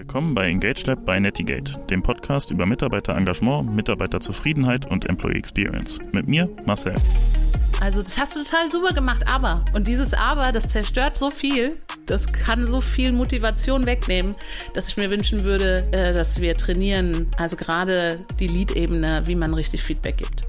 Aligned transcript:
Willkommen 0.00 0.34
bei 0.34 0.48
Engage 0.48 0.86
Lab 0.86 1.04
bei 1.04 1.20
Netigate, 1.20 1.76
dem 1.90 2.02
Podcast 2.02 2.50
über 2.50 2.64
Mitarbeiterengagement, 2.64 3.70
Mitarbeiterzufriedenheit 3.70 4.90
und 4.90 5.06
Employee 5.06 5.36
Experience. 5.36 5.98
Mit 6.12 6.26
mir, 6.26 6.48
Marcel. 6.64 6.94
Also, 7.82 8.00
das 8.00 8.18
hast 8.18 8.34
du 8.34 8.42
total 8.42 8.70
super 8.70 8.94
gemacht, 8.94 9.22
aber. 9.28 9.62
Und 9.74 9.86
dieses 9.86 10.14
Aber, 10.14 10.52
das 10.52 10.68
zerstört 10.68 11.18
so 11.18 11.30
viel, 11.30 11.76
das 12.06 12.32
kann 12.32 12.66
so 12.66 12.80
viel 12.80 13.12
Motivation 13.12 13.84
wegnehmen, 13.84 14.36
dass 14.72 14.88
ich 14.88 14.96
mir 14.96 15.10
wünschen 15.10 15.44
würde, 15.44 15.86
äh, 15.92 16.14
dass 16.14 16.40
wir 16.40 16.54
trainieren, 16.54 17.30
also 17.36 17.56
gerade 17.56 18.24
die 18.40 18.48
Lead-Ebene, 18.48 19.24
wie 19.26 19.34
man 19.34 19.52
richtig 19.52 19.82
Feedback 19.82 20.16
gibt. 20.16 20.44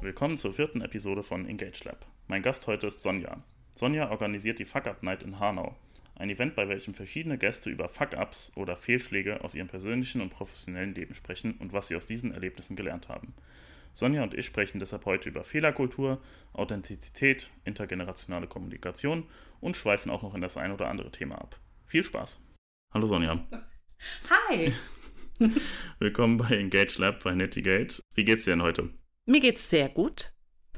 Willkommen 0.00 0.38
zur 0.38 0.54
vierten 0.54 0.80
Episode 0.80 1.22
von 1.22 1.46
Engage 1.46 1.84
Lab. 1.84 2.06
Mein 2.26 2.40
Gast 2.40 2.66
heute 2.66 2.86
ist 2.86 3.02
Sonja. 3.02 3.36
Sonja 3.74 4.10
organisiert 4.10 4.58
die 4.58 4.64
Fuck 4.64 4.86
Up 4.86 5.02
Night 5.02 5.22
in 5.22 5.38
Hanau. 5.38 5.76
Ein 6.20 6.28
Event, 6.28 6.54
bei 6.54 6.68
welchem 6.68 6.92
verschiedene 6.92 7.38
Gäste 7.38 7.70
über 7.70 7.88
Fuck-Ups 7.88 8.52
oder 8.54 8.76
Fehlschläge 8.76 9.42
aus 9.42 9.54
ihrem 9.54 9.68
persönlichen 9.68 10.20
und 10.20 10.28
professionellen 10.28 10.94
Leben 10.94 11.14
sprechen 11.14 11.54
und 11.54 11.72
was 11.72 11.88
sie 11.88 11.96
aus 11.96 12.04
diesen 12.04 12.34
Erlebnissen 12.34 12.76
gelernt 12.76 13.08
haben. 13.08 13.32
Sonja 13.94 14.22
und 14.22 14.34
ich 14.34 14.44
sprechen 14.44 14.80
deshalb 14.80 15.06
heute 15.06 15.30
über 15.30 15.44
Fehlerkultur, 15.44 16.20
Authentizität, 16.52 17.50
intergenerationale 17.64 18.48
Kommunikation 18.48 19.24
und 19.62 19.78
schweifen 19.78 20.10
auch 20.10 20.22
noch 20.22 20.34
in 20.34 20.42
das 20.42 20.58
ein 20.58 20.72
oder 20.72 20.88
andere 20.88 21.10
Thema 21.10 21.36
ab. 21.36 21.58
Viel 21.86 22.04
Spaß! 22.04 22.38
Hallo 22.92 23.06
Sonja. 23.06 23.42
Hi! 24.28 24.74
Willkommen 26.00 26.36
bei 26.36 26.50
Engage 26.50 26.98
Lab 26.98 27.24
bei 27.24 27.34
Netigate. 27.34 28.02
Wie 28.14 28.26
geht's 28.26 28.44
dir 28.44 28.50
denn 28.50 28.62
heute? 28.62 28.90
Mir 29.24 29.40
geht's 29.40 29.70
sehr 29.70 29.88
gut. 29.88 30.34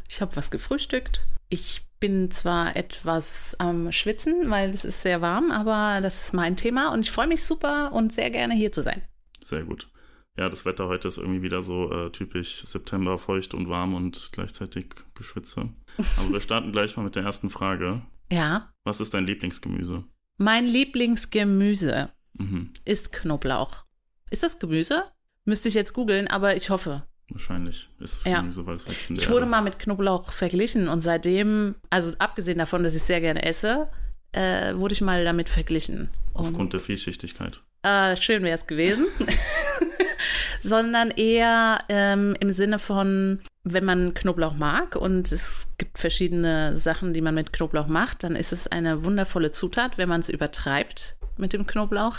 Ich 0.08 0.20
habe 0.20 0.36
was 0.36 0.52
gefrühstückt. 0.52 1.26
Ich 1.48 1.84
bin 2.02 2.32
zwar 2.32 2.74
etwas 2.74 3.54
am 3.60 3.92
Schwitzen, 3.92 4.50
weil 4.50 4.70
es 4.70 4.84
ist 4.84 5.02
sehr 5.02 5.20
warm, 5.20 5.52
aber 5.52 6.00
das 6.02 6.24
ist 6.24 6.34
mein 6.34 6.56
Thema 6.56 6.92
und 6.92 7.02
ich 7.02 7.12
freue 7.12 7.28
mich 7.28 7.44
super 7.44 7.92
und 7.92 8.12
sehr 8.12 8.28
gerne 8.28 8.54
hier 8.54 8.72
zu 8.72 8.82
sein. 8.82 9.02
Sehr 9.44 9.62
gut. 9.62 9.88
Ja, 10.36 10.48
das 10.48 10.64
Wetter 10.64 10.88
heute 10.88 11.06
ist 11.06 11.18
irgendwie 11.18 11.42
wieder 11.42 11.62
so 11.62 11.92
äh, 11.92 12.10
typisch 12.10 12.64
September, 12.66 13.18
feucht 13.18 13.54
und 13.54 13.68
warm 13.68 13.94
und 13.94 14.30
gleichzeitig 14.32 14.86
geschwitze. 15.14 15.68
Aber 16.16 16.32
wir 16.32 16.40
starten 16.40 16.72
gleich 16.72 16.96
mal 16.96 17.04
mit 17.04 17.14
der 17.14 17.22
ersten 17.22 17.50
Frage. 17.50 18.02
Ja. 18.32 18.72
Was 18.82 19.00
ist 19.00 19.14
dein 19.14 19.26
Lieblingsgemüse? 19.26 20.02
Mein 20.38 20.66
Lieblingsgemüse 20.66 22.10
mhm. 22.32 22.72
ist 22.84 23.12
Knoblauch. 23.12 23.84
Ist 24.28 24.42
das 24.42 24.58
Gemüse? 24.58 25.04
Müsste 25.44 25.68
ich 25.68 25.74
jetzt 25.74 25.92
googeln, 25.92 26.26
aber 26.26 26.56
ich 26.56 26.68
hoffe. 26.68 27.06
Wahrscheinlich 27.32 27.88
ist 28.00 28.18
es 28.18 28.24
ja. 28.24 28.40
Gemüse, 28.40 28.66
weil 28.66 28.76
es 28.76 28.84
in 29.08 29.16
der 29.16 29.22
Ich 29.22 29.28
wurde 29.28 29.40
Erde. 29.40 29.50
mal 29.50 29.62
mit 29.62 29.78
Knoblauch 29.78 30.32
verglichen 30.32 30.88
und 30.88 31.02
seitdem, 31.02 31.74
also 31.90 32.12
abgesehen 32.18 32.58
davon, 32.58 32.84
dass 32.84 32.94
ich 32.94 33.02
sehr 33.02 33.20
gerne 33.20 33.42
esse, 33.42 33.88
äh, 34.32 34.74
wurde 34.74 34.94
ich 34.94 35.00
mal 35.00 35.24
damit 35.24 35.48
verglichen. 35.48 36.10
Aufgrund 36.34 36.60
und, 36.60 36.72
der 36.74 36.80
Vielschichtigkeit. 36.80 37.60
Äh, 37.82 38.16
schön 38.16 38.42
wäre 38.42 38.56
es 38.56 38.66
gewesen. 38.66 39.06
Sondern 40.62 41.10
eher 41.10 41.80
ähm, 41.88 42.36
im 42.38 42.52
Sinne 42.52 42.78
von, 42.78 43.40
wenn 43.64 43.84
man 43.84 44.14
Knoblauch 44.14 44.54
mag 44.54 44.94
und 44.94 45.32
es 45.32 45.66
gibt 45.76 45.98
verschiedene 45.98 46.76
Sachen, 46.76 47.12
die 47.12 47.20
man 47.20 47.34
mit 47.34 47.52
Knoblauch 47.52 47.88
macht, 47.88 48.22
dann 48.22 48.36
ist 48.36 48.52
es 48.52 48.68
eine 48.68 49.04
wundervolle 49.04 49.50
Zutat. 49.50 49.98
Wenn 49.98 50.08
man 50.08 50.20
es 50.20 50.28
übertreibt 50.28 51.16
mit 51.36 51.52
dem 51.52 51.66
Knoblauch, 51.66 52.16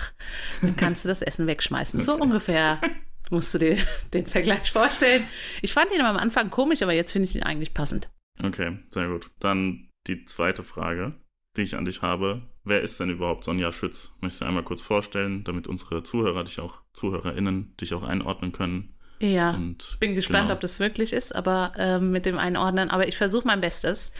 dann 0.61 0.75
kannst 0.75 1.05
du 1.05 1.07
das 1.07 1.21
Essen 1.21 1.47
wegschmeißen. 1.47 1.99
Okay. 1.99 2.05
So 2.05 2.15
ungefähr 2.15 2.81
musst 3.29 3.53
du 3.53 3.59
dir 3.59 3.77
den 4.13 4.27
Vergleich 4.27 4.71
vorstellen. 4.71 5.27
Ich 5.61 5.73
fand 5.73 5.91
ihn 5.91 6.01
am 6.01 6.17
Anfang 6.17 6.49
komisch, 6.49 6.81
aber 6.81 6.93
jetzt 6.93 7.11
finde 7.11 7.27
ich 7.27 7.35
ihn 7.35 7.43
eigentlich 7.43 7.73
passend. 7.73 8.09
Okay, 8.43 8.79
sehr 8.89 9.07
gut. 9.07 9.29
Dann 9.39 9.89
die 10.07 10.25
zweite 10.25 10.63
Frage, 10.63 11.13
die 11.55 11.61
ich 11.61 11.75
an 11.75 11.85
dich 11.85 12.01
habe. 12.01 12.41
Wer 12.63 12.81
ist 12.81 12.99
denn 12.99 13.09
überhaupt 13.09 13.43
Sonja 13.43 13.71
Schütz? 13.71 14.15
Möchtest 14.21 14.41
du 14.41 14.45
einmal 14.45 14.63
kurz 14.63 14.81
vorstellen, 14.81 15.43
damit 15.43 15.67
unsere 15.67 16.03
Zuhörer 16.03 16.43
dich 16.43 16.59
auch, 16.59 16.81
ZuhörerInnen 16.93 17.75
dich 17.77 17.93
auch 17.93 18.03
einordnen 18.03 18.51
können? 18.51 18.95
Ja, 19.23 19.51
und, 19.51 19.97
bin 20.01 20.15
gespannt, 20.15 20.45
genau. 20.45 20.55
ob 20.55 20.59
das 20.59 20.81
wirklich 20.81 21.13
ist, 21.13 21.33
aber 21.33 21.71
äh, 21.77 21.97
mit 21.97 22.25
dem 22.25 22.37
Einordnen. 22.37 22.89
Aber 22.89 23.07
ich 23.07 23.15
versuche 23.15 23.47
mein 23.47 23.61
Bestes. 23.61 24.11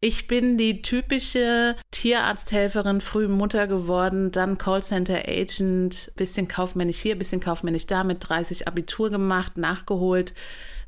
Ich 0.00 0.26
bin 0.26 0.56
die 0.56 0.80
typische 0.80 1.76
Tierarzthelferin, 1.90 3.02
früh 3.02 3.28
Mutter 3.28 3.66
geworden, 3.66 4.30
dann 4.32 4.56
Callcenter 4.56 5.28
Agent, 5.28 6.12
bisschen 6.16 6.48
kaufmännisch 6.48 6.98
hier, 6.98 7.18
bisschen 7.18 7.42
kaufmännisch 7.42 7.86
da, 7.86 8.04
mit 8.04 8.26
30 8.26 8.66
Abitur 8.66 9.10
gemacht, 9.10 9.58
nachgeholt, 9.58 10.32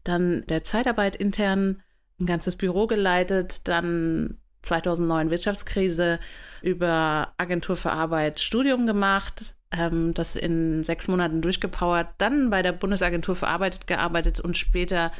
dann 0.04 0.42
der 0.48 0.64
Zeitarbeit 0.64 1.14
intern 1.14 1.82
ein 2.18 2.24
ganzes 2.24 2.56
Büro 2.56 2.86
geleitet, 2.86 3.68
dann 3.68 4.38
2009 4.62 5.30
Wirtschaftskrise 5.30 6.18
über 6.62 7.34
Agentur 7.36 7.76
für 7.76 7.92
Arbeit 7.92 8.40
Studium 8.40 8.86
gemacht, 8.86 9.54
ähm, 9.72 10.14
das 10.14 10.36
in 10.36 10.84
sechs 10.84 11.08
Monaten 11.08 11.42
durchgepowert, 11.42 12.08
dann 12.18 12.50
bei 12.50 12.62
der 12.62 12.72
Bundesagentur 12.72 13.36
für 13.36 13.48
Arbeit 13.48 13.86
gearbeitet 13.86 14.40
und 14.40 14.56
später 14.56 15.12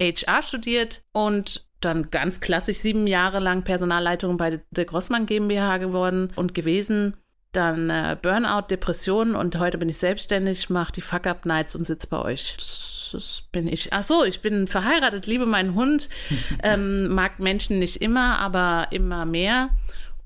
HR 0.00 0.42
studiert 0.42 1.02
und 1.12 1.66
dann 1.80 2.10
ganz 2.10 2.40
klassisch 2.40 2.78
sieben 2.78 3.06
Jahre 3.06 3.38
lang 3.38 3.62
Personalleitung 3.62 4.36
bei 4.36 4.60
der 4.70 4.84
Grossmann 4.84 5.26
GmbH 5.26 5.78
geworden 5.78 6.32
und 6.36 6.54
gewesen. 6.54 7.16
Dann 7.52 7.88
äh, 7.88 8.16
Burnout, 8.20 8.66
Depression 8.68 9.34
und 9.34 9.58
heute 9.58 9.78
bin 9.78 9.88
ich 9.88 9.98
selbstständig, 9.98 10.68
mache 10.68 10.92
die 10.92 11.00
Fuck-Up-Nights 11.00 11.74
und 11.74 11.84
sitze 11.84 12.08
bei 12.08 12.20
euch. 12.20 12.56
Das 13.12 13.44
bin 13.52 13.68
ich. 13.68 13.92
Ach 13.92 14.02
so, 14.02 14.24
ich 14.24 14.40
bin 14.40 14.66
verheiratet, 14.66 15.26
liebe 15.26 15.46
meinen 15.46 15.74
Hund, 15.74 16.08
ähm, 16.62 17.08
mag 17.14 17.38
Menschen 17.38 17.78
nicht 17.78 18.02
immer, 18.02 18.38
aber 18.38 18.88
immer 18.90 19.24
mehr 19.24 19.70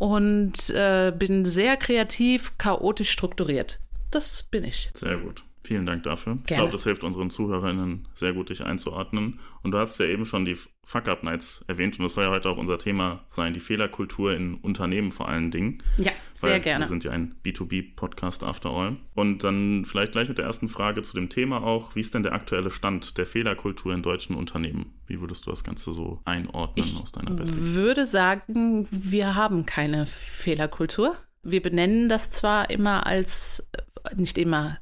und 0.00 0.70
äh, 0.70 1.12
bin 1.16 1.44
sehr 1.44 1.76
kreativ, 1.76 2.56
chaotisch 2.56 3.10
strukturiert. 3.10 3.80
Das 4.10 4.42
bin 4.44 4.64
ich. 4.64 4.90
Sehr 4.94 5.18
gut. 5.18 5.44
Vielen 5.70 5.86
Dank 5.86 6.02
dafür. 6.02 6.32
Gerne. 6.32 6.46
Ich 6.48 6.56
glaube, 6.56 6.72
das 6.72 6.82
hilft 6.82 7.04
unseren 7.04 7.30
ZuhörerInnen 7.30 8.08
sehr 8.16 8.32
gut, 8.32 8.48
dich 8.48 8.64
einzuordnen. 8.64 9.38
Und 9.62 9.70
du 9.70 9.78
hast 9.78 10.00
ja 10.00 10.06
eben 10.06 10.26
schon 10.26 10.44
die 10.44 10.56
Fuck-Up-Nights 10.84 11.64
erwähnt 11.68 11.96
und 11.96 12.02
das 12.02 12.14
soll 12.14 12.24
ja 12.24 12.30
heute 12.30 12.48
auch 12.48 12.56
unser 12.56 12.76
Thema 12.76 13.18
sein, 13.28 13.54
die 13.54 13.60
Fehlerkultur 13.60 14.34
in 14.34 14.54
Unternehmen 14.54 15.12
vor 15.12 15.28
allen 15.28 15.52
Dingen. 15.52 15.80
Ja, 15.96 16.10
sehr 16.34 16.58
gerne. 16.58 16.86
Wir 16.86 16.88
sind 16.88 17.04
ja 17.04 17.12
ein 17.12 17.36
B2B-Podcast 17.44 18.42
after 18.42 18.70
all. 18.70 18.96
Und 19.14 19.44
dann 19.44 19.84
vielleicht 19.84 20.10
gleich 20.10 20.28
mit 20.28 20.38
der 20.38 20.46
ersten 20.46 20.68
Frage 20.68 21.02
zu 21.02 21.14
dem 21.14 21.28
Thema 21.28 21.62
auch. 21.62 21.94
Wie 21.94 22.00
ist 22.00 22.14
denn 22.14 22.24
der 22.24 22.32
aktuelle 22.32 22.72
Stand 22.72 23.16
der 23.16 23.26
Fehlerkultur 23.26 23.94
in 23.94 24.02
deutschen 24.02 24.34
Unternehmen? 24.34 24.98
Wie 25.06 25.20
würdest 25.20 25.46
du 25.46 25.50
das 25.50 25.62
Ganze 25.62 25.92
so 25.92 26.20
einordnen 26.24 26.84
ich 26.84 27.00
aus 27.00 27.12
deiner 27.12 27.30
Perspektive? 27.36 27.70
Ich 27.70 27.76
würde 27.76 28.06
sagen, 28.06 28.88
wir 28.90 29.36
haben 29.36 29.66
keine 29.66 30.06
Fehlerkultur. 30.06 31.14
Wir 31.44 31.62
benennen 31.62 32.08
das 32.08 32.32
zwar 32.32 32.70
immer 32.70 33.06
als, 33.06 33.70
nicht 34.16 34.36
immer, 34.36 34.78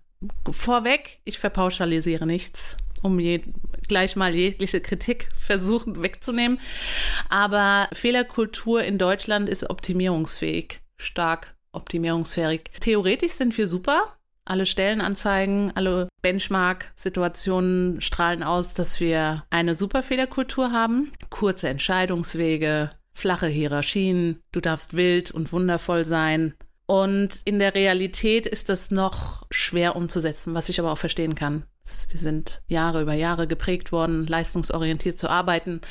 vorweg, 0.50 1.20
ich 1.24 1.38
verpauschalisiere 1.38 2.26
nichts, 2.26 2.76
um 3.02 3.20
je, 3.20 3.42
gleich 3.86 4.16
mal 4.16 4.34
jegliche 4.34 4.80
Kritik 4.80 5.28
versuchen 5.36 6.02
wegzunehmen. 6.02 6.60
Aber 7.28 7.88
Fehlerkultur 7.92 8.82
in 8.82 8.98
Deutschland 8.98 9.48
ist 9.48 9.68
optimierungsfähig, 9.68 10.80
stark 10.96 11.54
optimierungsfähig. 11.72 12.70
Theoretisch 12.80 13.32
sind 13.32 13.56
wir 13.56 13.66
super. 13.66 14.14
Alle 14.44 14.64
Stellenanzeigen, 14.64 15.72
alle 15.74 16.08
Benchmark-Situationen 16.22 18.00
strahlen 18.00 18.42
aus, 18.42 18.72
dass 18.72 18.98
wir 18.98 19.44
eine 19.50 19.74
super 19.74 20.02
Fehlerkultur 20.02 20.72
haben. 20.72 21.12
Kurze 21.28 21.68
Entscheidungswege, 21.68 22.90
flache 23.12 23.46
Hierarchien, 23.46 24.40
du 24.52 24.60
darfst 24.60 24.96
wild 24.96 25.30
und 25.30 25.52
wundervoll 25.52 26.06
sein, 26.06 26.54
und 26.90 27.42
in 27.44 27.58
der 27.58 27.74
Realität 27.74 28.46
ist 28.46 28.70
das 28.70 28.90
noch 28.90 29.46
schwer 29.50 29.94
umzusetzen, 29.94 30.54
was 30.54 30.70
ich 30.70 30.80
aber 30.80 30.90
auch 30.90 30.96
verstehen 30.96 31.34
kann. 31.34 31.64
Wir 32.10 32.18
sind 32.18 32.62
Jahre 32.66 33.02
über 33.02 33.12
Jahre 33.12 33.46
geprägt 33.46 33.92
worden, 33.92 34.26
leistungsorientiert 34.26 35.18
zu 35.18 35.28
arbeiten. 35.28 35.82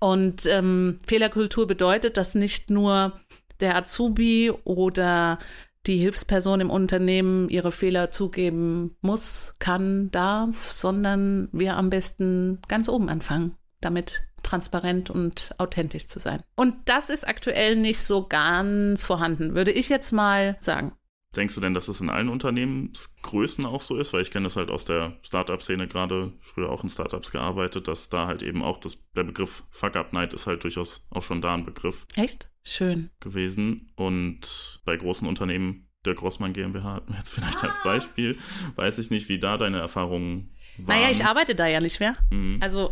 Und 0.00 0.44
ähm, 0.46 0.98
Fehlerkultur 1.06 1.68
bedeutet, 1.68 2.16
dass 2.16 2.34
nicht 2.34 2.70
nur 2.70 3.12
der 3.60 3.76
Azubi 3.76 4.50
oder 4.64 5.38
die 5.86 5.98
Hilfsperson 5.98 6.60
im 6.60 6.70
Unternehmen 6.70 7.48
ihre 7.48 7.70
Fehler 7.70 8.10
zugeben 8.10 8.96
muss, 9.00 9.54
kann, 9.60 10.10
darf, 10.10 10.72
sondern 10.72 11.50
wir 11.52 11.76
am 11.76 11.88
besten 11.88 12.58
ganz 12.66 12.88
oben 12.88 13.08
anfangen, 13.08 13.54
damit 13.80 14.24
transparent 14.42 15.10
und 15.10 15.54
authentisch 15.58 16.08
zu 16.08 16.18
sein. 16.18 16.42
Und 16.56 16.74
das 16.86 17.10
ist 17.10 17.26
aktuell 17.26 17.76
nicht 17.76 18.00
so 18.00 18.26
ganz 18.26 19.04
vorhanden, 19.04 19.54
würde 19.54 19.72
ich 19.72 19.88
jetzt 19.88 20.12
mal 20.12 20.56
sagen. 20.60 20.92
Denkst 21.34 21.54
du 21.54 21.62
denn, 21.62 21.72
dass 21.72 21.88
es 21.88 22.02
in 22.02 22.10
allen 22.10 22.28
Unternehmensgrößen 22.28 23.64
auch 23.64 23.80
so 23.80 23.96
ist? 23.96 24.12
Weil 24.12 24.20
ich 24.20 24.30
kenne 24.30 24.44
das 24.44 24.56
halt 24.56 24.68
aus 24.70 24.84
der 24.84 25.16
Startup-Szene 25.22 25.88
gerade, 25.88 26.32
früher 26.42 26.68
auch 26.68 26.82
in 26.82 26.90
Startups 26.90 27.32
gearbeitet, 27.32 27.88
dass 27.88 28.10
da 28.10 28.26
halt 28.26 28.42
eben 28.42 28.62
auch 28.62 28.78
das, 28.78 29.08
der 29.16 29.24
Begriff 29.24 29.62
Fuck-Up-Night 29.70 30.34
ist 30.34 30.46
halt 30.46 30.62
durchaus 30.62 31.06
auch 31.10 31.22
schon 31.22 31.40
da 31.40 31.54
ein 31.54 31.64
Begriff. 31.64 32.06
Echt? 32.16 32.50
Schön. 32.64 33.10
Gewesen. 33.20 33.92
Und 33.96 34.82
bei 34.84 34.94
großen 34.94 35.26
Unternehmen, 35.26 35.88
der 36.04 36.14
Grossmann 36.14 36.52
GmbH, 36.52 37.02
jetzt 37.16 37.32
vielleicht 37.32 37.62
ah. 37.64 37.68
als 37.68 37.82
Beispiel, 37.82 38.38
weiß 38.76 38.98
ich 38.98 39.10
nicht, 39.10 39.28
wie 39.28 39.38
da 39.38 39.56
deine 39.56 39.78
Erfahrungen 39.78 40.54
waren. 40.78 40.98
Naja, 40.98 41.10
ich 41.10 41.24
arbeite 41.24 41.54
da 41.54 41.66
ja 41.66 41.80
nicht 41.80 42.00
mehr. 42.00 42.16
Mhm. 42.30 42.58
Also 42.60 42.90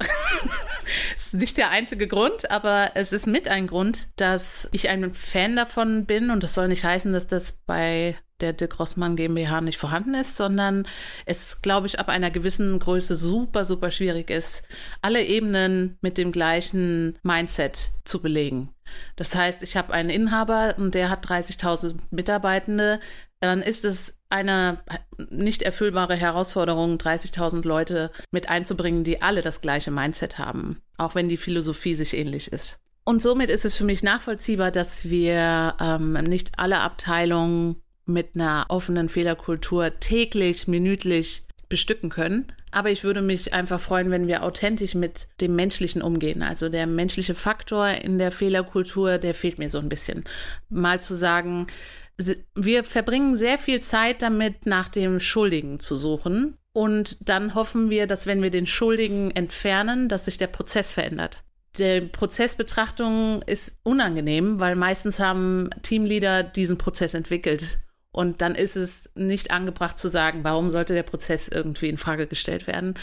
ist 1.16 1.34
nicht 1.34 1.56
der 1.56 1.70
einzige 1.70 2.06
Grund, 2.06 2.50
aber 2.50 2.92
es 2.94 3.12
ist 3.12 3.26
mit 3.26 3.48
ein 3.48 3.66
Grund, 3.66 4.08
dass 4.16 4.68
ich 4.72 4.88
ein 4.88 5.12
Fan 5.14 5.56
davon 5.56 6.06
bin 6.06 6.30
und 6.30 6.42
das 6.42 6.54
soll 6.54 6.68
nicht 6.68 6.84
heißen, 6.84 7.12
dass 7.12 7.26
das 7.26 7.60
bei 7.66 8.16
der 8.42 8.52
Dirk 8.52 8.78
Rossmann 8.78 9.16
GmbH 9.16 9.60
nicht 9.60 9.78
vorhanden 9.78 10.14
ist, 10.14 10.37
sondern 10.37 10.87
es, 11.26 11.62
glaube 11.62 11.87
ich, 11.87 11.98
ab 11.98 12.08
einer 12.08 12.31
gewissen 12.31 12.78
Größe 12.78 13.14
super, 13.14 13.64
super 13.64 13.90
schwierig 13.90 14.31
ist, 14.31 14.66
alle 15.02 15.25
Ebenen 15.25 15.98
mit 16.00 16.19
dem 16.19 16.32
gleichen 16.32 17.19
Mindset 17.22 17.90
zu 18.04 18.20
belegen. 18.20 18.70
Das 19.16 19.34
heißt, 19.34 19.62
ich 19.62 19.76
habe 19.76 19.92
einen 19.92 20.10
Inhaber 20.10 20.75
und 20.78 20.94
der 20.94 21.10
hat 21.10 21.26
30.000 21.26 21.94
Mitarbeitende. 22.10 23.00
Dann 23.40 23.62
ist 23.62 23.84
es 23.84 24.19
eine 24.28 24.78
nicht 25.31 25.62
erfüllbare 25.62 26.14
Herausforderung, 26.14 26.96
30.000 26.96 27.66
Leute 27.66 28.10
mit 28.31 28.48
einzubringen, 28.48 29.04
die 29.04 29.22
alle 29.22 29.43
das 29.43 29.60
gleiche 29.60 29.90
Mindset 29.90 30.38
haben, 30.38 30.81
auch 30.96 31.14
wenn 31.14 31.28
die 31.28 31.36
Philosophie 31.36 31.94
sich 31.94 32.14
ähnlich 32.14 32.52
ist. 32.52 32.81
Und 33.04 33.22
somit 33.22 33.50
ist 33.50 33.64
es 33.64 33.76
für 33.76 33.84
mich 33.84 34.02
nachvollziehbar, 34.02 34.70
dass 34.70 35.08
wir 35.08 35.75
ähm, 35.81 36.12
nicht 36.12 36.52
alle 36.58 36.81
Abteilungen 36.81 37.76
mit 38.12 38.34
einer 38.34 38.66
offenen 38.68 39.08
Fehlerkultur 39.08 39.98
täglich, 40.00 40.68
minütlich 40.68 41.44
bestücken 41.70 42.10
können. 42.10 42.46
Aber 42.72 42.90
ich 42.90 43.02
würde 43.02 43.22
mich 43.22 43.54
einfach 43.54 43.80
freuen, 43.80 44.10
wenn 44.10 44.26
wir 44.26 44.42
authentisch 44.42 44.94
mit 44.94 45.28
dem 45.40 45.56
Menschlichen 45.56 46.02
umgehen. 46.02 46.42
Also 46.42 46.68
der 46.68 46.86
menschliche 46.86 47.34
Faktor 47.34 47.88
in 47.88 48.18
der 48.18 48.30
Fehlerkultur, 48.30 49.18
der 49.18 49.34
fehlt 49.34 49.58
mir 49.58 49.70
so 49.70 49.78
ein 49.78 49.88
bisschen. 49.88 50.24
Mal 50.68 51.00
zu 51.00 51.14
sagen, 51.14 51.66
wir 52.54 52.84
verbringen 52.84 53.36
sehr 53.36 53.56
viel 53.56 53.80
Zeit 53.80 54.20
damit, 54.20 54.66
nach 54.66 54.88
dem 54.88 55.20
Schuldigen 55.20 55.80
zu 55.80 55.96
suchen. 55.96 56.56
Und 56.72 57.28
dann 57.28 57.54
hoffen 57.54 57.90
wir, 57.90 58.06
dass 58.06 58.26
wenn 58.26 58.42
wir 58.42 58.50
den 58.50 58.66
Schuldigen 58.66 59.30
entfernen, 59.32 60.08
dass 60.08 60.26
sich 60.26 60.38
der 60.38 60.46
Prozess 60.46 60.92
verändert. 60.92 61.42
Die 61.78 62.00
Prozessbetrachtung 62.00 63.42
ist 63.42 63.78
unangenehm, 63.84 64.60
weil 64.60 64.76
meistens 64.76 65.18
haben 65.20 65.70
Teamleader 65.82 66.42
diesen 66.42 66.78
Prozess 66.78 67.14
entwickelt 67.14 67.78
und 68.12 68.40
dann 68.40 68.54
ist 68.54 68.76
es 68.76 69.10
nicht 69.14 69.50
angebracht 69.50 69.98
zu 69.98 70.08
sagen, 70.08 70.42
warum 70.42 70.70
sollte 70.70 70.94
der 70.94 71.02
Prozess 71.04 71.48
irgendwie 71.48 71.88
in 71.88 71.98
Frage 71.98 72.26
gestellt 72.26 72.66
werden. 72.66 72.94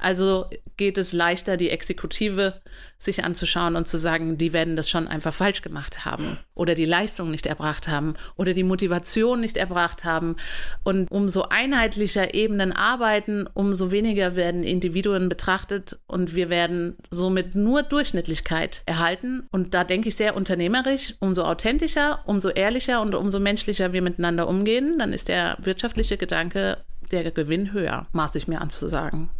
Also 0.00 0.46
geht 0.76 0.98
es 0.98 1.12
leichter, 1.12 1.56
die 1.56 1.70
Exekutive 1.70 2.60
sich 2.98 3.24
anzuschauen 3.24 3.76
und 3.76 3.86
zu 3.86 3.98
sagen, 3.98 4.38
die 4.38 4.52
werden 4.52 4.76
das 4.76 4.90
schon 4.90 5.08
einfach 5.08 5.34
falsch 5.34 5.62
gemacht 5.62 6.04
haben 6.04 6.38
oder 6.56 6.74
die 6.74 6.84
Leistung 6.84 7.30
nicht 7.30 7.46
erbracht 7.46 7.86
haben 7.86 8.14
oder 8.34 8.52
die 8.52 8.64
Motivation 8.64 9.40
nicht 9.40 9.56
erbracht 9.56 10.04
haben. 10.04 10.34
Und 10.82 11.08
umso 11.12 11.42
einheitlicher 11.42 12.34
Ebenen 12.34 12.72
arbeiten, 12.72 13.46
umso 13.54 13.92
weniger 13.92 14.34
werden 14.34 14.64
Individuen 14.64 15.28
betrachtet 15.28 15.98
und 16.08 16.34
wir 16.34 16.50
werden 16.50 16.96
somit 17.10 17.54
nur 17.54 17.84
Durchschnittlichkeit 17.84 18.82
erhalten. 18.86 19.46
Und 19.52 19.74
da 19.74 19.84
denke 19.84 20.08
ich 20.08 20.16
sehr 20.16 20.36
unternehmerisch, 20.36 21.14
umso 21.20 21.44
authentischer, 21.44 22.20
umso 22.24 22.48
ehrlicher 22.48 23.00
und 23.02 23.14
umso 23.14 23.38
menschlicher 23.38 23.92
wir 23.92 24.02
miteinander 24.02 24.48
umgehen, 24.48 24.98
dann 24.98 25.12
ist 25.12 25.28
der 25.28 25.56
wirtschaftliche 25.60 26.16
Gedanke 26.16 26.78
der 27.10 27.30
Gewinn 27.30 27.72
höher, 27.72 28.06
maße 28.12 28.38
ich 28.38 28.48
mir 28.48 28.60
an 28.60 28.70
zu 28.70 28.88
sagen. 28.88 29.30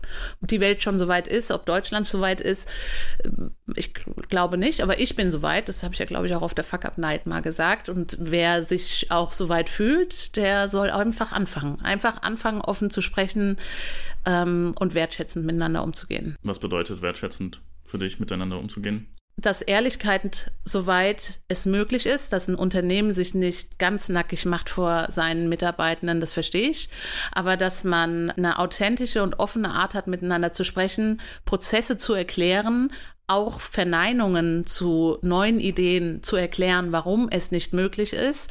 Ob 0.40 0.48
die 0.48 0.60
Welt 0.60 0.82
schon 0.82 0.98
so 0.98 1.08
weit 1.08 1.28
ist, 1.28 1.50
ob 1.50 1.66
Deutschland 1.66 2.06
so 2.06 2.20
weit 2.20 2.40
ist, 2.40 2.68
äh, 3.24 3.30
ich 3.74 3.94
glaube 4.28 4.58
nicht, 4.58 4.80
aber 4.80 5.00
ich 5.00 5.16
bin 5.16 5.30
so 5.30 5.42
weit. 5.42 5.68
Das 5.68 5.82
habe 5.82 5.94
ich 5.94 5.98
ja, 5.98 6.06
glaube 6.06 6.26
ich, 6.26 6.34
auch 6.34 6.42
auf 6.42 6.54
der 6.54 6.64
Fuck 6.64 6.84
Up 6.84 6.98
Night 6.98 7.26
mal 7.26 7.42
gesagt. 7.42 7.88
Und 7.88 8.16
wer 8.20 8.62
sich 8.62 9.10
auch 9.10 9.32
so 9.32 9.48
weit 9.48 9.68
fühlt, 9.68 10.36
der 10.36 10.68
soll 10.68 10.90
einfach 10.90 11.32
anfangen. 11.32 11.80
Einfach 11.82 12.22
anfangen, 12.22 12.60
offen 12.60 12.90
zu 12.90 13.00
sprechen 13.00 13.56
ähm, 14.24 14.74
und 14.78 14.94
wertschätzend 14.94 15.46
miteinander 15.46 15.82
umzugehen. 15.82 16.36
Was 16.42 16.58
bedeutet 16.58 17.02
wertschätzend 17.02 17.60
für 17.84 17.98
dich, 17.98 18.18
miteinander 18.20 18.58
umzugehen? 18.58 19.08
Dass 19.38 19.60
Ehrlichkeit, 19.60 20.50
soweit 20.64 21.40
es 21.48 21.66
möglich 21.66 22.06
ist, 22.06 22.32
dass 22.32 22.48
ein 22.48 22.54
Unternehmen 22.54 23.12
sich 23.12 23.34
nicht 23.34 23.78
ganz 23.78 24.08
nackig 24.08 24.46
macht 24.46 24.70
vor 24.70 25.06
seinen 25.10 25.50
Mitarbeitenden, 25.50 26.20
das 26.20 26.32
verstehe 26.32 26.70
ich. 26.70 26.88
Aber 27.32 27.58
dass 27.58 27.84
man 27.84 28.30
eine 28.30 28.58
authentische 28.58 29.22
und 29.22 29.38
offene 29.38 29.70
Art 29.72 29.94
hat, 29.94 30.06
miteinander 30.06 30.54
zu 30.54 30.64
sprechen, 30.64 31.20
Prozesse 31.44 31.98
zu 31.98 32.14
erklären, 32.14 32.90
auch 33.26 33.60
Verneinungen 33.60 34.66
zu 34.66 35.18
neuen 35.20 35.60
Ideen 35.60 36.22
zu 36.22 36.36
erklären, 36.36 36.92
warum 36.92 37.28
es 37.30 37.50
nicht 37.50 37.74
möglich 37.74 38.14
ist 38.14 38.50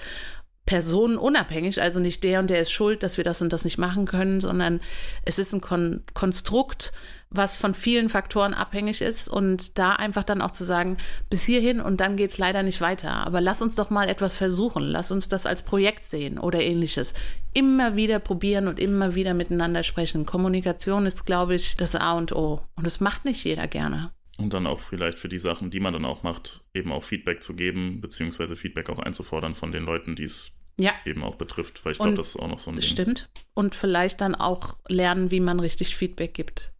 personenunabhängig, 0.65 1.81
also 1.81 1.99
nicht 1.99 2.23
der 2.23 2.39
und 2.39 2.49
der 2.49 2.61
ist 2.61 2.71
schuld, 2.71 3.03
dass 3.03 3.17
wir 3.17 3.23
das 3.23 3.41
und 3.41 3.53
das 3.53 3.65
nicht 3.65 3.77
machen 3.77 4.05
können, 4.05 4.41
sondern 4.41 4.81
es 5.23 5.37
ist 5.37 5.53
ein 5.53 5.61
Kon 5.61 6.03
Konstrukt, 6.13 6.91
was 7.29 7.57
von 7.57 7.73
vielen 7.73 8.09
Faktoren 8.09 8.53
abhängig 8.53 9.01
ist 9.01 9.27
und 9.27 9.77
da 9.77 9.93
einfach 9.93 10.23
dann 10.23 10.41
auch 10.41 10.51
zu 10.51 10.63
sagen, 10.63 10.97
bis 11.29 11.43
hierhin 11.43 11.81
und 11.81 11.99
dann 11.99 12.17
geht 12.17 12.31
es 12.31 12.37
leider 12.37 12.63
nicht 12.63 12.81
weiter. 12.81 13.11
Aber 13.11 13.41
lass 13.41 13.61
uns 13.61 13.75
doch 13.75 13.89
mal 13.89 14.07
etwas 14.09 14.37
versuchen, 14.37 14.83
lass 14.83 15.11
uns 15.11 15.27
das 15.27 15.45
als 15.45 15.63
Projekt 15.63 16.05
sehen 16.05 16.39
oder 16.39 16.61
ähnliches. 16.61 17.13
Immer 17.53 17.95
wieder 17.95 18.19
probieren 18.19 18.67
und 18.67 18.79
immer 18.79 19.15
wieder 19.15 19.33
miteinander 19.33 19.83
sprechen. 19.83 20.25
Kommunikation 20.25 21.05
ist, 21.05 21.25
glaube 21.25 21.55
ich, 21.55 21.75
das 21.77 21.95
A 21.95 22.13
und 22.13 22.31
O. 22.33 22.61
Und 22.75 22.85
das 22.85 22.99
macht 22.99 23.25
nicht 23.25 23.43
jeder 23.43 23.67
gerne. 23.67 24.11
Und 24.37 24.53
dann 24.53 24.67
auch 24.67 24.79
vielleicht 24.79 25.17
für 25.17 25.29
die 25.29 25.39
Sachen, 25.39 25.71
die 25.71 25.79
man 25.79 25.93
dann 25.93 26.05
auch 26.05 26.23
macht, 26.23 26.65
eben 26.73 26.91
auch 26.91 27.03
Feedback 27.03 27.41
zu 27.41 27.55
geben, 27.55 28.01
beziehungsweise 28.01 28.55
Feedback 28.55 28.89
auch 28.89 28.99
einzufordern 28.99 29.55
von 29.55 29.71
den 29.71 29.83
Leuten, 29.83 30.15
die 30.15 30.25
es 30.25 30.51
ja. 30.77 30.91
eben 31.05 31.23
auch 31.23 31.35
betrifft, 31.35 31.85
weil 31.85 31.93
ich 31.93 31.99
glaube, 31.99 32.15
das 32.15 32.29
ist 32.29 32.37
auch 32.37 32.49
noch 32.49 32.59
so 32.59 32.71
ein 32.71 32.75
Ding. 32.75 32.85
Stimmt. 32.85 33.29
Und 33.53 33.75
vielleicht 33.75 34.19
dann 34.19 34.35
auch 34.35 34.77
lernen, 34.87 35.31
wie 35.31 35.39
man 35.39 35.59
richtig 35.61 35.95
Feedback 35.95 36.33
gibt. 36.33 36.73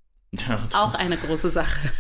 Auch 0.75 0.93
eine 0.93 1.17
große 1.17 1.49
Sache. 1.49 1.91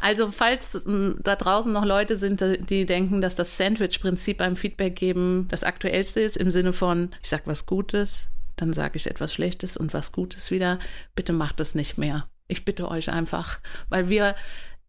Also, 0.00 0.30
falls 0.30 0.84
da 0.84 1.36
draußen 1.36 1.72
noch 1.72 1.84
Leute 1.84 2.16
sind, 2.16 2.42
die 2.70 2.86
denken, 2.86 3.20
dass 3.20 3.34
das 3.34 3.56
Sandwich-Prinzip 3.56 4.38
beim 4.38 4.56
Feedback 4.56 4.96
geben 4.96 5.48
das 5.50 5.64
aktuellste 5.64 6.20
ist, 6.20 6.36
im 6.36 6.50
Sinne 6.50 6.72
von, 6.72 7.10
ich 7.22 7.28
sage 7.28 7.42
was 7.46 7.66
Gutes, 7.66 8.28
dann 8.56 8.74
sage 8.74 8.96
ich 8.96 9.06
etwas 9.06 9.32
Schlechtes 9.32 9.76
und 9.76 9.94
was 9.94 10.12
Gutes 10.12 10.50
wieder, 10.50 10.78
bitte 11.14 11.32
macht 11.32 11.60
das 11.60 11.74
nicht 11.74 11.98
mehr. 11.98 12.28
Ich 12.46 12.64
bitte 12.64 12.88
euch 12.88 13.10
einfach, 13.10 13.60
weil 13.88 14.08
wir 14.08 14.34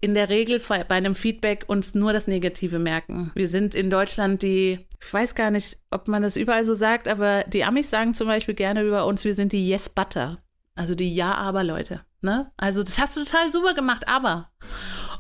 in 0.02 0.13
der 0.13 0.30
Regel 0.30 0.62
bei 0.68 0.95
einem 0.95 1.13
Feedback 1.13 1.66
uns 1.68 1.94
nur 1.94 2.13
das 2.13 2.28
Negative 2.28 2.80
merken. 2.80 3.31
Wir 3.36 3.50
sind 3.50 3.75
in 3.75 3.90
Deutschland 3.90 4.42
die, 4.42 4.88
ich 5.02 5.13
weiß 5.13 5.36
gar 5.36 5.52
nicht, 5.52 5.78
ob 5.92 6.07
man 6.07 6.22
das 6.22 6.38
überall 6.38 6.63
so 6.63 6.74
sagt, 6.74 7.07
aber 7.07 7.44
die 7.44 7.66
Amis 7.66 7.90
sagen 7.90 8.13
zum 8.13 8.28
Beispiel 8.28 8.56
gerne 8.56 8.84
über 8.84 9.06
uns, 9.06 9.25
wir 9.25 9.36
sind 9.36 9.52
die 9.52 9.68
Yes 9.68 9.90
Butter. 9.90 10.42
Also 10.75 10.95
die 10.95 11.13
Ja-Aber-Leute. 11.13 12.02
Ne? 12.21 12.51
Also 12.57 12.83
das 12.83 13.00
hast 13.00 13.16
du 13.16 13.24
total 13.24 13.51
super 13.51 13.74
gemacht, 13.74 14.07
aber. 14.07 14.51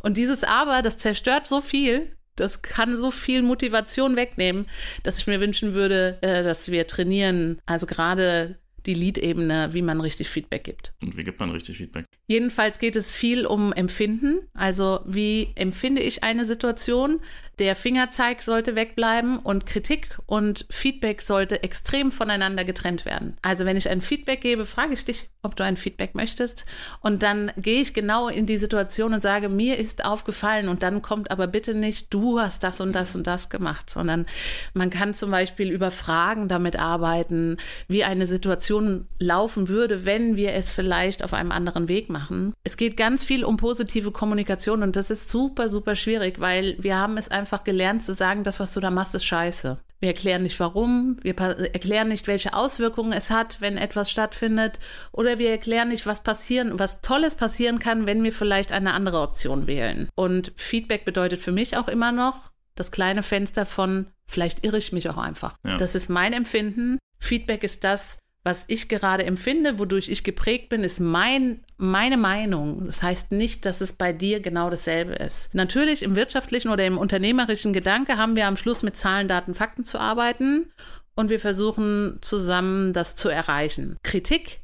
Und 0.01 0.17
dieses 0.17 0.43
Aber, 0.43 0.81
das 0.81 0.97
zerstört 0.97 1.47
so 1.47 1.61
viel, 1.61 2.15
das 2.35 2.61
kann 2.61 2.95
so 2.95 3.11
viel 3.11 3.41
Motivation 3.41 4.15
wegnehmen, 4.15 4.65
dass 5.03 5.17
ich 5.17 5.27
mir 5.27 5.41
wünschen 5.41 5.73
würde, 5.73 6.17
äh, 6.21 6.43
dass 6.43 6.71
wir 6.71 6.87
trainieren. 6.87 7.61
Also 7.65 7.85
gerade 7.85 8.59
die 8.85 8.93
Lead-Ebene, 8.93 9.73
wie 9.73 9.81
man 9.81 9.99
richtig 9.99 10.29
Feedback 10.29 10.63
gibt. 10.63 10.93
Und 11.01 11.17
wie 11.17 11.23
gibt 11.23 11.39
man 11.39 11.51
richtig 11.51 11.77
Feedback? 11.77 12.05
Jedenfalls 12.27 12.79
geht 12.79 12.95
es 12.95 13.13
viel 13.13 13.45
um 13.45 13.73
Empfinden. 13.73 14.39
Also 14.53 15.01
wie 15.05 15.49
empfinde 15.55 16.01
ich 16.01 16.23
eine 16.23 16.45
Situation? 16.45 17.19
Der 17.59 17.75
Fingerzeig 17.75 18.41
sollte 18.41 18.75
wegbleiben 18.75 19.37
und 19.37 19.65
Kritik 19.65 20.17
und 20.25 20.65
Feedback 20.69 21.21
sollte 21.21 21.61
extrem 21.61 22.09
voneinander 22.09 22.63
getrennt 22.63 23.03
werden. 23.03 23.35
Also 23.41 23.65
wenn 23.65 23.75
ich 23.75 23.89
ein 23.89 23.99
Feedback 23.99 24.39
gebe, 24.39 24.65
frage 24.65 24.93
ich 24.93 25.03
dich, 25.03 25.29
ob 25.41 25.57
du 25.57 25.65
ein 25.65 25.75
Feedback 25.75 26.15
möchtest. 26.15 26.65
Und 27.01 27.21
dann 27.21 27.51
gehe 27.57 27.81
ich 27.81 27.93
genau 27.93 28.29
in 28.29 28.45
die 28.45 28.57
Situation 28.57 29.13
und 29.13 29.21
sage, 29.21 29.49
mir 29.49 29.77
ist 29.77 30.05
aufgefallen 30.05 30.69
und 30.69 30.83
dann 30.83 31.01
kommt 31.01 31.31
aber 31.31 31.47
bitte 31.47 31.73
nicht, 31.73 32.13
du 32.13 32.39
hast 32.39 32.63
das 32.63 32.79
und 32.79 32.93
das 32.93 33.13
und 33.15 33.27
das 33.27 33.49
gemacht, 33.49 33.89
sondern 33.89 34.25
man 34.73 34.89
kann 34.89 35.13
zum 35.13 35.31
Beispiel 35.31 35.69
über 35.69 35.91
Fragen 35.91 36.47
damit 36.47 36.79
arbeiten, 36.79 37.57
wie 37.89 38.05
eine 38.05 38.25
Situation 38.25 39.07
laufen 39.19 39.67
würde, 39.67 40.05
wenn 40.05 40.37
wir 40.37 40.53
es 40.53 40.71
vielleicht 40.71 41.25
auf 41.25 41.33
einem 41.33 41.51
anderen 41.51 41.89
Weg 41.89 42.09
machen. 42.09 42.53
Es 42.63 42.77
geht 42.77 42.95
ganz 42.95 43.25
viel 43.25 43.43
um 43.43 43.57
positive 43.57 44.11
Kommunikation 44.11 44.81
und 44.81 44.95
das 44.95 45.09
ist 45.09 45.29
super, 45.29 45.67
super 45.67 45.95
schwierig, 45.95 46.39
weil 46.39 46.77
wir 46.79 46.97
haben 46.97 47.17
es 47.17 47.29
einfach 47.29 47.48
einfach 47.49 47.63
gelernt 47.63 48.03
zu 48.03 48.13
sagen, 48.13 48.43
das, 48.43 48.59
was 48.59 48.73
du 48.73 48.79
da 48.79 48.91
machst, 48.91 49.15
ist 49.15 49.25
scheiße. 49.25 49.79
Wir 49.99 50.07
erklären 50.07 50.43
nicht 50.43 50.59
warum, 50.59 51.17
wir 51.23 51.35
erklären 51.37 52.07
nicht, 52.07 52.27
welche 52.27 52.53
Auswirkungen 52.53 53.11
es 53.11 53.31
hat, 53.31 53.59
wenn 53.59 53.77
etwas 53.77 54.11
stattfindet, 54.11 54.79
oder 55.11 55.39
wir 55.39 55.49
erklären 55.49 55.89
nicht, 55.89 56.05
was 56.05 56.21
passieren, 56.21 56.77
was 56.77 57.01
Tolles 57.01 57.35
passieren 57.35 57.79
kann, 57.79 58.05
wenn 58.05 58.23
wir 58.23 58.31
vielleicht 58.31 58.71
eine 58.71 58.93
andere 58.93 59.19
Option 59.21 59.67
wählen. 59.67 60.09
Und 60.15 60.53
Feedback 60.55 61.05
bedeutet 61.05 61.41
für 61.41 61.51
mich 61.51 61.75
auch 61.75 61.87
immer 61.87 62.11
noch 62.11 62.51
das 62.75 62.91
kleine 62.91 63.23
Fenster 63.23 63.65
von, 63.65 64.05
vielleicht 64.27 64.63
irre 64.63 64.77
ich 64.77 64.93
mich 64.93 65.09
auch 65.09 65.17
einfach. 65.17 65.57
Ja. 65.65 65.75
Das 65.77 65.95
ist 65.95 66.09
mein 66.09 66.33
Empfinden. 66.33 66.99
Feedback 67.19 67.63
ist 67.63 67.83
das, 67.83 68.19
was 68.43 68.65
ich 68.67 68.87
gerade 68.87 69.25
empfinde, 69.25 69.79
wodurch 69.79 70.09
ich 70.09 70.23
geprägt 70.23 70.69
bin, 70.69 70.83
ist 70.83 70.99
mein, 70.99 71.59
meine 71.77 72.17
Meinung. 72.17 72.85
Das 72.85 73.03
heißt 73.03 73.31
nicht, 73.31 73.65
dass 73.65 73.81
es 73.81 73.93
bei 73.93 74.13
dir 74.13 74.39
genau 74.39 74.69
dasselbe 74.69 75.13
ist. 75.13 75.53
Natürlich 75.53 76.03
im 76.03 76.15
wirtschaftlichen 76.15 76.69
oder 76.69 76.85
im 76.85 76.97
unternehmerischen 76.97 77.73
Gedanke 77.73 78.17
haben 78.17 78.35
wir 78.35 78.47
am 78.47 78.57
Schluss 78.57 78.81
mit 78.81 78.95
Zahlen, 78.95 79.27
Daten, 79.27 79.53
Fakten 79.53 79.83
zu 79.83 79.99
arbeiten 79.99 80.67
und 81.15 81.29
wir 81.29 81.39
versuchen 81.39 82.19
zusammen 82.21 82.93
das 82.93 83.15
zu 83.15 83.27
erreichen. 83.27 83.97
Kritik 84.03 84.61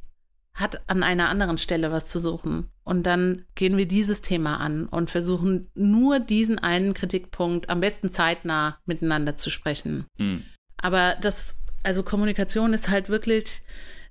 hat 0.53 0.89
an 0.89 1.03
einer 1.03 1.27
anderen 1.27 1.57
Stelle 1.57 1.91
was 1.91 2.05
zu 2.05 2.17
suchen. 2.17 2.69
Und 2.85 3.05
dann 3.05 3.43
gehen 3.55 3.75
wir 3.75 3.87
dieses 3.87 4.21
Thema 4.21 4.57
an 4.57 4.85
und 4.85 5.09
versuchen 5.09 5.67
nur 5.75 6.19
diesen 6.19 6.59
einen 6.59 6.93
Kritikpunkt 6.93 7.69
am 7.69 7.81
besten 7.81 8.11
zeitnah 8.11 8.77
miteinander 8.85 9.35
zu 9.35 9.49
sprechen. 9.49 10.05
Mhm. 10.17 10.43
Aber 10.81 11.17
das 11.19 11.64
also 11.85 12.03
Kommunikation 12.03 12.73
ist 12.73 12.89
halt 12.89 13.09
wirklich, 13.09 13.61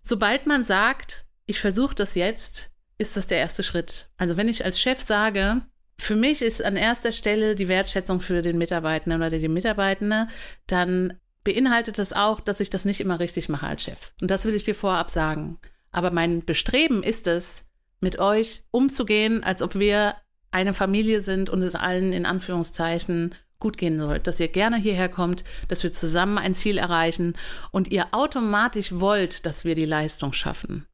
sobald 0.02 0.46
man 0.46 0.64
sagt, 0.64 1.26
ich 1.46 1.60
versuche 1.60 1.94
das 1.94 2.14
jetzt, 2.14 2.70
ist 2.98 3.16
das 3.16 3.26
der 3.26 3.38
erste 3.38 3.62
Schritt. 3.62 4.08
Also 4.16 4.36
wenn 4.36 4.48
ich 4.48 4.64
als 4.64 4.80
Chef 4.80 5.02
sage, 5.02 5.62
für 5.98 6.16
mich 6.16 6.42
ist 6.42 6.64
an 6.64 6.76
erster 6.76 7.12
Stelle 7.12 7.54
die 7.54 7.68
Wertschätzung 7.68 8.20
für 8.20 8.42
den 8.42 8.58
Mitarbeitenden 8.58 9.20
oder 9.20 9.30
die 9.30 9.48
Mitarbeitende, 9.48 10.28
dann 10.66 11.18
beinhaltet 11.44 11.98
das 11.98 12.12
auch, 12.12 12.40
dass 12.40 12.60
ich 12.60 12.70
das 12.70 12.84
nicht 12.84 13.00
immer 13.00 13.20
richtig 13.20 13.48
mache 13.48 13.66
als 13.66 13.82
Chef. 13.82 14.12
Und 14.20 14.30
das 14.30 14.44
will 14.44 14.54
ich 14.54 14.64
dir 14.64 14.74
vorab 14.74 15.10
sagen. 15.10 15.58
Aber 15.92 16.10
mein 16.10 16.44
Bestreben 16.44 17.02
ist 17.02 17.26
es, 17.26 17.66
mit 18.00 18.18
euch 18.18 18.62
umzugehen, 18.70 19.42
als 19.42 19.62
ob 19.62 19.76
wir 19.76 20.16
eine 20.50 20.74
Familie 20.74 21.20
sind 21.20 21.50
und 21.50 21.62
es 21.62 21.74
allen 21.74 22.12
in 22.12 22.26
Anführungszeichen 22.26 23.34
gut 23.64 23.78
gehen 23.78 23.98
soll, 23.98 24.20
dass 24.20 24.40
ihr 24.40 24.48
gerne 24.48 24.76
hierher 24.76 25.08
kommt, 25.08 25.42
dass 25.68 25.82
wir 25.82 25.90
zusammen 25.90 26.36
ein 26.36 26.54
Ziel 26.54 26.76
erreichen 26.76 27.32
und 27.70 27.90
ihr 27.90 28.08
automatisch 28.12 28.92
wollt, 28.92 29.46
dass 29.46 29.64
wir 29.64 29.74
die 29.74 29.86
Leistung 29.86 30.34
schaffen. 30.34 30.86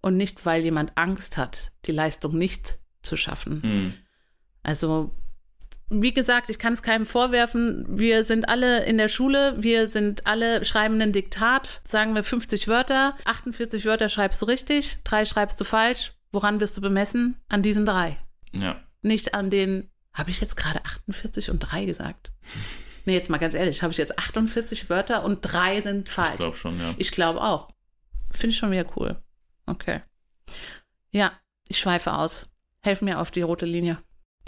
Und 0.00 0.16
nicht, 0.16 0.46
weil 0.46 0.62
jemand 0.62 0.96
Angst 0.96 1.36
hat, 1.36 1.70
die 1.84 1.92
Leistung 1.92 2.38
nicht 2.38 2.78
zu 3.02 3.18
schaffen. 3.18 3.60
Mhm. 3.62 3.94
Also, 4.62 5.10
wie 5.90 6.14
gesagt, 6.14 6.48
ich 6.48 6.58
kann 6.58 6.72
es 6.72 6.82
keinem 6.82 7.04
vorwerfen. 7.04 7.84
Wir 7.90 8.24
sind 8.24 8.48
alle 8.48 8.86
in 8.86 8.96
der 8.96 9.08
Schule, 9.08 9.56
wir 9.58 9.86
sind 9.86 10.26
alle 10.26 10.64
schreiben 10.64 10.98
ein 11.02 11.12
Diktat, 11.12 11.82
sagen 11.84 12.14
wir 12.14 12.22
50 12.22 12.68
Wörter, 12.68 13.18
48 13.26 13.84
Wörter 13.84 14.08
schreibst 14.08 14.40
du 14.40 14.46
richtig, 14.46 14.96
drei 15.04 15.26
schreibst 15.26 15.60
du 15.60 15.64
falsch. 15.64 16.14
Woran 16.32 16.58
wirst 16.58 16.78
du 16.78 16.80
bemessen? 16.80 17.36
An 17.50 17.62
diesen 17.62 17.84
drei. 17.84 18.16
Ja. 18.52 18.80
Nicht 19.02 19.34
an 19.34 19.50
den 19.50 19.90
habe 20.14 20.30
ich 20.30 20.40
jetzt 20.40 20.56
gerade 20.56 20.84
48 20.84 21.50
und 21.50 21.58
3 21.58 21.84
gesagt? 21.84 22.32
Nee, 23.04 23.14
jetzt 23.14 23.28
mal 23.28 23.38
ganz 23.38 23.54
ehrlich, 23.54 23.82
habe 23.82 23.92
ich 23.92 23.98
jetzt 23.98 24.18
48 24.18 24.88
Wörter 24.88 25.24
und 25.24 25.40
3 25.42 25.82
sind 25.82 26.08
falsch? 26.08 26.34
Ich 26.34 26.38
glaube 26.40 26.56
schon, 26.56 26.78
ja. 26.78 26.94
Ich 26.96 27.10
glaube 27.10 27.42
auch. 27.42 27.70
Finde 28.30 28.52
ich 28.52 28.56
schon 28.56 28.70
wieder 28.70 28.86
cool. 28.96 29.22
Okay. 29.66 30.00
Ja, 31.10 31.32
ich 31.68 31.78
schweife 31.78 32.14
aus. 32.14 32.50
Helf 32.80 33.02
mir 33.02 33.20
auf 33.20 33.30
die 33.30 33.42
rote 33.42 33.66
Linie. 33.66 33.98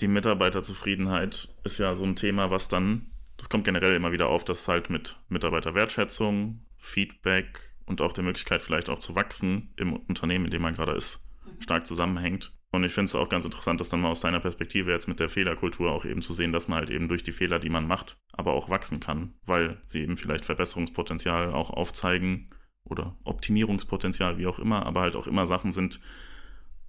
Die 0.01 0.09
Mitarbeiterzufriedenheit 0.09 1.49
ist 1.65 1.79
ja 1.79 1.95
so 1.95 2.05
ein 2.05 2.17
Thema, 2.17 2.51
was 2.51 2.69
dann, 2.69 3.11
das 3.37 3.49
kommt 3.49 3.65
generell 3.65 3.95
immer 3.95 4.13
wieder 4.13 4.29
auf, 4.29 4.45
dass 4.45 4.69
halt 4.69 4.91
mit 4.91 5.17
Mitarbeiterwertschätzung, 5.29 6.67
Feedback 6.77 7.75
und 7.87 8.01
auch 8.01 8.13
der 8.13 8.25
Möglichkeit 8.25 8.63
vielleicht 8.63 8.89
auch 8.89 8.99
zu 8.99 9.15
wachsen 9.15 9.73
im 9.77 9.95
Unternehmen, 9.95 10.47
in 10.47 10.51
dem 10.51 10.63
man 10.63 10.75
gerade 10.75 10.93
ist, 10.93 11.21
mhm. 11.45 11.63
stark 11.63 11.87
zusammenhängt. 11.87 12.53
Und 12.73 12.85
ich 12.85 12.93
finde 12.93 13.07
es 13.07 13.15
auch 13.15 13.29
ganz 13.29 13.45
interessant, 13.45 13.81
das 13.81 13.89
dann 13.89 14.01
mal 14.01 14.11
aus 14.11 14.21
deiner 14.21 14.41
Perspektive 14.41 14.91
jetzt 14.91 15.09
mit 15.09 15.21
der 15.21 15.29
Fehlerkultur 15.29 15.93
auch 15.93 16.05
eben 16.05 16.21
zu 16.21 16.35
sehen, 16.35 16.53
dass 16.53 16.69
man 16.69 16.79
halt 16.79 16.91
eben 16.91 17.09
durch 17.09 17.23
die 17.23 17.33
Fehler, 17.33 17.59
die 17.59 17.71
man 17.71 17.87
macht, 17.87 18.19
aber 18.33 18.53
auch 18.53 18.69
wachsen 18.69 19.01
kann, 19.01 19.35
weil 19.45 19.81
sie 19.87 20.03
eben 20.03 20.17
vielleicht 20.17 20.45
Verbesserungspotenzial 20.45 21.53
auch 21.53 21.71
aufzeigen 21.71 22.51
oder 22.85 23.17
Optimierungspotenzial, 23.25 24.39
wie 24.39 24.47
auch 24.47 24.59
immer, 24.59 24.85
aber 24.85 25.03
halt 25.03 25.17
auch 25.17 25.27
immer 25.27 25.47
Sachen 25.47 25.73
sind, 25.73 26.01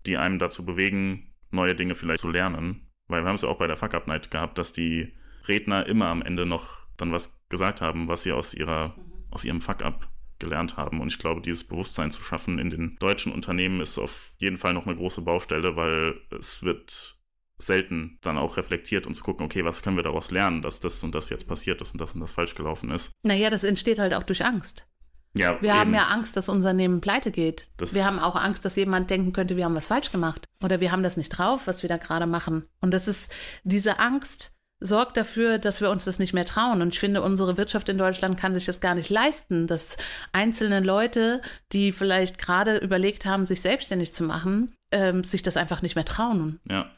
die 0.06 0.18
einem 0.18 0.40
dazu 0.40 0.66
bewegen, 0.66 1.34
neue 1.52 1.76
Dinge 1.76 1.96
vielleicht 1.96 2.22
zu 2.22 2.30
lernen. 2.30 2.88
Weil 3.08 3.24
wir 3.24 3.28
haben 3.28 3.36
es 3.36 3.42
ja 3.44 3.50
auch 3.50 3.58
bei 3.58 3.68
der 3.68 3.78
Fuck 3.78 3.94
Up 3.94 4.08
Night 4.08 4.32
gehabt, 4.32 4.58
dass 4.58 4.74
die 4.74 5.14
Redner 5.48 5.86
immer 5.86 6.08
am 6.08 6.22
Ende 6.22 6.46
noch 6.46 6.86
dann 6.98 7.12
was 7.12 7.40
gesagt 7.50 7.82
haben, 7.82 8.08
was 8.08 8.24
sie 8.24 8.32
aus 8.32 8.54
ihrer, 8.54 8.96
aus 9.32 9.46
ihrem 9.46 9.62
Fuck 9.62 9.84
Up 9.84 10.10
gelernt 10.40 10.78
haben. 10.78 11.02
Und 11.02 11.08
ich 11.08 11.20
glaube, 11.20 11.42
dieses 11.42 11.64
Bewusstsein 11.64 12.12
zu 12.12 12.22
schaffen 12.22 12.60
in 12.60 12.70
den 12.70 12.98
deutschen 13.00 13.32
Unternehmen 13.32 13.82
ist 13.82 13.98
auf 13.98 14.34
jeden 14.38 14.58
Fall 14.58 14.74
noch 14.74 14.86
eine 14.86 14.96
große 14.96 15.22
Baustelle, 15.22 15.76
weil 15.76 16.16
es 16.38 16.64
wird 16.64 17.18
selten 17.60 18.20
dann 18.22 18.38
auch 18.38 18.58
reflektiert 18.58 19.08
und 19.08 19.16
zu 19.16 19.24
gucken, 19.24 19.46
okay, 19.46 19.66
was 19.66 19.82
können 19.82 19.96
wir 19.96 20.04
daraus 20.04 20.32
lernen, 20.32 20.62
dass 20.62 20.80
das 20.80 21.04
und 21.04 21.16
das 21.16 21.30
jetzt 21.30 21.48
passiert 21.48 21.82
ist 21.82 21.94
und 21.94 22.02
das 22.02 22.14
und 22.14 22.22
das 22.22 22.34
falsch 22.34 22.56
gelaufen 22.56 22.92
ist. 22.92 23.12
Naja, 23.24 23.50
das 23.50 23.64
entsteht 23.64 24.00
halt 24.00 24.14
auch 24.14 24.24
durch 24.24 24.46
Angst. 24.46 24.88
Ja, 25.34 25.62
wir 25.62 25.70
eben. 25.70 25.80
haben 25.80 25.94
ja 25.94 26.08
Angst, 26.08 26.36
dass 26.36 26.50
unser 26.50 26.70
Unternehmen 26.70 27.02
pleite 27.02 27.32
geht. 27.32 27.70
Das 27.78 27.94
wir 27.94 28.06
haben 28.06 28.20
auch 28.20 28.36
Angst, 28.36 28.66
dass 28.66 28.76
jemand 28.76 29.10
denken 29.10 29.34
könnte, 29.34 29.58
wir 29.58 29.66
haben 29.66 29.76
was 29.76 29.88
falsch 29.88 30.12
gemacht. 30.12 30.46
Oder 30.64 30.80
wir 30.80 30.92
haben 30.92 31.04
das 31.04 31.18
nicht 31.18 31.30
drauf, 31.30 31.62
was 31.66 31.82
wir 31.82 31.90
da 31.90 31.98
gerade 31.98 32.26
machen. 32.26 32.66
Und 32.82 32.92
das 32.92 33.08
ist 33.08 33.32
diese 33.64 34.00
Angst, 34.00 34.57
sorgt 34.80 35.18
dafür, 35.18 35.58
dass 35.58 35.82
wir 35.82 35.90
uns 35.90 36.06
das 36.06 36.20
nicht 36.20 36.34
mehr 36.34 36.46
trauen. 36.46 36.82
Und 36.82 36.94
ich 36.94 37.00
finde, 37.00 37.22
unsere 37.22 37.58
Wirtschaft 37.58 37.90
in 37.90 37.98
Deutschland 37.98 38.40
kann 38.40 38.54
sich 38.54 38.66
das 38.66 38.80
gar 38.80 38.96
nicht 38.96 39.10
leisten, 39.10 39.68
dass 39.68 39.98
einzelne 40.34 40.80
Leute, 40.80 41.42
die 41.72 41.92
vielleicht 41.92 42.38
gerade 42.38 42.78
überlegt 42.78 43.26
haben, 43.26 43.46
sich 43.46 43.62
selbstständig 43.62 44.14
zu 44.14 44.24
machen, 44.24 44.76
ähm, 44.92 45.24
sich 45.24 45.42
das 45.42 45.58
einfach 45.58 45.82
nicht 45.82 45.96
mehr 45.96 46.06
trauen. 46.06 46.60
Ja. 46.70 46.92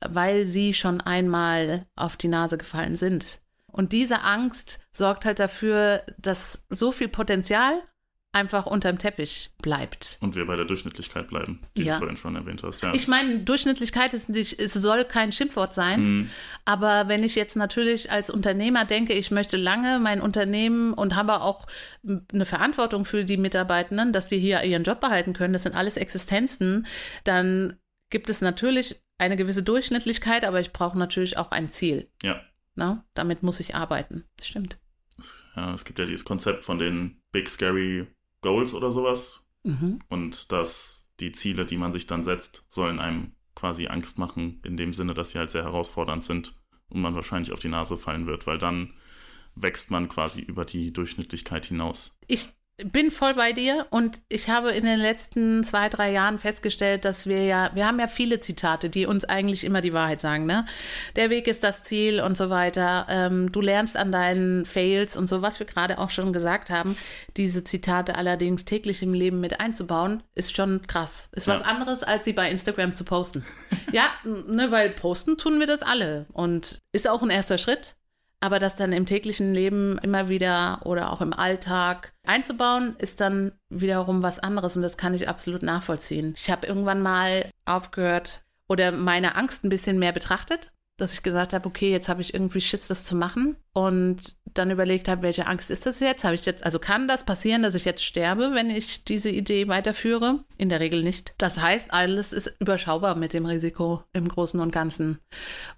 Weil 0.00 0.46
sie 0.46 0.74
schon 0.74 1.00
einmal 1.00 1.86
auf 1.96 2.16
die 2.16 2.28
Nase 2.28 2.58
gefallen 2.58 2.96
sind. 2.96 3.40
Und 3.66 3.92
diese 3.92 4.20
Angst 4.20 4.78
sorgt 4.92 5.24
halt 5.24 5.40
dafür, 5.40 6.02
dass 6.18 6.66
so 6.70 6.92
viel 6.92 7.08
Potenzial 7.08 7.82
einfach 8.34 8.66
unterm 8.66 8.98
Teppich 8.98 9.50
bleibt. 9.62 10.18
Und 10.20 10.34
wir 10.34 10.46
bei 10.46 10.56
der 10.56 10.64
Durchschnittlichkeit 10.64 11.28
bleiben, 11.28 11.60
die 11.76 11.84
ja. 11.84 11.94
du 11.94 12.00
vorhin 12.00 12.16
schon 12.16 12.34
erwähnt 12.34 12.62
hast. 12.62 12.82
Ja. 12.82 12.92
Ich 12.92 13.08
meine, 13.08 13.38
Durchschnittlichkeit 13.40 14.12
ist 14.12 14.28
nicht, 14.28 14.58
es 14.58 14.74
soll 14.74 15.04
kein 15.04 15.32
Schimpfwort 15.32 15.72
sein, 15.72 16.02
mhm. 16.02 16.30
aber 16.64 17.08
wenn 17.08 17.22
ich 17.22 17.36
jetzt 17.36 17.56
natürlich 17.56 18.10
als 18.10 18.30
Unternehmer 18.30 18.84
denke, 18.84 19.12
ich 19.12 19.30
möchte 19.30 19.56
lange 19.56 19.98
mein 20.00 20.20
Unternehmen 20.20 20.94
und 20.94 21.14
habe 21.14 21.40
auch 21.40 21.66
eine 22.32 22.44
Verantwortung 22.44 23.04
für 23.04 23.24
die 23.24 23.36
Mitarbeitenden, 23.36 24.12
dass 24.12 24.28
sie 24.28 24.38
hier 24.38 24.62
ihren 24.64 24.84
Job 24.84 25.00
behalten 25.00 25.32
können, 25.32 25.52
das 25.52 25.62
sind 25.62 25.74
alles 25.74 25.96
Existenzen, 25.96 26.86
dann 27.24 27.78
gibt 28.10 28.28
es 28.30 28.40
natürlich 28.40 29.02
eine 29.18 29.36
gewisse 29.36 29.62
Durchschnittlichkeit, 29.62 30.44
aber 30.44 30.60
ich 30.60 30.72
brauche 30.72 30.98
natürlich 30.98 31.38
auch 31.38 31.50
ein 31.52 31.70
Ziel. 31.70 32.10
Ja. 32.22 32.40
Na, 32.74 33.04
damit 33.14 33.42
muss 33.42 33.60
ich 33.60 33.74
arbeiten. 33.76 34.24
Das 34.36 34.48
stimmt. 34.48 34.78
Ja, 35.54 35.74
es 35.74 35.84
gibt 35.84 35.98
ja 35.98 36.06
dieses 36.06 36.24
Konzept 36.24 36.64
von 36.64 36.78
den 36.78 37.22
Big 37.30 37.48
Scary 37.48 38.06
Goals 38.44 38.74
oder 38.74 38.92
sowas. 38.92 39.42
Mhm. 39.64 39.98
Und 40.08 40.52
dass 40.52 41.10
die 41.18 41.32
Ziele, 41.32 41.66
die 41.66 41.78
man 41.78 41.92
sich 41.92 42.06
dann 42.06 42.22
setzt, 42.22 42.64
sollen 42.68 43.00
einem 43.00 43.32
quasi 43.56 43.86
Angst 43.86 44.18
machen, 44.18 44.60
in 44.64 44.76
dem 44.76 44.92
Sinne, 44.92 45.14
dass 45.14 45.30
sie 45.30 45.38
halt 45.38 45.50
sehr 45.50 45.64
herausfordernd 45.64 46.22
sind 46.22 46.54
und 46.88 47.00
man 47.00 47.14
wahrscheinlich 47.14 47.52
auf 47.52 47.60
die 47.60 47.68
Nase 47.68 47.96
fallen 47.96 48.26
wird, 48.26 48.46
weil 48.46 48.58
dann 48.58 48.92
wächst 49.54 49.90
man 49.90 50.08
quasi 50.08 50.40
über 50.40 50.64
die 50.64 50.92
Durchschnittlichkeit 50.92 51.66
hinaus. 51.66 52.16
Ich 52.26 52.48
bin 52.82 53.12
voll 53.12 53.34
bei 53.34 53.52
dir 53.52 53.86
und 53.90 54.20
ich 54.28 54.50
habe 54.50 54.70
in 54.72 54.84
den 54.84 54.98
letzten 54.98 55.62
zwei, 55.62 55.88
drei 55.88 56.10
Jahren 56.10 56.40
festgestellt, 56.40 57.04
dass 57.04 57.28
wir 57.28 57.44
ja, 57.44 57.70
wir 57.74 57.86
haben 57.86 58.00
ja 58.00 58.08
viele 58.08 58.40
Zitate, 58.40 58.90
die 58.90 59.06
uns 59.06 59.24
eigentlich 59.24 59.62
immer 59.62 59.80
die 59.80 59.92
Wahrheit 59.92 60.20
sagen, 60.20 60.44
ne? 60.44 60.66
Der 61.14 61.30
Weg 61.30 61.46
ist 61.46 61.62
das 61.62 61.84
Ziel 61.84 62.20
und 62.20 62.36
so 62.36 62.50
weiter. 62.50 63.06
Ähm, 63.08 63.52
du 63.52 63.60
lernst 63.60 63.96
an 63.96 64.10
deinen 64.10 64.66
Fails 64.66 65.16
und 65.16 65.28
so, 65.28 65.40
was 65.40 65.60
wir 65.60 65.66
gerade 65.66 65.98
auch 65.98 66.10
schon 66.10 66.32
gesagt 66.32 66.68
haben. 66.68 66.96
Diese 67.36 67.62
Zitate 67.62 68.16
allerdings 68.16 68.64
täglich 68.64 69.02
im 69.04 69.14
Leben 69.14 69.38
mit 69.38 69.60
einzubauen, 69.60 70.24
ist 70.34 70.56
schon 70.56 70.84
krass. 70.88 71.30
Ist 71.32 71.46
ja. 71.46 71.54
was 71.54 71.62
anderes, 71.62 72.02
als 72.02 72.24
sie 72.24 72.32
bei 72.32 72.50
Instagram 72.50 72.92
zu 72.92 73.04
posten. 73.04 73.44
ja, 73.92 74.06
ne, 74.24 74.72
weil 74.72 74.90
posten 74.90 75.38
tun 75.38 75.60
wir 75.60 75.68
das 75.68 75.82
alle 75.82 76.26
und 76.32 76.80
ist 76.90 77.08
auch 77.08 77.22
ein 77.22 77.30
erster 77.30 77.58
Schritt. 77.58 77.94
Aber 78.44 78.58
das 78.58 78.76
dann 78.76 78.92
im 78.92 79.06
täglichen 79.06 79.54
Leben 79.54 79.98
immer 80.02 80.28
wieder 80.28 80.82
oder 80.84 81.10
auch 81.10 81.22
im 81.22 81.32
Alltag 81.32 82.12
einzubauen, 82.26 82.94
ist 82.98 83.22
dann 83.22 83.52
wiederum 83.70 84.22
was 84.22 84.38
anderes 84.38 84.76
und 84.76 84.82
das 84.82 84.98
kann 84.98 85.14
ich 85.14 85.30
absolut 85.30 85.62
nachvollziehen. 85.62 86.34
Ich 86.36 86.50
habe 86.50 86.66
irgendwann 86.66 87.00
mal 87.00 87.48
aufgehört 87.64 88.44
oder 88.68 88.92
meine 88.92 89.36
Angst 89.36 89.64
ein 89.64 89.70
bisschen 89.70 89.98
mehr 89.98 90.12
betrachtet 90.12 90.72
dass 90.96 91.14
ich 91.14 91.22
gesagt 91.22 91.52
habe, 91.52 91.68
okay, 91.68 91.90
jetzt 91.90 92.08
habe 92.08 92.22
ich 92.22 92.34
irgendwie 92.34 92.60
Schiss, 92.60 92.86
das 92.86 93.02
zu 93.02 93.16
machen 93.16 93.56
und 93.72 94.36
dann 94.44 94.70
überlegt 94.70 95.08
habe, 95.08 95.22
welche 95.22 95.48
Angst 95.48 95.70
ist 95.70 95.86
das 95.86 95.98
jetzt? 95.98 96.22
Habe 96.22 96.36
ich 96.36 96.46
jetzt, 96.46 96.64
also 96.64 96.78
kann 96.78 97.08
das 97.08 97.26
passieren, 97.26 97.62
dass 97.62 97.74
ich 97.74 97.84
jetzt 97.84 98.04
sterbe, 98.04 98.52
wenn 98.54 98.70
ich 98.70 99.04
diese 99.04 99.30
Idee 99.30 99.66
weiterführe? 99.66 100.44
In 100.56 100.68
der 100.68 100.78
Regel 100.78 101.02
nicht. 101.02 101.34
Das 101.38 101.60
heißt, 101.60 101.92
alles 101.92 102.32
ist 102.32 102.56
überschaubar 102.60 103.16
mit 103.16 103.32
dem 103.32 103.46
Risiko 103.46 104.04
im 104.12 104.28
Großen 104.28 104.60
und 104.60 104.72
Ganzen. 104.72 105.18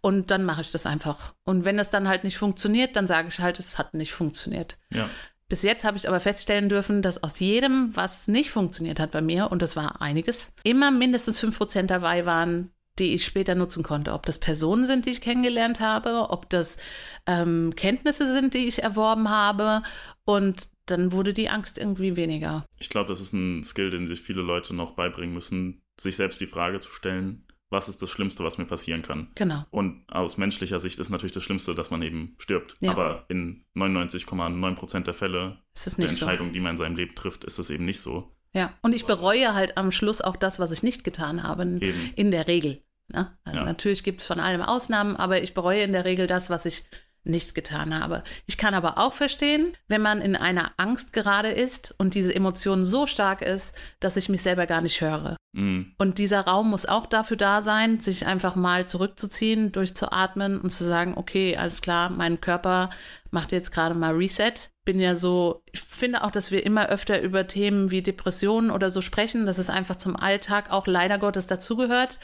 Und 0.03 0.31
dann 0.31 0.45
mache 0.45 0.61
ich 0.61 0.73
das 0.73 0.85
einfach. 0.85 1.35
Und 1.45 1.65
wenn 1.65 1.79
das 1.79 1.89
dann 1.89 2.09
halt 2.09 2.25
nicht 2.25 2.37
funktioniert, 2.37 2.97
dann 2.97 3.07
sage 3.07 3.29
ich 3.29 3.41
halt, 3.41 3.59
es 3.59 3.79
hat 3.79 3.95
nicht 3.95 4.13
funktioniert. 4.13 4.77
Ja. 4.93 5.09
Bis 5.49 5.63
jetzt 5.63 5.85
habe 5.85 5.97
ich 5.97 6.09
aber 6.09 6.19
feststellen 6.19 6.69
dürfen, 6.69 7.03
dass 7.03 7.23
aus 7.23 7.39
jedem, 7.39 7.95
was 7.95 8.27
nicht 8.27 8.51
funktioniert 8.51 8.99
hat 8.99 9.13
bei 9.13 9.23
mir, 9.23 9.51
und 9.53 9.63
das 9.63 9.77
war 9.77 10.03
einiges, 10.03 10.55
immer 10.65 10.91
mindestens 10.91 11.41
5% 11.41 11.85
dabei 11.85 12.27
waren, 12.27 12.73
die 12.99 13.15
ich 13.15 13.25
später 13.25 13.55
nutzen 13.55 13.83
konnte. 13.83 14.13
Ob 14.13 14.27
das 14.27 14.39
Personen 14.39 14.87
sind, 14.87 15.07
die 15.07 15.11
ich 15.11 15.21
kennengelernt 15.21 15.81
habe, 15.81 16.31
ob 16.31 16.49
das 16.51 16.79
ähm, 17.27 17.75
Kenntnisse 17.77 18.33
sind, 18.33 18.55
die 18.55 18.67
ich 18.67 18.83
erworben 18.83 19.29
habe. 19.29 19.83
Und 20.25 20.69
dann 20.87 21.13
wurde 21.13 21.33
die 21.33 21.49
Angst 21.49 21.79
irgendwie 21.79 22.17
weniger. 22.17 22.65
Ich 22.79 22.89
glaube, 22.89 23.09
das 23.09 23.21
ist 23.21 23.33
ein 23.33 23.65
Skill, 23.65 23.91
den 23.91 24.07
sich 24.07 24.21
viele 24.21 24.43
Leute 24.43 24.75
noch 24.75 24.93
beibringen 24.93 25.35
müssen, 25.35 25.83
sich 26.01 26.17
selbst 26.17 26.41
die 26.41 26.47
Frage 26.47 26.81
zu 26.81 26.91
stellen, 26.91 27.47
was 27.69 27.89
ist 27.89 28.01
das 28.01 28.11
Schlimmste, 28.11 28.45
was 28.45 28.59
mir 28.59 28.65
passieren 28.65 29.03
kann? 29.03 29.29
Genau. 29.35 29.65
Und 29.71 30.05
aus 30.09 30.37
menschlicher 30.37 30.79
Sicht 30.79 31.01
ist 31.01 31.11
natürlich 31.11 31.33
das 31.33 31.43
Schlimmste, 31.43 31.75
dass 31.75 31.91
man 31.91 32.03
eben 32.03 32.37
stirbt. 32.39 32.77
Ja. 32.81 32.93
Aber 32.93 33.25
in 33.29 33.65
99,9 33.75 34.75
Prozent 34.77 35.07
der 35.09 35.15
Fälle 35.15 35.59
der 35.99 36.09
Entscheidung, 36.09 36.49
so. 36.49 36.53
die 36.53 36.61
man 36.61 36.73
in 36.73 36.77
seinem 36.77 36.97
Leben 36.97 37.15
trifft, 37.15 37.45
ist 37.45 37.59
es 37.59 37.71
eben 37.71 37.85
nicht 37.85 38.01
so. 38.01 38.33
Ja, 38.53 38.73
und 38.83 38.95
ich 38.95 39.05
bereue 39.05 39.53
halt 39.55 39.77
am 39.77 39.93
Schluss 39.93 40.23
auch 40.23 40.37
das, 40.37 40.59
was 40.59 40.71
ich 40.71 40.83
nicht 40.83 41.05
getan 41.05 41.43
habe, 41.43 41.63
Eben. 41.63 42.13
in 42.15 42.31
der 42.31 42.47
Regel. 42.47 42.81
Ne? 43.09 43.37
Also 43.45 43.59
ja. 43.59 43.65
natürlich 43.65 44.05
gibt 44.05 44.21
es 44.21 44.27
von 44.27 44.41
allem 44.41 44.63
Ausnahmen, 44.63 45.17
aber 45.17 45.43
ich 45.43 45.55
bereue 45.55 45.83
in 45.83 45.93
der 45.93 46.05
Regel 46.05 46.27
das, 46.27 46.51
was 46.51 46.67
ich 46.67 46.85
nicht 47.27 47.55
getan 47.55 47.99
habe. 47.99 48.23
Ich 48.47 48.57
kann 48.57 48.75
aber 48.75 48.99
auch 48.99 49.13
verstehen, 49.13 49.73
wenn 49.89 50.01
man 50.01 50.21
in 50.21 50.37
einer 50.37 50.73
Angst 50.77 51.13
gerade 51.13 51.49
ist 51.49 51.95
und 51.99 52.15
diese 52.15 52.35
Emotion 52.35 52.85
so 52.85 53.07
stark 53.07 53.43
ist, 53.43 53.75
dass 54.01 54.17
ich 54.17 54.29
mich 54.29 54.43
selber 54.43 54.67
gar 54.67 54.81
nicht 54.81 55.01
höre. 55.01 55.37
Mhm. 55.53 55.93
Und 55.99 56.19
dieser 56.19 56.43
Raum 56.43 56.71
muss 56.71 56.87
auch 56.87 57.07
dafür 57.07 57.37
da 57.37 57.63
sein, 57.63 58.01
sich 58.01 58.27
einfach 58.27 58.57
mal 58.57 58.87
zurückzuziehen, 58.87 59.73
durchzuatmen 59.73 60.61
und 60.61 60.71
zu 60.71 60.85
sagen, 60.85 61.15
okay, 61.17 61.57
alles 61.57 61.81
klar, 61.81 62.11
mein 62.11 62.41
Körper 62.41 62.91
macht 63.31 63.53
jetzt 63.53 63.73
gerade 63.73 63.95
mal 63.95 64.15
Reset. 64.15 64.53
Bin 64.85 65.01
ja 65.01 65.17
so, 65.17 65.63
ich 65.73 65.81
finde 65.81 66.23
auch, 66.23 66.31
dass 66.31 66.53
wir 66.53 66.65
immer 66.65 66.89
öfter 66.91 67.21
über 67.21 67.49
Themen 67.49 67.91
wie 67.91 68.03
Depressionen 68.03 68.71
oder 68.71 68.91
so 68.91 69.01
sprechen, 69.01 69.47
dass 69.47 69.59
es 69.59 69.69
einfach 69.69 69.97
zum 69.97 70.15
Alltag 70.15 70.71
auch 70.71 70.87
leider 70.87 71.19
Gottes 71.19 71.49
dazugehört, 71.49 72.21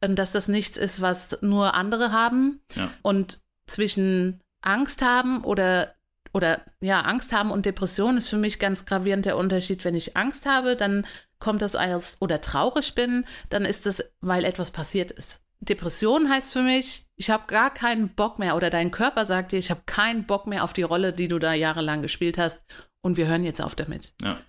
dass 0.00 0.32
das 0.32 0.48
nichts 0.48 0.76
ist, 0.76 1.00
was 1.00 1.38
nur 1.42 1.74
andere 1.74 2.12
haben. 2.12 2.60
Ja. 2.74 2.90
Und 3.02 3.40
zwischen 3.66 4.40
Angst 4.62 5.02
haben 5.02 5.44
oder 5.44 5.94
oder 6.32 6.60
ja, 6.80 7.00
Angst 7.00 7.32
haben 7.32 7.50
und 7.50 7.66
Depression 7.66 8.16
ist 8.16 8.28
für 8.28 8.36
mich 8.36 8.60
ganz 8.60 8.86
gravierend 8.86 9.26
der 9.26 9.36
Unterschied. 9.36 9.84
Wenn 9.84 9.96
ich 9.96 10.16
Angst 10.16 10.46
habe, 10.46 10.76
dann 10.76 11.04
kommt 11.40 11.62
das 11.62 11.74
als 11.74 12.18
oder 12.20 12.40
traurig 12.40 12.94
bin, 12.94 13.24
dann 13.48 13.64
ist 13.64 13.86
es, 13.86 14.12
weil 14.20 14.44
etwas 14.44 14.70
passiert 14.70 15.10
ist. 15.10 15.42
Depression 15.60 16.30
heißt 16.30 16.52
für 16.52 16.62
mich, 16.62 17.04
ich 17.16 17.30
habe 17.30 17.44
gar 17.46 17.72
keinen 17.72 18.10
Bock 18.10 18.38
mehr 18.38 18.56
oder 18.56 18.70
dein 18.70 18.90
Körper 18.90 19.26
sagt 19.26 19.52
dir, 19.52 19.58
ich 19.58 19.70
habe 19.70 19.82
keinen 19.86 20.24
Bock 20.24 20.46
mehr 20.46 20.64
auf 20.64 20.72
die 20.72 20.82
Rolle, 20.82 21.12
die 21.12 21.28
du 21.28 21.38
da 21.38 21.52
jahrelang 21.52 22.00
gespielt 22.00 22.38
hast 22.38 22.64
und 23.02 23.16
wir 23.16 23.26
hören 23.26 23.44
jetzt 23.44 23.60
auf 23.60 23.74
damit. 23.74 24.14
Ja. 24.22 24.40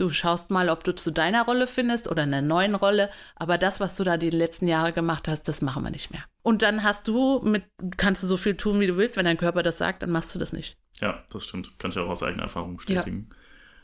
Du 0.00 0.08
schaust 0.08 0.50
mal, 0.50 0.70
ob 0.70 0.82
du 0.82 0.94
zu 0.94 1.12
deiner 1.12 1.44
Rolle 1.44 1.66
findest 1.66 2.10
oder 2.10 2.22
einer 2.22 2.40
neuen 2.40 2.74
Rolle, 2.74 3.10
aber 3.36 3.58
das, 3.58 3.80
was 3.80 3.96
du 3.96 4.04
da 4.04 4.16
die 4.16 4.30
letzten 4.30 4.66
Jahre 4.66 4.94
gemacht 4.94 5.28
hast, 5.28 5.46
das 5.46 5.60
machen 5.60 5.82
wir 5.82 5.90
nicht 5.90 6.10
mehr. 6.10 6.24
Und 6.42 6.62
dann 6.62 6.82
hast 6.82 7.06
du 7.06 7.40
mit, 7.40 7.64
kannst 7.98 8.22
du 8.22 8.26
so 8.26 8.38
viel 8.38 8.56
tun, 8.56 8.80
wie 8.80 8.86
du 8.86 8.96
willst, 8.96 9.18
wenn 9.18 9.26
dein 9.26 9.36
Körper 9.36 9.62
das 9.62 9.76
sagt, 9.76 10.02
dann 10.02 10.10
machst 10.10 10.34
du 10.34 10.38
das 10.38 10.54
nicht. 10.54 10.78
Ja, 11.02 11.22
das 11.30 11.44
stimmt. 11.44 11.78
Kann 11.78 11.90
ich 11.90 11.98
auch 11.98 12.08
aus 12.08 12.22
eigener 12.22 12.44
Erfahrung 12.44 12.78
bestätigen. 12.78 13.26
Ja. 13.28 13.36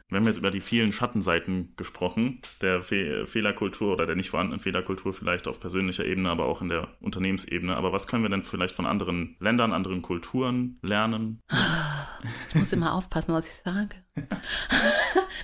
Wir 0.08 0.18
haben 0.18 0.26
jetzt 0.26 0.38
über 0.38 0.50
die 0.50 0.62
vielen 0.62 0.92
Schattenseiten 0.92 1.74
gesprochen, 1.76 2.40
der 2.62 2.80
Fe 2.80 3.26
Fehlerkultur 3.26 3.92
oder 3.92 4.06
der 4.06 4.16
nicht 4.16 4.30
vorhandenen 4.30 4.60
Fehlerkultur 4.60 5.12
vielleicht 5.12 5.48
auf 5.48 5.60
persönlicher 5.60 6.06
Ebene, 6.06 6.30
aber 6.30 6.46
auch 6.46 6.62
in 6.62 6.70
der 6.70 6.88
Unternehmensebene. 7.00 7.76
Aber 7.76 7.92
was 7.92 8.06
können 8.06 8.22
wir 8.22 8.30
denn 8.30 8.42
vielleicht 8.42 8.74
von 8.74 8.86
anderen 8.86 9.36
Ländern, 9.40 9.74
anderen 9.74 10.00
Kulturen 10.00 10.78
lernen? 10.80 11.40
Ich 12.48 12.54
muss 12.54 12.72
immer 12.72 12.94
aufpassen, 12.94 13.32
was 13.34 13.46
ich 13.46 13.62
sage. 13.64 13.96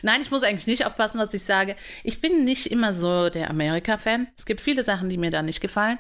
Nein, 0.03 0.23
ich 0.23 0.31
muss 0.31 0.43
eigentlich 0.43 0.67
nicht 0.67 0.87
aufpassen, 0.87 1.19
was 1.19 1.35
ich 1.35 1.45
sage. 1.45 1.77
Ich 2.05 2.21
bin 2.21 2.45
nicht 2.45 2.67
immer 2.67 2.95
so 2.95 3.29
der 3.29 3.51
Amerika-Fan. 3.51 4.29
Es 4.37 4.47
gibt 4.47 4.61
viele 4.61 4.83
Sachen, 4.83 5.09
die 5.09 5.19
mir 5.19 5.31
da 5.31 5.43
nicht 5.43 5.61
gefallen. 5.61 5.99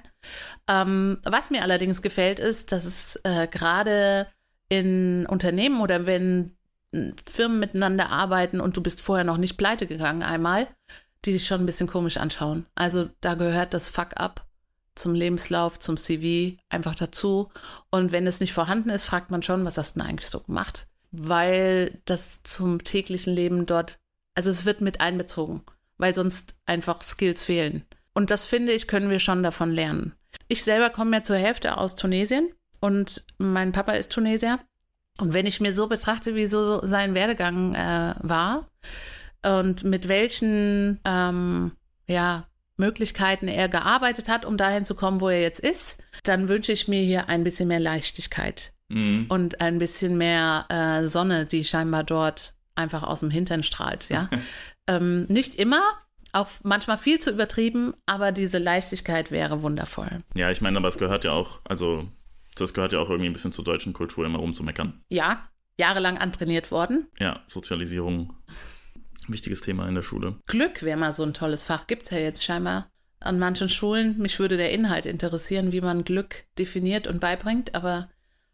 Ähm, 0.69 1.19
was 1.25 1.51
mir 1.51 1.63
allerdings 1.63 2.03
gefällt, 2.03 2.39
ist, 2.39 2.73
dass 2.73 2.85
es 2.85 3.21
äh, 3.25 3.47
gerade 3.47 4.29
in 4.69 5.27
Unternehmen 5.27 5.81
oder 5.81 6.07
wenn 6.07 6.57
Firmen 7.27 7.59
miteinander 7.59 8.11
arbeiten 8.11 8.61
und 8.61 8.77
du 8.77 8.83
bist 8.83 9.01
vorher 9.01 9.25
noch 9.25 9.39
nicht 9.39 9.57
pleite 9.57 9.87
gegangen 9.87 10.23
einmal, 10.23 10.69
die 11.25 11.33
dich 11.33 11.47
schon 11.47 11.61
ein 11.61 11.67
bisschen 11.67 11.89
komisch 11.89 12.17
anschauen. 12.17 12.67
Also 12.75 13.09
da 13.21 13.35
gehört 13.35 13.75
das 13.75 13.89
Fuck-up 13.89 14.47
zum 14.95 15.15
Lebenslauf, 15.15 15.79
zum 15.79 15.97
CV 15.97 16.57
einfach 16.69 16.95
dazu. 16.95 17.51
Und 17.91 18.13
wenn 18.13 18.27
es 18.27 18.41
nicht 18.41 18.53
vorhanden 18.53 18.91
ist, 18.91 19.05
fragt 19.05 19.31
man 19.31 19.43
schon, 19.43 19.65
was 19.65 19.79
hast 19.79 19.97
du 19.97 20.01
denn 20.01 20.09
eigentlich 20.09 20.29
so 20.29 20.41
gemacht? 20.41 20.87
Weil 21.11 22.01
das 22.05 22.43
zum 22.43 22.85
täglichen 22.85 23.35
Leben 23.35 23.67
dort, 23.67 23.99
also 24.35 24.51
es 24.51 24.65
wird 24.65 24.81
mit 24.81 25.01
einbezogen, 25.01 25.63
weil 25.99 26.15
sonst 26.15 26.57
einfach 26.67 27.03
Skills 27.03 27.45
fehlen. 27.45 27.85
Und 28.15 28.31
das 28.31 28.45
finde 28.45 28.73
ich, 28.73 28.89
können 28.89 29.11
wir 29.11 29.19
schon 29.19 29.43
davon 29.43 29.71
lernen. 29.71 30.15
Ich 30.49 30.65
selber 30.65 30.91
komme 30.91 31.17
ja 31.17 31.23
zur 31.23 31.37
Hälfte 31.37 31.79
aus 31.79 31.95
Tunesien 31.95 32.51
und 32.81 33.25
mein 33.39 33.73
Papa 33.73 33.93
ist 33.93 34.13
Tunesier. 34.13 34.59
Und 35.19 35.35
wenn 35.35 35.47
ich 35.47 35.61
mir 35.61 35.73
so 35.73 35.89
betrachte, 35.89 36.35
wie 36.35 36.47
so 36.47 36.85
sein 36.85 37.15
Werdegang 37.15 37.75
äh, 37.75 38.15
war 38.21 38.69
und 39.45 39.85
mit 39.85 40.09
welchen 40.09 41.01
ähm, 41.05 41.73
ja, 42.07 42.47
Möglichkeiten 42.77 43.49
er 43.49 43.69
gearbeitet 43.69 44.29
hat, 44.29 44.45
um 44.45 44.57
dahin 44.57 44.85
zu 44.85 44.95
kommen, 44.95 45.21
wo 45.21 45.29
er 45.29 45.41
jetzt 45.41 45.61
ist, 45.61 46.03
dann 46.25 46.49
wünsche 46.49 46.73
ich 46.73 46.89
mir 46.89 47.03
hier 47.03 47.29
ein 47.29 47.45
bisschen 47.45 47.69
mehr 47.69 47.81
Leichtigkeit 47.81 48.73
mhm. 48.89 49.27
und 49.29 49.61
ein 49.61 49.79
bisschen 49.79 50.17
mehr 50.19 50.67
äh, 50.69 51.07
Sonne, 51.07 51.47
die 51.47 51.65
scheinbar 51.65 52.05
dort 52.05 52.55
einfach 52.75 53.03
aus 53.03 53.21
dem 53.21 53.31
Hintern 53.31 53.63
strahlt. 53.63 54.09
Ja? 54.09 54.29
ähm, 54.87 55.25
nicht 55.25 55.57
immer, 55.57 55.83
auch 56.33 56.49
manchmal 56.63 56.97
viel 56.97 57.19
zu 57.19 57.31
übertrieben, 57.31 57.95
aber 58.07 58.33
diese 58.33 58.59
Leichtigkeit 58.59 59.31
wäre 59.31 59.63
wundervoll. 59.63 60.23
Ja, 60.35 60.51
ich 60.51 60.61
meine, 60.61 60.79
aber 60.79 60.89
es 60.89 60.99
gehört 60.99 61.25
ja 61.25 61.33
auch, 61.33 61.61
also 61.65 62.09
das 62.55 62.75
gehört 62.75 62.93
ja 62.93 62.99
auch 62.99 63.11
irgendwie 63.11 63.29
ein 63.29 63.33
bisschen 63.33 63.53
zur 63.53 63.65
deutschen 63.65 63.93
Kultur, 63.93 64.25
immer 64.25 64.39
rumzumeckern. 64.39 65.03
Ja, 65.11 65.49
jahrelang 65.79 66.19
antrainiert 66.19 66.71
worden. 66.71 67.09
Ja, 67.19 67.43
Sozialisierung, 67.47 68.35
wichtiges 69.29 69.61
Thema 69.61 69.89
in 69.89 69.95
der 69.95 70.03
Schule. 70.03 70.39
Glück 70.47 70.83
wäre 70.83 70.99
mal 70.99 71.13
so 71.13 71.23
ein 71.23 71.35
tolles 71.35 71.65
Fach, 71.65 71.87
gibt 71.87 72.05
es 72.05 72.11
ja 72.11 72.19
jetzt 72.19 72.45
scheinbar 72.45 72.91
an 73.21 73.39
manchen 73.39 73.69
Schulen. 73.69 74.19
Mich 74.19 74.39
würde 74.39 74.57
der 74.57 74.73
Inhalt 74.73 75.07
interessieren, 75.07 75.73
wie 75.73 75.81
man 75.81 76.05
Glück 76.05 76.45
definiert 76.59 77.07
und 77.07 77.21
beibringt, 77.21 77.75
aber 77.75 78.09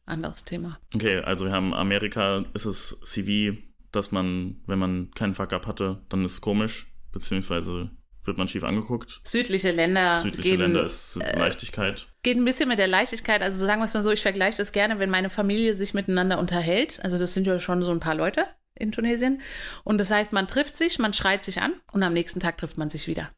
anderes 0.05 0.45
Thema. 0.45 0.79
Okay, 0.95 1.19
also 1.19 1.47
wir 1.47 1.53
haben 1.53 1.75
Amerika, 1.75 2.45
ist 2.55 2.65
es 2.65 2.99
CV, 3.05 3.59
dass 3.93 4.13
man, 4.13 4.61
wenn 4.67 4.79
man 4.79 5.11
keinen 5.13 5.35
Fuck-up 5.35 5.67
hatte, 5.67 6.03
dann 6.09 6.25
ist 6.25 6.33
es 6.33 6.41
komisch, 6.41 6.87
beziehungsweise 7.13 7.91
wird 8.25 8.37
man 8.37 8.49
schief 8.49 8.65
angeguckt. 8.65 9.21
Südliche 9.25 9.71
Länder. 9.71 10.21
Südliche 10.21 10.51
gehen, 10.51 10.61
Länder 10.61 10.85
ist 10.85 11.17
äh, 11.17 11.39
Leichtigkeit. 11.39 12.09
Geht 12.23 12.37
ein 12.37 12.45
bisschen 12.45 12.69
mit 12.69 12.79
der 12.79 12.89
Leichtigkeit. 12.89 13.41
Also 13.41 13.65
sagen 13.65 13.81
wir 13.81 13.87
es 13.87 13.95
mal 13.95 14.03
so, 14.03 14.11
ich 14.11 14.21
vergleiche 14.21 14.59
das 14.59 14.73
gerne, 14.73 14.99
wenn 14.99 15.09
meine 15.09 15.31
Familie 15.31 15.75
sich 15.75 15.95
miteinander 15.95 16.39
unterhält. 16.39 17.01
Also 17.03 17.19
das 17.19 17.33
sind 17.33 17.47
ja 17.47 17.59
schon 17.59 17.83
so 17.83 17.91
ein 17.91 18.01
paar 18.01 18.15
Leute 18.15 18.45
in 18.79 18.93
Tunesien. 18.93 19.41
Und 19.85 19.99
das 19.99 20.11
heißt, 20.11 20.33
man 20.33 20.49
trifft 20.49 20.77
sich, 20.77 20.99
man 20.99 21.13
schreit 21.13 21.45
sich 21.45 21.61
an 21.61 21.73
und 21.93 22.03
am 22.03 22.13
nächsten 22.13 22.41
Tag 22.41 22.59
trifft 22.59 22.79
man 22.79 22.91
sich 22.91 23.07
wieder. 23.07 23.31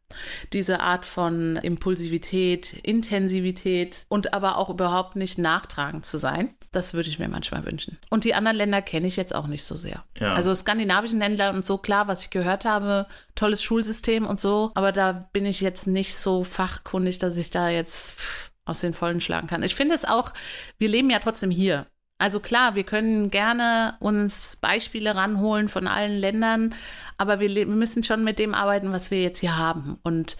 Diese 0.52 0.80
Art 0.80 1.04
von 1.04 1.56
Impulsivität, 1.56 2.74
Intensivität 2.82 4.04
und 4.08 4.34
aber 4.34 4.58
auch 4.58 4.70
überhaupt 4.70 5.16
nicht 5.16 5.38
nachtragend 5.38 6.04
zu 6.04 6.18
sein, 6.18 6.54
das 6.72 6.94
würde 6.94 7.08
ich 7.08 7.18
mir 7.18 7.28
manchmal 7.28 7.64
wünschen. 7.64 7.98
Und 8.10 8.24
die 8.24 8.34
anderen 8.34 8.56
Länder 8.56 8.82
kenne 8.82 9.06
ich 9.06 9.16
jetzt 9.16 9.34
auch 9.34 9.46
nicht 9.46 9.64
so 9.64 9.76
sehr. 9.76 10.04
Ja. 10.18 10.34
Also 10.34 10.54
skandinavischen 10.54 11.18
Länder 11.18 11.52
und 11.52 11.66
so 11.66 11.78
klar, 11.78 12.06
was 12.06 12.22
ich 12.22 12.30
gehört 12.30 12.64
habe, 12.64 13.06
tolles 13.34 13.62
Schulsystem 13.62 14.26
und 14.26 14.40
so, 14.40 14.70
aber 14.74 14.92
da 14.92 15.28
bin 15.32 15.46
ich 15.46 15.60
jetzt 15.60 15.86
nicht 15.86 16.14
so 16.14 16.44
fachkundig, 16.44 17.18
dass 17.18 17.36
ich 17.36 17.50
da 17.50 17.68
jetzt 17.68 18.14
aus 18.64 18.80
den 18.80 18.94
Vollen 18.94 19.20
schlagen 19.20 19.48
kann. 19.48 19.62
Ich 19.62 19.74
finde 19.74 19.94
es 19.94 20.04
auch, 20.04 20.32
wir 20.78 20.88
leben 20.88 21.10
ja 21.10 21.18
trotzdem 21.18 21.50
hier. 21.50 21.86
Also 22.20 22.38
klar, 22.38 22.74
wir 22.74 22.84
können 22.84 23.30
gerne 23.30 23.96
uns 23.98 24.56
Beispiele 24.56 25.14
ranholen 25.14 25.70
von 25.70 25.86
allen 25.86 26.18
Ländern, 26.18 26.74
aber 27.16 27.40
wir, 27.40 27.48
wir 27.48 27.64
müssen 27.66 28.04
schon 28.04 28.24
mit 28.24 28.38
dem 28.38 28.52
arbeiten, 28.52 28.92
was 28.92 29.10
wir 29.10 29.22
jetzt 29.22 29.40
hier 29.40 29.56
haben. 29.56 29.98
Und 30.02 30.36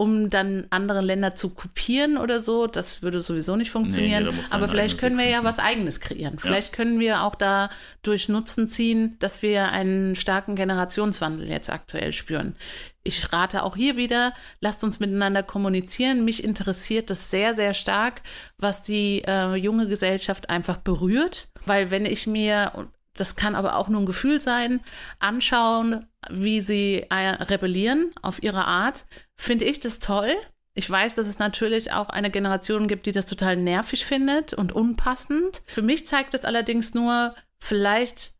um 0.00 0.30
dann 0.30 0.66
andere 0.70 1.02
Länder 1.02 1.34
zu 1.34 1.50
kopieren 1.50 2.16
oder 2.16 2.40
so, 2.40 2.66
das 2.66 3.02
würde 3.02 3.20
sowieso 3.20 3.54
nicht 3.56 3.70
funktionieren. 3.70 4.24
Nee, 4.24 4.32
Aber 4.48 4.66
vielleicht 4.66 4.96
können 4.96 5.18
wir 5.18 5.28
ja 5.28 5.44
was 5.44 5.58
eigenes 5.58 6.00
kreieren. 6.00 6.38
Vielleicht 6.38 6.70
ja. 6.70 6.76
können 6.76 7.00
wir 7.00 7.22
auch 7.22 7.34
da 7.34 7.68
durch 8.00 8.30
Nutzen 8.30 8.66
ziehen, 8.66 9.16
dass 9.18 9.42
wir 9.42 9.72
einen 9.72 10.16
starken 10.16 10.56
Generationswandel 10.56 11.50
jetzt 11.50 11.68
aktuell 11.68 12.14
spüren. 12.14 12.56
Ich 13.02 13.30
rate 13.30 13.62
auch 13.62 13.76
hier 13.76 13.98
wieder, 13.98 14.32
lasst 14.60 14.84
uns 14.84 15.00
miteinander 15.00 15.42
kommunizieren. 15.42 16.24
Mich 16.24 16.44
interessiert 16.44 17.10
das 17.10 17.30
sehr, 17.30 17.52
sehr 17.52 17.74
stark, 17.74 18.22
was 18.56 18.82
die 18.82 19.22
äh, 19.26 19.54
junge 19.56 19.86
Gesellschaft 19.86 20.48
einfach 20.48 20.78
berührt, 20.78 21.48
weil 21.66 21.90
wenn 21.90 22.06
ich 22.06 22.26
mir 22.26 22.88
das 23.20 23.36
kann 23.36 23.54
aber 23.54 23.76
auch 23.76 23.88
nur 23.88 24.00
ein 24.00 24.06
Gefühl 24.06 24.40
sein, 24.40 24.80
anschauen, 25.18 26.06
wie 26.30 26.60
sie 26.60 27.06
äh, 27.10 27.14
rebellieren 27.44 28.12
auf 28.22 28.42
ihre 28.42 28.64
Art, 28.64 29.04
finde 29.36 29.66
ich 29.66 29.80
das 29.80 29.98
toll. 29.98 30.34
Ich 30.74 30.88
weiß, 30.88 31.16
dass 31.16 31.26
es 31.26 31.38
natürlich 31.38 31.92
auch 31.92 32.08
eine 32.08 32.30
Generation 32.30 32.88
gibt, 32.88 33.06
die 33.06 33.12
das 33.12 33.26
total 33.26 33.56
nervig 33.56 34.06
findet 34.06 34.54
und 34.54 34.72
unpassend. 34.72 35.62
Für 35.66 35.82
mich 35.82 36.06
zeigt 36.06 36.32
es 36.34 36.44
allerdings 36.44 36.94
nur, 36.94 37.34
vielleicht 37.58 38.32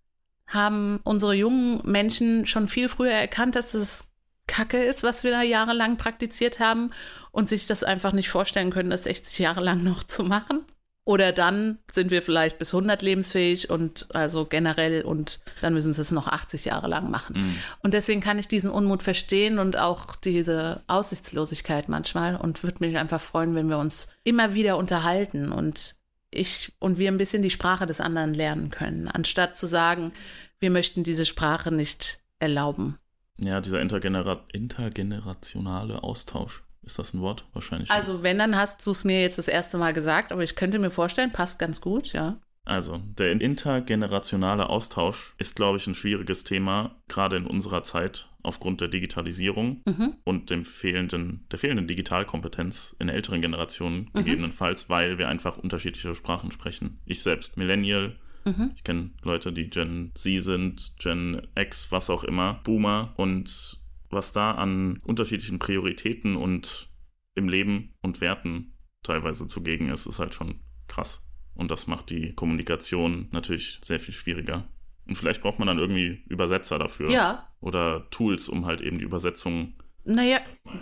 haben 0.47 1.01
unsere 1.05 1.35
jungen 1.35 1.81
Menschen 1.85 2.47
schon 2.47 2.66
viel 2.66 2.88
früher 2.88 3.12
erkannt, 3.12 3.57
dass 3.57 3.75
es 3.75 4.11
Kacke 4.47 4.83
ist, 4.83 5.03
was 5.03 5.23
wir 5.23 5.31
da 5.31 5.43
jahrelang 5.43 5.97
praktiziert 5.97 6.59
haben 6.59 6.90
und 7.31 7.49
sich 7.49 7.66
das 7.66 7.85
einfach 7.85 8.12
nicht 8.12 8.31
vorstellen 8.31 8.71
können, 8.71 8.90
das 8.90 9.05
60 9.05 9.38
Jahre 9.38 9.61
lang 9.61 9.85
noch 9.85 10.03
zu 10.05 10.25
machen. 10.25 10.64
Oder 11.05 11.33
dann 11.33 11.79
sind 11.91 12.11
wir 12.11 12.23
vielleicht 12.23 12.59
bis 12.59 12.75
100 12.75 13.01
lebensfähig 13.03 13.71
und 13.71 14.15
also 14.15 14.45
generell 14.45 15.03
und 15.03 15.41
dann 15.63 15.73
müssen 15.73 15.93
sie 15.93 16.01
es 16.01 16.13
noch 16.13 16.29
80 16.29 16.67
Jahre 16.67 16.89
lang 16.89 17.11
machen. 17.11 17.37
Mhm. 17.39 17.57
Und 17.83 17.95
deswegen 17.95 18.21
kann 18.21 18.39
ich 18.39 18.49
diesen 18.49 18.71
Unmut 18.71 19.03
verstehen 19.03 19.59
und 19.59 19.79
auch 19.79 20.15
diese 20.15 20.83
Aussichtslosigkeit 20.87 21.89
manchmal 21.89 22.37
und 22.37 22.63
würde 22.63 22.85
mich 22.85 22.99
einfach 22.99 23.21
freuen, 23.21 23.55
wenn 23.55 23.69
wir 23.69 23.79
uns 23.79 24.13
immer 24.25 24.55
wieder 24.55 24.77
unterhalten 24.77 25.53
und 25.53 25.97
ich 26.31 26.73
und 26.79 26.99
wir 26.99 27.11
ein 27.11 27.19
bisschen 27.19 27.43
die 27.43 27.51
Sprache 27.51 27.87
des 27.87 28.01
anderen 28.01 28.35
lernen 28.35 28.71
können, 28.71 29.09
anstatt 29.09 29.57
zu 29.57 29.67
sagen, 29.67 30.13
wir 30.59 30.71
möchten 30.71 31.03
diese 31.03 31.27
Sprache 31.27 31.73
nicht 31.73 32.21
erlauben. 32.39 32.99
Ja, 33.39 33.61
dieser 33.61 33.81
intergenera 33.81 34.45
intergenerationale 34.53 36.03
Austausch. 36.03 36.63
Ist 36.90 36.98
das 36.98 37.14
ein 37.14 37.20
Wort? 37.20 37.44
Wahrscheinlich. 37.53 37.88
Also, 37.88 38.24
wenn, 38.24 38.38
dann 38.38 38.57
hast 38.57 38.85
du 38.85 38.90
es 38.90 39.05
mir 39.05 39.20
jetzt 39.22 39.38
das 39.38 39.46
erste 39.46 39.79
Mal 39.79 39.92
gesagt, 39.92 40.33
aber 40.33 40.42
ich 40.42 40.57
könnte 40.57 40.81
mir 40.81 40.90
vorstellen, 40.90 41.31
passt 41.31 41.61
ganz 41.61 41.81
gut, 41.81 42.12
ja. 42.12 42.40
Also, 42.64 42.98
der 43.16 43.31
intergenerationale 43.40 44.68
Austausch 44.68 45.35
ist, 45.38 45.55
glaube 45.55 45.79
ich, 45.79 45.87
ein 45.87 45.94
schwieriges 45.94 46.42
Thema, 46.42 46.96
gerade 47.07 47.37
in 47.37 47.46
unserer 47.46 47.85
Zeit 47.85 48.29
aufgrund 48.42 48.81
der 48.81 48.88
Digitalisierung 48.88 49.83
Mhm. 49.87 50.16
und 50.24 50.50
dem 50.50 50.64
fehlenden, 50.64 51.46
der 51.53 51.61
fehlenden 51.61 51.87
Digitalkompetenz 51.87 52.96
in 52.98 53.09
älteren 53.09 53.40
Generationen 53.40 54.09
Mhm. 54.12 54.18
gegebenenfalls, 54.18 54.88
weil 54.90 55.16
wir 55.18 55.29
einfach 55.29 55.59
unterschiedliche 55.59 56.14
Sprachen 56.16 56.50
sprechen. 56.50 56.98
Ich 57.07 57.22
selbst 57.22 57.57
Millennial, 57.57 58.16
Mhm. 58.46 58.72
ich 58.74 58.83
kenne 58.83 59.11
Leute, 59.22 59.53
die 59.53 59.70
Gen 59.70 60.11
Z 60.16 60.42
sind, 60.42 60.96
Gen 60.98 61.42
X, 61.55 61.92
was 61.92 62.11
auch 62.11 62.24
immer, 62.24 62.55
Boomer 62.64 63.12
und 63.16 63.79
was 64.11 64.33
da 64.33 64.53
an 64.53 64.99
unterschiedlichen 65.05 65.59
Prioritäten 65.59 66.37
und 66.37 66.90
im 67.35 67.49
Leben 67.49 67.94
und 68.03 68.20
Werten 68.20 68.77
teilweise 69.03 69.46
zugegen 69.46 69.88
ist, 69.90 70.07
ist 70.07 70.18
halt 70.18 70.35
schon 70.35 70.61
krass. 70.88 71.23
Und 71.55 71.70
das 71.70 71.87
macht 71.87 72.11
die 72.11 72.35
Kommunikation 72.35 73.29
natürlich 73.33 73.79
sehr 73.83 74.01
viel 74.01 74.14
schwieriger. 74.14 74.68
Und 75.07 75.16
vielleicht 75.16 75.42
braucht 75.42 75.59
man 75.59 75.68
dann 75.68 75.79
irgendwie 75.79 76.23
Übersetzer 76.29 76.79
dafür. 76.79 77.11
Ja, 77.11 77.49
Oder 77.61 78.09
Tools, 78.11 78.49
um 78.49 78.66
halt 78.66 78.81
eben 78.81 78.99
die 78.99 79.05
Übersetzung. 79.05 79.75
naja, 80.05 80.38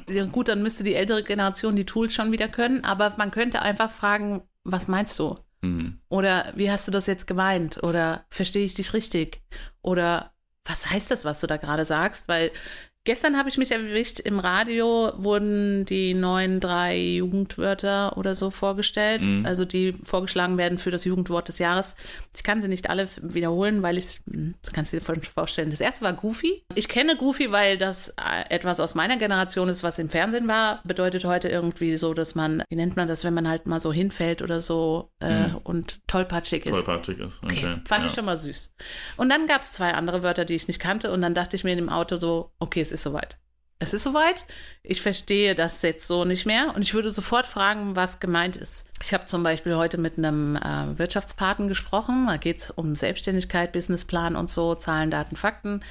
ja, 0.08 0.24
gut, 0.26 0.48
dann 0.48 0.62
müsste 0.62 0.84
die 0.84 0.94
ältere 0.94 1.22
Generation 1.22 1.76
die 1.76 1.86
Tools 1.86 2.14
schon 2.14 2.32
wieder 2.32 2.48
können, 2.48 2.84
aber 2.84 3.14
man 3.18 3.30
könnte 3.30 3.62
einfach 3.62 3.90
fragen, 3.90 4.42
was 4.64 4.88
meinst 4.88 5.18
du? 5.18 5.34
Hm, 5.62 5.98
Oder 6.08 6.52
wie 6.56 6.70
hast 6.70 6.86
du 6.86 6.92
das 6.92 7.06
jetzt 7.06 7.26
gemeint? 7.26 7.82
Oder 7.82 8.26
verstehe 8.30 8.64
ich 8.64 8.74
dich 8.74 8.92
richtig? 8.94 9.42
Oder 9.82 10.32
was 10.64 10.90
heißt 10.90 11.10
das, 11.10 11.24
was 11.24 11.40
du 11.40 11.46
da 11.46 11.56
gerade 11.56 11.84
sagst? 11.84 12.28
Weil 12.28 12.52
gestern 13.04 13.38
habe 13.38 13.48
ich 13.48 13.56
mich 13.56 13.70
erwischt, 13.72 14.20
im 14.20 14.38
Radio 14.38 15.12
wurden 15.16 15.84
die 15.86 16.12
neuen 16.14 16.60
drei 16.60 16.98
Jugendwörter 16.98 18.16
oder 18.18 18.34
so 18.34 18.50
vorgestellt, 18.50 19.24
Mhm. 19.24 19.46
also 19.46 19.64
die 19.64 19.92
vorgeschlagen 20.02 20.58
werden 20.58 20.78
für 20.78 20.90
das 20.90 21.04
Jugendwort 21.04 21.48
des 21.48 21.58
Jahres. 21.58 21.96
Ich 22.36 22.42
kann 22.42 22.60
sie 22.60 22.68
nicht 22.68 22.90
alle 22.90 23.08
wiederholen, 23.22 23.82
weil 23.82 23.96
ich 23.98 24.04
es, 24.04 24.22
du 24.26 24.52
kannst 24.72 24.92
dir 24.92 25.00
vorstellen, 25.00 25.70
das 25.70 25.80
erste 25.80 26.02
war 26.04 26.12
Goofy. 26.12 26.62
Ich 26.74 26.88
kenne 26.88 27.16
Goofy, 27.16 27.50
weil 27.50 27.78
das 27.78 28.10
äh, 28.10 28.44
etwas 28.50 28.78
aus 28.80 28.94
meiner 28.94 29.16
Generation 29.16 29.68
ist, 29.68 29.82
was 29.82 29.98
im 29.98 30.08
Fernsehen 30.10 30.46
war. 30.48 30.80
Bedeutet 30.84 31.24
heute 31.24 31.48
irgendwie 31.48 31.96
so, 31.96 32.12
dass 32.14 32.34
man, 32.34 32.62
wie 32.68 32.76
nennt 32.76 32.96
man 32.96 33.08
das, 33.08 33.24
wenn 33.24 33.34
man 33.34 33.48
halt 33.48 33.66
mal 33.66 33.80
so 33.80 33.92
hinfällt 33.92 34.42
oder 34.42 34.60
so 34.60 35.10
äh, 35.20 35.48
Mhm. 35.48 35.56
und 35.64 36.00
tollpatschig 36.08 36.66
ist. 36.66 36.72
tollpatschig 36.74 37.18
ist. 37.20 37.42
Okay. 37.42 37.58
Okay, 37.58 37.80
fand 37.86 38.04
ja. 38.04 38.06
ich 38.10 38.14
schon 38.14 38.24
mal 38.24 38.36
süß. 38.36 38.72
Und 39.16 39.28
dann 39.30 39.46
gab 39.46 39.62
es 39.62 39.72
zwei 39.72 39.92
andere 39.94 40.22
Wörter, 40.22 40.44
die 40.44 40.54
ich 40.54 40.68
nicht 40.68 40.80
kannte. 40.80 41.10
Und 41.10 41.22
dann 41.22 41.34
dachte 41.34 41.56
ich 41.56 41.64
mir 41.64 41.70
in 41.72 41.78
dem 41.78 41.88
Auto 41.88 42.16
so, 42.16 42.50
okay, 42.58 42.80
es 42.80 42.92
ist 42.92 42.97
soweit. 43.02 43.38
Es 43.80 43.94
ist 43.94 44.02
soweit. 44.02 44.44
Ich 44.82 45.00
verstehe 45.00 45.54
das 45.54 45.82
jetzt 45.82 46.06
so 46.06 46.24
nicht 46.24 46.46
mehr. 46.46 46.74
Und 46.74 46.82
ich 46.82 46.94
würde 46.94 47.10
sofort 47.10 47.46
fragen, 47.46 47.94
was 47.94 48.18
gemeint 48.18 48.56
ist. 48.56 48.88
Ich 49.00 49.14
habe 49.14 49.26
zum 49.26 49.44
Beispiel 49.44 49.76
heute 49.76 49.98
mit 49.98 50.18
einem 50.18 50.56
äh, 50.56 50.98
Wirtschaftspaten 50.98 51.68
gesprochen. 51.68 52.26
Da 52.26 52.38
geht 52.38 52.58
es 52.58 52.70
um 52.70 52.96
Selbstständigkeit, 52.96 53.72
Businessplan 53.72 54.34
und 54.34 54.50
so, 54.50 54.74
Zahlen, 54.74 55.12
Daten, 55.12 55.36
Fakten. 55.36 55.84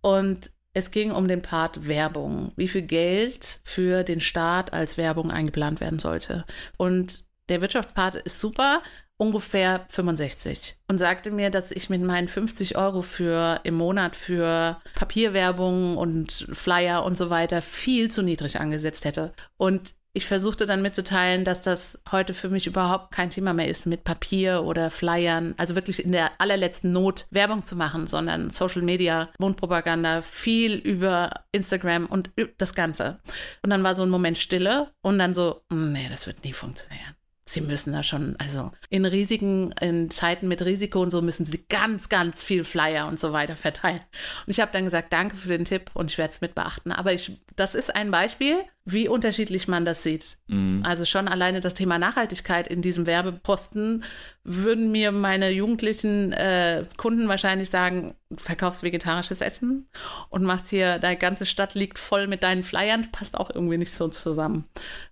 Und 0.00 0.50
es 0.72 0.90
ging 0.90 1.10
um 1.10 1.28
den 1.28 1.42
Part 1.42 1.86
Werbung. 1.86 2.52
Wie 2.56 2.68
viel 2.68 2.82
Geld 2.82 3.60
für 3.62 4.04
den 4.04 4.22
Staat 4.22 4.72
als 4.72 4.96
Werbung 4.96 5.30
eingeplant 5.30 5.80
werden 5.80 5.98
sollte. 5.98 6.46
Und 6.78 7.24
der 7.50 7.60
Wirtschaftspart 7.60 8.14
ist 8.14 8.40
super, 8.40 8.82
ungefähr 9.18 9.84
65 9.88 10.76
und 10.88 10.98
sagte 10.98 11.30
mir, 11.30 11.50
dass 11.50 11.70
ich 11.70 11.90
mit 11.90 12.02
meinen 12.02 12.28
50 12.28 12.78
Euro 12.78 13.02
für 13.02 13.60
im 13.64 13.74
Monat 13.74 14.16
für 14.16 14.80
Papierwerbung 14.94 15.96
und 15.96 16.32
Flyer 16.52 17.04
und 17.04 17.16
so 17.16 17.28
weiter 17.28 17.60
viel 17.60 18.10
zu 18.10 18.22
niedrig 18.22 18.60
angesetzt 18.60 19.04
hätte. 19.04 19.32
Und 19.56 19.92
ich 20.14 20.26
versuchte 20.26 20.66
dann 20.66 20.82
mitzuteilen, 20.82 21.44
dass 21.44 21.62
das 21.62 22.00
heute 22.10 22.32
für 22.32 22.48
mich 22.48 22.66
überhaupt 22.66 23.12
kein 23.12 23.30
Thema 23.30 23.52
mehr 23.52 23.68
ist, 23.68 23.86
mit 23.86 24.04
Papier 24.04 24.64
oder 24.64 24.90
Flyern, 24.90 25.54
also 25.58 25.74
wirklich 25.74 26.04
in 26.04 26.12
der 26.12 26.40
allerletzten 26.40 26.92
Not 26.92 27.26
Werbung 27.30 27.64
zu 27.64 27.76
machen, 27.76 28.08
sondern 28.08 28.50
Social 28.50 28.82
Media, 28.82 29.28
Mundpropaganda, 29.38 30.22
viel 30.22 30.74
über 30.74 31.44
Instagram 31.52 32.06
und 32.06 32.30
das 32.56 32.74
Ganze. 32.74 33.20
Und 33.62 33.70
dann 33.70 33.84
war 33.84 33.94
so 33.94 34.02
ein 34.02 34.10
Moment 34.10 34.38
Stille 34.38 34.90
und 35.02 35.18
dann 35.18 35.34
so, 35.34 35.60
"Mm, 35.68 35.92
nee, 35.92 36.08
das 36.10 36.26
wird 36.26 36.42
nie 36.42 36.52
funktionieren. 36.52 37.17
Sie 37.48 37.62
müssen 37.62 37.94
da 37.94 38.02
schon, 38.02 38.36
also 38.38 38.72
in 38.90 39.06
Risiken, 39.06 39.72
in 39.80 40.10
Zeiten 40.10 40.48
mit 40.48 40.62
Risiko 40.62 41.00
und 41.00 41.10
so 41.10 41.22
müssen 41.22 41.46
sie 41.46 41.64
ganz, 41.68 42.10
ganz 42.10 42.44
viel 42.44 42.62
Flyer 42.62 43.08
und 43.08 43.18
so 43.18 43.32
weiter 43.32 43.56
verteilen. 43.56 44.00
Und 44.46 44.50
ich 44.50 44.60
habe 44.60 44.70
dann 44.72 44.84
gesagt, 44.84 45.14
danke 45.14 45.34
für 45.34 45.48
den 45.48 45.64
Tipp 45.64 45.90
und 45.94 46.10
ich 46.10 46.18
werde 46.18 46.32
es 46.32 46.42
mit 46.42 46.54
beachten. 46.54 46.92
Aber 46.92 47.14
ich, 47.14 47.40
das 47.56 47.74
ist 47.74 47.94
ein 47.94 48.10
Beispiel, 48.10 48.58
wie 48.90 49.08
unterschiedlich 49.08 49.68
man 49.68 49.84
das 49.84 50.02
sieht. 50.02 50.38
Mhm. 50.46 50.82
Also 50.84 51.04
schon 51.04 51.28
alleine 51.28 51.60
das 51.60 51.74
Thema 51.74 51.98
Nachhaltigkeit 51.98 52.66
in 52.66 52.80
diesem 52.80 53.06
Werbeposten 53.06 54.02
würden 54.44 54.90
mir 54.90 55.12
meine 55.12 55.50
jugendlichen 55.50 56.32
äh, 56.32 56.84
Kunden 56.96 57.28
wahrscheinlich 57.28 57.68
sagen, 57.68 58.14
verkaufst 58.36 58.82
vegetarisches 58.82 59.42
Essen 59.42 59.88
und 60.30 60.44
machst 60.44 60.68
hier, 60.68 60.98
deine 60.98 61.18
ganze 61.18 61.44
Stadt 61.44 61.74
liegt 61.74 61.98
voll 61.98 62.28
mit 62.28 62.42
deinen 62.42 62.62
Flyern, 62.62 63.06
passt 63.12 63.36
auch 63.38 63.50
irgendwie 63.54 63.78
nicht 63.78 63.92
so 63.92 64.08
zusammen. 64.08 64.64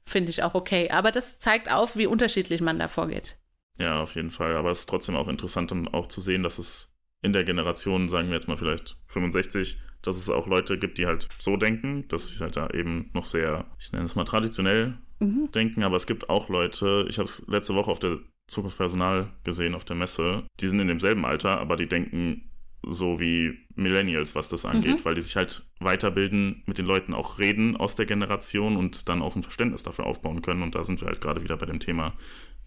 Finde 0.04 0.30
ich 0.30 0.42
auch 0.42 0.54
okay. 0.54 0.90
Aber 0.90 1.12
das 1.12 1.38
zeigt 1.38 1.70
auf, 1.70 1.96
wie 1.96 2.06
unterschiedlich 2.06 2.62
man 2.62 2.78
da 2.78 2.88
vorgeht. 2.88 3.38
Ja, 3.78 4.00
auf 4.00 4.14
jeden 4.14 4.30
Fall. 4.30 4.56
Aber 4.56 4.70
es 4.70 4.80
ist 4.80 4.88
trotzdem 4.88 5.16
auch 5.16 5.28
interessant, 5.28 5.70
dann 5.70 5.86
auch 5.88 6.06
zu 6.06 6.22
sehen, 6.22 6.42
dass 6.42 6.58
es 6.58 6.95
in 7.26 7.32
der 7.32 7.44
Generation, 7.44 8.08
sagen 8.08 8.28
wir 8.28 8.34
jetzt 8.36 8.48
mal 8.48 8.56
vielleicht 8.56 8.96
65, 9.08 9.78
dass 10.02 10.16
es 10.16 10.30
auch 10.30 10.46
Leute 10.46 10.78
gibt, 10.78 10.96
die 10.98 11.06
halt 11.06 11.28
so 11.38 11.56
denken, 11.56 12.06
dass 12.08 12.28
sie 12.28 12.40
halt 12.40 12.56
da 12.56 12.70
eben 12.70 13.10
noch 13.12 13.24
sehr, 13.24 13.66
ich 13.78 13.92
nenne 13.92 14.04
es 14.04 14.16
mal 14.16 14.24
traditionell 14.24 14.96
Mhm. 15.18 15.50
denken, 15.52 15.82
aber 15.82 15.96
es 15.96 16.06
gibt 16.06 16.28
auch 16.30 16.48
Leute, 16.48 17.06
ich 17.08 17.18
habe 17.18 17.26
es 17.28 17.42
letzte 17.48 17.74
Woche 17.74 17.90
auf 17.90 17.98
der 17.98 18.18
Zukunft 18.48 18.76
Personal 18.76 19.28
gesehen, 19.44 19.74
auf 19.74 19.84
der 19.84 19.96
Messe, 19.96 20.44
die 20.60 20.68
sind 20.68 20.78
in 20.78 20.88
demselben 20.88 21.24
Alter, 21.24 21.58
aber 21.58 21.76
die 21.76 21.88
denken 21.88 22.50
so 22.88 23.18
wie 23.18 23.54
Millennials, 23.74 24.34
was 24.36 24.48
das 24.50 24.64
angeht, 24.66 25.00
Mhm. 25.00 25.04
weil 25.04 25.14
die 25.16 25.22
sich 25.22 25.34
halt 25.34 25.66
weiterbilden, 25.80 26.62
mit 26.66 26.78
den 26.78 26.86
Leuten 26.86 27.14
auch 27.14 27.38
reden 27.40 27.76
aus 27.76 27.96
der 27.96 28.06
Generation 28.06 28.76
und 28.76 29.08
dann 29.08 29.22
auch 29.22 29.34
ein 29.34 29.42
Verständnis 29.42 29.82
dafür 29.82 30.06
aufbauen 30.06 30.42
können. 30.42 30.62
Und 30.62 30.74
da 30.76 30.84
sind 30.84 31.00
wir 31.00 31.08
halt 31.08 31.20
gerade 31.20 31.42
wieder 31.42 31.56
bei 31.56 31.66
dem 31.66 31.80
Thema, 31.80 32.12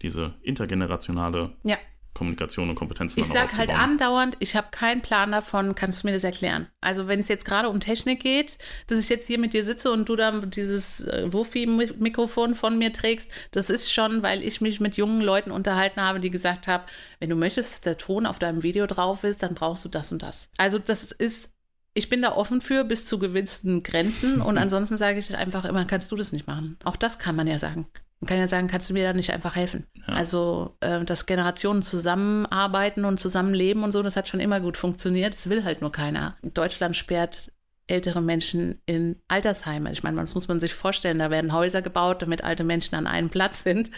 diese 0.02 0.34
intergenerationale 0.42 1.52
Ja. 1.62 1.78
Kommunikation 2.14 2.68
und 2.68 2.74
Kompetenzen. 2.74 3.20
Ich 3.20 3.26
sage 3.26 3.56
halt 3.56 3.70
andauernd, 3.70 4.36
ich 4.40 4.56
habe 4.56 4.68
keinen 4.70 5.00
Plan 5.00 5.30
davon, 5.30 5.74
kannst 5.74 6.02
du 6.02 6.08
mir 6.08 6.12
das 6.12 6.24
erklären? 6.24 6.66
Also 6.80 7.06
wenn 7.06 7.20
es 7.20 7.28
jetzt 7.28 7.44
gerade 7.44 7.68
um 7.68 7.80
Technik 7.80 8.20
geht, 8.20 8.58
dass 8.88 8.98
ich 8.98 9.08
jetzt 9.08 9.26
hier 9.26 9.38
mit 9.38 9.54
dir 9.54 9.64
sitze 9.64 9.90
und 9.92 10.08
du 10.08 10.16
dann 10.16 10.50
dieses 10.50 11.00
äh, 11.06 11.32
Wufi-Mikrofon 11.32 12.54
von 12.54 12.78
mir 12.78 12.92
trägst, 12.92 13.30
das 13.52 13.70
ist 13.70 13.92
schon, 13.92 14.22
weil 14.22 14.42
ich 14.42 14.60
mich 14.60 14.80
mit 14.80 14.96
jungen 14.96 15.20
Leuten 15.20 15.50
unterhalten 15.50 16.00
habe, 16.00 16.20
die 16.20 16.30
gesagt 16.30 16.66
haben, 16.66 16.84
wenn 17.20 17.30
du 17.30 17.36
möchtest, 17.36 17.72
dass 17.72 17.80
der 17.80 17.98
Ton 17.98 18.26
auf 18.26 18.38
deinem 18.38 18.62
Video 18.62 18.86
drauf 18.86 19.24
ist, 19.24 19.42
dann 19.42 19.54
brauchst 19.54 19.84
du 19.84 19.88
das 19.88 20.10
und 20.10 20.22
das. 20.22 20.50
Also 20.58 20.78
das 20.78 21.12
ist, 21.12 21.52
ich 21.94 22.08
bin 22.08 22.22
da 22.22 22.32
offen 22.32 22.60
für 22.60 22.84
bis 22.84 23.06
zu 23.06 23.18
gewissen 23.18 23.82
Grenzen 23.82 24.40
und 24.40 24.58
ansonsten 24.58 24.96
sage 24.96 25.18
ich 25.20 25.36
einfach 25.36 25.64
immer, 25.64 25.84
kannst 25.84 26.10
du 26.10 26.16
das 26.16 26.32
nicht 26.32 26.46
machen? 26.46 26.76
Auch 26.84 26.96
das 26.96 27.18
kann 27.18 27.36
man 27.36 27.46
ja 27.46 27.58
sagen. 27.58 27.86
Man 28.20 28.28
kann 28.28 28.38
ja 28.38 28.48
sagen, 28.48 28.68
kannst 28.68 28.90
du 28.90 28.94
mir 28.94 29.04
da 29.04 29.14
nicht 29.14 29.32
einfach 29.32 29.56
helfen? 29.56 29.86
Ja. 29.94 30.14
Also, 30.14 30.76
äh, 30.80 31.04
dass 31.04 31.24
Generationen 31.24 31.82
zusammenarbeiten 31.82 33.06
und 33.06 33.18
zusammenleben 33.18 33.82
und 33.82 33.92
so, 33.92 34.02
das 34.02 34.16
hat 34.16 34.28
schon 34.28 34.40
immer 34.40 34.60
gut 34.60 34.76
funktioniert. 34.76 35.34
Das 35.34 35.48
will 35.48 35.64
halt 35.64 35.80
nur 35.80 35.90
keiner. 35.90 36.36
Deutschland 36.42 36.96
sperrt 36.96 37.50
ältere 37.90 38.20
Menschen 38.20 38.80
in 38.86 39.16
Altersheime. 39.28 39.92
Ich 39.92 40.02
meine, 40.02 40.20
das 40.20 40.34
muss 40.34 40.48
man 40.48 40.60
sich 40.60 40.74
vorstellen, 40.74 41.18
da 41.18 41.30
werden 41.30 41.52
Häuser 41.52 41.82
gebaut, 41.82 42.22
damit 42.22 42.44
alte 42.44 42.62
Menschen 42.62 42.94
an 42.94 43.06
einem 43.06 43.30
Platz 43.30 43.64
sind. 43.64 43.90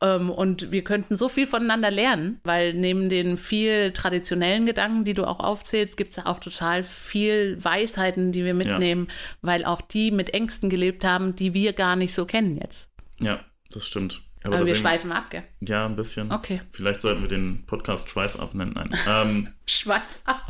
Ähm, 0.00 0.30
und 0.30 0.72
wir 0.72 0.82
könnten 0.82 1.16
so 1.16 1.28
viel 1.28 1.46
voneinander 1.46 1.90
lernen, 1.90 2.40
weil 2.44 2.72
neben 2.72 3.08
den 3.08 3.36
viel 3.36 3.92
traditionellen 3.92 4.66
Gedanken, 4.66 5.04
die 5.04 5.14
du 5.14 5.24
auch 5.24 5.40
aufzählst, 5.40 5.96
gibt 5.96 6.12
es 6.12 6.24
auch 6.24 6.40
total 6.40 6.82
viel 6.82 7.62
Weisheiten, 7.62 8.32
die 8.32 8.44
wir 8.44 8.54
mitnehmen, 8.54 9.08
weil 9.42 9.64
auch 9.64 9.80
die 9.80 10.10
mit 10.10 10.32
Ängsten 10.34 10.70
gelebt 10.70 11.04
haben, 11.04 11.34
die 11.34 11.54
wir 11.54 11.72
gar 11.72 11.96
nicht 11.96 12.14
so 12.14 12.24
kennen 12.24 12.58
jetzt. 12.58 12.90
Ja, 13.20 13.40
das 13.70 13.86
stimmt. 13.86 14.22
Aber, 14.44 14.58
wir 14.58 14.64
deswegen- 14.66 14.78
schweifen 14.80 15.12
ab, 15.12 15.30
gell? 15.30 15.42
Ja, 15.60 15.86
ein 15.86 15.96
bisschen. 15.96 16.30
Okay. 16.32 16.60
Vielleicht 16.72 17.00
sollten 17.00 17.22
wir 17.22 17.28
den 17.28 17.66
Podcast 17.66 18.08
Schweif 18.08 18.38
abnennen. 18.38 18.74
Nein. 18.74 18.90
Ähm, 19.08 19.48
Schweif 19.66 20.20
ab. 20.24 20.42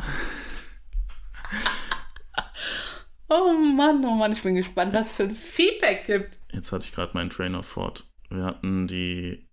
Oh 3.28 3.52
Mann, 3.74 4.04
oh 4.04 4.14
Mann, 4.14 4.32
ich 4.32 4.42
bin 4.42 4.54
gespannt, 4.54 4.92
was 4.92 5.10
es 5.10 5.16
für 5.16 5.22
ein 5.24 5.34
Feedback 5.34 6.06
gibt. 6.06 6.38
Jetzt 6.52 6.70
hatte 6.72 6.84
ich 6.84 6.92
gerade 6.92 7.12
meinen 7.14 7.30
Train 7.30 7.54
of 7.56 7.72
Thought. 7.72 8.04
Wir 8.30 8.44
hatten 8.44 8.86
die, 8.86 9.48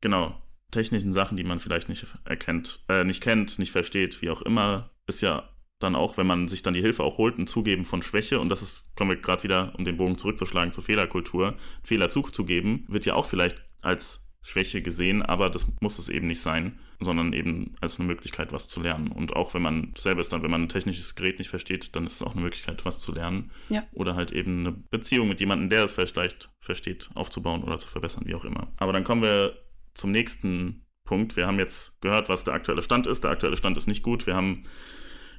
genau, 0.00 0.40
technischen 0.70 1.12
Sachen, 1.12 1.36
die 1.36 1.44
man 1.44 1.58
vielleicht 1.60 1.88
nicht 1.88 2.06
erkennt, 2.24 2.84
äh, 2.88 3.04
nicht 3.04 3.22
kennt, 3.22 3.58
nicht 3.58 3.72
versteht, 3.72 4.22
wie 4.22 4.30
auch 4.30 4.42
immer, 4.42 4.90
ist 5.06 5.20
ja 5.20 5.48
dann 5.78 5.94
auch, 5.94 6.16
wenn 6.16 6.26
man 6.26 6.48
sich 6.48 6.62
dann 6.62 6.74
die 6.74 6.80
Hilfe 6.80 7.04
auch 7.04 7.18
holt, 7.18 7.38
ein 7.38 7.46
Zugeben 7.46 7.84
von 7.84 8.02
Schwäche. 8.02 8.40
Und 8.40 8.48
das 8.48 8.62
ist, 8.62 8.94
kommen 8.96 9.10
wir 9.10 9.16
gerade 9.16 9.44
wieder, 9.44 9.72
um 9.78 9.84
den 9.84 9.96
Bogen 9.96 10.18
zurückzuschlagen 10.18 10.72
zur 10.72 10.84
Fehlerkultur. 10.84 11.56
Fehler 11.84 12.10
zuzugeben, 12.10 12.84
wird 12.88 13.06
ja 13.06 13.14
auch 13.14 13.26
vielleicht 13.26 13.62
als 13.82 14.28
Schwäche 14.42 14.82
gesehen, 14.82 15.22
aber 15.22 15.50
das 15.50 15.66
muss 15.80 15.98
es 15.98 16.08
eben 16.08 16.26
nicht 16.26 16.40
sein, 16.40 16.78
sondern 17.00 17.32
eben 17.32 17.74
als 17.80 17.98
eine 17.98 18.06
Möglichkeit, 18.06 18.52
was 18.52 18.68
zu 18.68 18.80
lernen. 18.80 19.08
Und 19.08 19.36
auch 19.36 19.54
wenn 19.54 19.62
man 19.62 19.92
selber 19.96 20.20
ist, 20.20 20.32
dann, 20.32 20.42
wenn 20.42 20.50
man 20.50 20.62
ein 20.62 20.68
technisches 20.68 21.14
Gerät 21.14 21.38
nicht 21.38 21.50
versteht, 21.50 21.94
dann 21.94 22.06
ist 22.06 22.14
es 22.14 22.22
auch 22.22 22.32
eine 22.32 22.40
Möglichkeit, 22.40 22.84
was 22.84 22.98
zu 22.98 23.12
lernen. 23.12 23.50
Ja. 23.68 23.84
Oder 23.92 24.14
halt 24.14 24.32
eben 24.32 24.60
eine 24.60 24.72
Beziehung 24.72 25.28
mit 25.28 25.40
jemandem, 25.40 25.70
der 25.70 25.84
es 25.84 25.94
vielleicht 25.94 26.50
versteht, 26.60 27.10
aufzubauen 27.14 27.62
oder 27.62 27.78
zu 27.78 27.88
verbessern, 27.88 28.24
wie 28.26 28.34
auch 28.34 28.44
immer. 28.44 28.68
Aber 28.78 28.92
dann 28.92 29.04
kommen 29.04 29.22
wir 29.22 29.58
zum 29.94 30.12
nächsten 30.12 30.86
Punkt. 31.04 31.36
Wir 31.36 31.46
haben 31.46 31.58
jetzt 31.58 32.00
gehört, 32.00 32.28
was 32.28 32.44
der 32.44 32.54
aktuelle 32.54 32.82
Stand 32.82 33.06
ist. 33.06 33.24
Der 33.24 33.30
aktuelle 33.30 33.56
Stand 33.56 33.76
ist 33.76 33.86
nicht 33.86 34.02
gut. 34.02 34.26
Wir 34.26 34.34
haben 34.34 34.64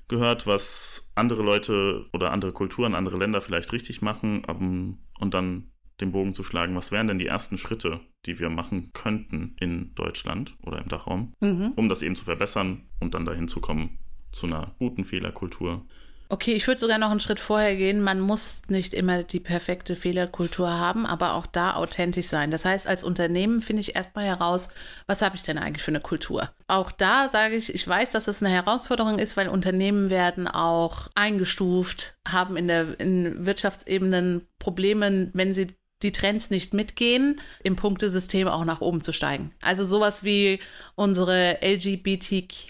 gehört, 0.10 0.46
was 0.46 1.12
andere 1.16 1.42
Leute 1.44 2.06
oder 2.12 2.32
andere 2.32 2.52
Kulturen, 2.52 2.96
andere 2.96 3.18
Länder 3.18 3.40
vielleicht 3.42 3.72
richtig 3.72 4.02
machen 4.02 4.44
um, 4.46 5.00
und 5.20 5.34
dann 5.34 5.72
den 6.02 6.12
Bogen 6.12 6.34
zu 6.34 6.44
schlagen, 6.44 6.76
was 6.76 6.92
wären 6.92 7.08
denn 7.08 7.20
die 7.20 7.28
ersten 7.28 7.58
Schritte, 7.58 8.00
die 8.26 8.40
wir 8.40 8.50
machen 8.50 8.92
könnten 8.94 9.56
in 9.60 9.94
Deutschland 9.96 10.56
oder 10.64 10.80
im 10.80 10.88
Dachraum, 10.88 11.34
mhm. 11.40 11.74
um 11.76 11.90
das 11.90 12.02
eben 12.02 12.16
zu 12.16 12.26
verbessern 12.26 12.90
und 13.00 13.14
dann 13.14 13.26
dahin 13.26 13.48
zu 13.48 13.62
kommen 13.62 14.00
zu 14.32 14.48
einer 14.48 14.76
guten 14.80 15.04
Fehlerkultur. 15.04 15.86
Okay, 16.32 16.54
ich 16.54 16.68
würde 16.68 16.80
sogar 16.80 17.00
noch 17.00 17.10
einen 17.10 17.20
Schritt 17.20 17.40
vorher 17.40 17.76
gehen. 17.76 18.04
Man 18.04 18.22
muss 18.22 18.62
nicht 18.70 18.94
immer 18.94 19.24
die 19.24 19.40
perfekte 19.40 19.96
Fehlerkultur 19.96 20.70
haben, 20.70 21.08
aber 21.08 21.34
auch 21.34 21.48
da 21.48 21.74
authentisch 21.74 22.28
sein. 22.28 22.52
Das 22.52 22.66
heißt, 22.66 22.86
als 22.86 23.04
Unternehmen 23.04 23.62
finde 23.62 23.80
ich 23.80 23.96
erstmal 23.96 24.26
heraus, 24.26 24.70
was 25.08 25.24
habe 25.24 25.36
ich 25.36 25.42
denn 25.42 25.58
eigentlich 25.58 25.82
für 25.82 25.90
eine 25.90 26.02
Kultur? 26.02 26.52
Auch 26.68 26.92
da 26.92 27.30
sage 27.30 27.56
ich, 27.56 27.74
ich 27.74 27.88
weiß, 27.88 28.12
dass 28.12 28.28
es 28.28 28.44
eine 28.44 28.54
Herausforderung 28.54 29.18
ist, 29.18 29.38
weil 29.38 29.48
Unternehmen 29.48 30.12
werden 30.12 30.48
auch 30.48 31.08
eingestuft, 31.16 32.14
haben 32.28 32.58
in 32.58 32.68
der 32.68 33.00
in 33.00 33.48
Wirtschaftsebenen 33.48 34.46
Probleme, 34.60 35.32
wenn 35.34 35.56
sie 35.56 35.66
die 36.04 36.12
Trends 36.12 36.52
nicht 36.52 36.76
mitgehen, 36.76 37.42
im 37.64 37.76
Punktesystem 37.76 38.48
auch 38.48 38.66
nach 38.66 38.82
oben 38.82 39.02
zu 39.02 39.14
steigen. 39.14 39.52
Also 39.62 39.84
sowas 39.84 40.24
wie 40.24 40.60
unsere 40.94 41.58
LGBTQ 41.64 42.70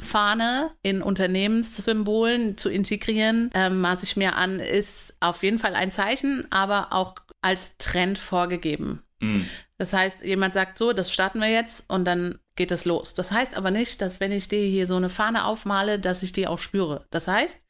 Fahne 0.00 0.70
in 0.82 1.02
Unternehmenssymbolen 1.02 2.58
zu 2.58 2.68
integrieren, 2.68 3.50
ähm, 3.54 3.80
maße 3.80 4.04
ich 4.04 4.16
mir 4.16 4.36
an, 4.36 4.60
ist 4.60 5.14
auf 5.20 5.42
jeden 5.42 5.58
Fall 5.58 5.74
ein 5.74 5.90
Zeichen, 5.90 6.46
aber 6.50 6.92
auch 6.92 7.14
als 7.42 7.76
Trend 7.78 8.18
vorgegeben. 8.18 9.02
Mhm. 9.20 9.48
Das 9.78 9.92
heißt, 9.92 10.24
jemand 10.24 10.52
sagt 10.52 10.78
so, 10.78 10.92
das 10.92 11.12
starten 11.12 11.40
wir 11.40 11.48
jetzt 11.48 11.90
und 11.90 12.04
dann 12.04 12.38
geht 12.56 12.70
es 12.70 12.84
los. 12.84 13.14
Das 13.14 13.32
heißt 13.32 13.56
aber 13.56 13.70
nicht, 13.70 14.00
dass 14.00 14.20
wenn 14.20 14.32
ich 14.32 14.48
dir 14.48 14.60
hier 14.60 14.86
so 14.86 14.96
eine 14.96 15.10
Fahne 15.10 15.44
aufmale, 15.44 15.98
dass 15.98 16.22
ich 16.22 16.32
die 16.32 16.46
auch 16.46 16.58
spüre. 16.58 17.04
Das 17.10 17.26
heißt, 17.26 17.60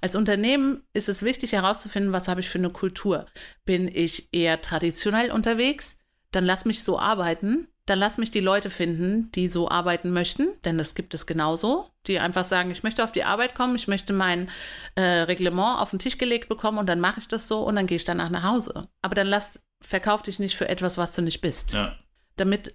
als 0.00 0.14
Unternehmen 0.14 0.82
ist 0.92 1.08
es 1.08 1.22
wichtig 1.22 1.52
herauszufinden, 1.52 2.12
was 2.12 2.28
habe 2.28 2.40
ich 2.40 2.48
für 2.48 2.58
eine 2.58 2.70
Kultur. 2.70 3.26
Bin 3.64 3.88
ich 3.88 4.28
eher 4.32 4.60
traditionell 4.60 5.30
unterwegs? 5.30 5.96
Dann 6.30 6.44
lass 6.44 6.64
mich 6.64 6.84
so 6.84 6.98
arbeiten 6.98 7.68
dann 7.88 7.98
lass 7.98 8.18
mich 8.18 8.30
die 8.30 8.40
Leute 8.40 8.70
finden, 8.70 9.32
die 9.32 9.48
so 9.48 9.68
arbeiten 9.70 10.10
möchten, 10.10 10.48
denn 10.64 10.76
das 10.76 10.94
gibt 10.94 11.14
es 11.14 11.26
genauso, 11.26 11.88
die 12.06 12.18
einfach 12.18 12.44
sagen, 12.44 12.70
ich 12.70 12.82
möchte 12.82 13.02
auf 13.02 13.12
die 13.12 13.24
Arbeit 13.24 13.54
kommen, 13.54 13.76
ich 13.76 13.88
möchte 13.88 14.12
mein 14.12 14.50
äh, 14.94 15.02
Reglement 15.02 15.80
auf 15.80 15.90
den 15.90 15.98
Tisch 15.98 16.18
gelegt 16.18 16.48
bekommen 16.48 16.78
und 16.78 16.86
dann 16.86 17.00
mache 17.00 17.20
ich 17.20 17.28
das 17.28 17.48
so 17.48 17.62
und 17.62 17.76
dann 17.76 17.86
gehe 17.86 17.96
ich 17.96 18.04
danach 18.04 18.30
nach 18.30 18.42
Hause. 18.42 18.88
Aber 19.00 19.14
dann 19.14 19.26
lass, 19.26 19.54
verkauf 19.80 20.22
dich 20.22 20.38
nicht 20.38 20.56
für 20.56 20.68
etwas, 20.68 20.98
was 20.98 21.12
du 21.12 21.22
nicht 21.22 21.40
bist. 21.40 21.72
Ja. 21.72 21.96
Damit 22.36 22.74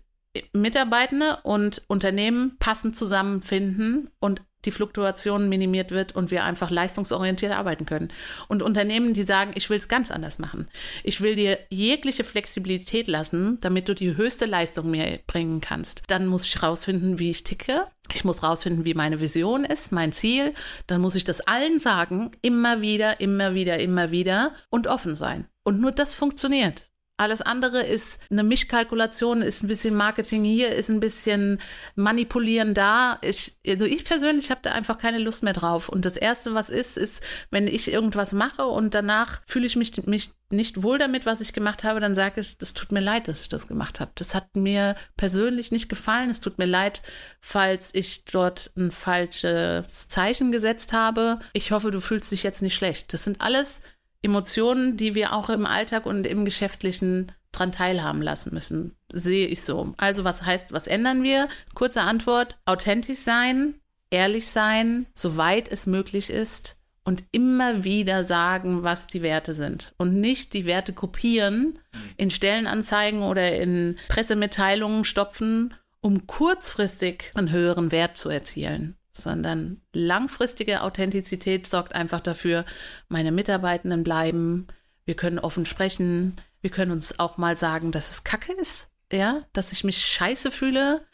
Mitarbeitende 0.51 1.37
und 1.43 1.83
Unternehmen 1.87 2.57
passend 2.57 2.97
zusammenfinden 2.97 4.09
und 4.19 4.41
die 4.65 4.71
Fluktuation 4.71 5.49
minimiert 5.49 5.91
wird 5.91 6.15
und 6.15 6.31
wir 6.31 6.43
einfach 6.43 6.69
leistungsorientiert 6.69 7.51
arbeiten 7.51 7.85
können. 7.85 8.09
Und 8.47 8.61
Unternehmen, 8.61 9.13
die 9.13 9.23
sagen, 9.23 9.51
ich 9.55 9.69
will 9.69 9.77
es 9.77 9.87
ganz 9.87 10.11
anders 10.11 10.39
machen. 10.39 10.67
Ich 11.03 11.21
will 11.21 11.35
dir 11.35 11.59
jegliche 11.69 12.23
Flexibilität 12.23 13.07
lassen, 13.07 13.59
damit 13.61 13.89
du 13.89 13.95
die 13.95 14.15
höchste 14.15 14.45
Leistung 14.45 14.91
mir 14.91 15.19
bringen 15.27 15.61
kannst. 15.61 16.03
Dann 16.07 16.27
muss 16.27 16.45
ich 16.45 16.61
rausfinden, 16.61 17.19
wie 17.19 17.31
ich 17.31 17.43
ticke. 17.43 17.87
Ich 18.13 18.23
muss 18.23 18.43
rausfinden, 18.43 18.85
wie 18.85 18.93
meine 18.93 19.19
Vision 19.19 19.65
ist, 19.65 19.91
mein 19.91 20.11
Ziel. 20.11 20.53
Dann 20.87 21.01
muss 21.01 21.15
ich 21.15 21.23
das 21.23 21.41
allen 21.41 21.79
sagen, 21.79 22.31
immer 22.41 22.81
wieder, 22.81 23.19
immer 23.21 23.55
wieder, 23.55 23.79
immer 23.79 24.11
wieder 24.11 24.53
und 24.69 24.87
offen 24.87 25.15
sein. 25.15 25.47
Und 25.63 25.79
nur 25.79 25.91
das 25.91 26.13
funktioniert. 26.13 26.92
Alles 27.17 27.41
andere 27.41 27.83
ist 27.83 28.19
eine 28.31 28.43
Mischkalkulation, 28.43 29.43
ist 29.43 29.61
ein 29.61 29.67
bisschen 29.67 29.93
Marketing 29.95 30.43
hier, 30.43 30.73
ist 30.73 30.89
ein 30.89 30.99
bisschen 30.99 31.59
Manipulieren 31.95 32.73
da. 32.73 33.19
Ich, 33.21 33.55
also 33.67 33.85
ich 33.85 34.03
persönlich 34.03 34.49
habe 34.49 34.61
da 34.63 34.71
einfach 34.71 34.97
keine 34.97 35.19
Lust 35.19 35.43
mehr 35.43 35.53
drauf. 35.53 35.89
Und 35.89 36.05
das 36.05 36.17
Erste, 36.17 36.55
was 36.55 36.71
ist, 36.71 36.97
ist, 36.97 37.23
wenn 37.51 37.67
ich 37.67 37.91
irgendwas 37.91 38.33
mache 38.33 38.65
und 38.65 38.95
danach 38.95 39.41
fühle 39.45 39.67
ich 39.67 39.75
mich, 39.75 40.05
mich 40.07 40.31
nicht 40.49 40.81
wohl 40.81 40.97
damit, 40.97 41.25
was 41.27 41.41
ich 41.41 41.53
gemacht 41.53 41.83
habe, 41.83 41.99
dann 41.99 42.15
sage 42.15 42.41
ich, 42.41 42.55
es 42.59 42.73
tut 42.73 42.91
mir 42.91 42.99
leid, 42.99 43.27
dass 43.27 43.41
ich 43.41 43.49
das 43.49 43.67
gemacht 43.67 43.99
habe. 43.99 44.11
Das 44.15 44.33
hat 44.33 44.55
mir 44.55 44.95
persönlich 45.15 45.71
nicht 45.71 45.89
gefallen. 45.89 46.31
Es 46.31 46.41
tut 46.41 46.57
mir 46.57 46.65
leid, 46.65 47.03
falls 47.39 47.93
ich 47.93 48.25
dort 48.25 48.71
ein 48.75 48.91
falsches 48.91 50.07
Zeichen 50.07 50.51
gesetzt 50.51 50.93
habe. 50.93 51.39
Ich 51.53 51.71
hoffe, 51.71 51.91
du 51.91 51.99
fühlst 51.99 52.31
dich 52.31 52.41
jetzt 52.41 52.61
nicht 52.61 52.75
schlecht. 52.75 53.13
Das 53.13 53.23
sind 53.23 53.41
alles 53.41 53.81
Emotionen, 54.23 54.97
die 54.97 55.13
wir 55.13 55.33
auch 55.33 55.49
im 55.49 55.65
Alltag 55.65 56.05
und 56.05 56.25
im 56.25 56.45
Geschäftlichen 56.45 57.31
dran 57.51 57.71
teilhaben 57.71 58.21
lassen 58.21 58.53
müssen. 58.53 58.95
Sehe 59.11 59.47
ich 59.47 59.61
so. 59.61 59.93
Also 59.97 60.23
was 60.23 60.43
heißt, 60.43 60.73
was 60.73 60.87
ändern 60.87 61.21
wir? 61.21 61.47
Kurze 61.75 62.01
Antwort, 62.01 62.57
authentisch 62.65 63.19
sein, 63.19 63.75
ehrlich 64.09 64.47
sein, 64.47 65.05
soweit 65.13 65.71
es 65.71 65.85
möglich 65.85 66.29
ist 66.29 66.77
und 67.03 67.23
immer 67.31 67.83
wieder 67.83 68.23
sagen, 68.23 68.81
was 68.81 69.07
die 69.07 69.21
Werte 69.21 69.53
sind 69.53 69.93
und 69.97 70.19
nicht 70.19 70.53
die 70.53 70.65
Werte 70.65 70.93
kopieren, 70.93 71.79
in 72.17 72.31
Stellenanzeigen 72.31 73.21
oder 73.21 73.55
in 73.55 73.97
Pressemitteilungen 74.07 75.03
stopfen, 75.03 75.73
um 76.01 76.27
kurzfristig 76.27 77.31
einen 77.35 77.51
höheren 77.51 77.91
Wert 77.91 78.17
zu 78.17 78.29
erzielen 78.29 78.95
sondern 79.13 79.81
langfristige 79.93 80.81
Authentizität 80.81 81.67
sorgt 81.67 81.95
einfach 81.95 82.19
dafür, 82.19 82.65
meine 83.07 83.31
Mitarbeitenden 83.31 84.03
bleiben, 84.03 84.67
wir 85.05 85.15
können 85.15 85.39
offen 85.39 85.65
sprechen, 85.65 86.35
wir 86.61 86.69
können 86.69 86.91
uns 86.91 87.19
auch 87.19 87.37
mal 87.37 87.55
sagen, 87.55 87.91
dass 87.91 88.11
es 88.11 88.23
Kacke 88.23 88.53
ist, 88.53 88.91
ja, 89.11 89.41
dass 89.53 89.71
ich 89.71 89.83
mich 89.83 90.03
scheiße 90.03 90.49
fühle 90.49 91.05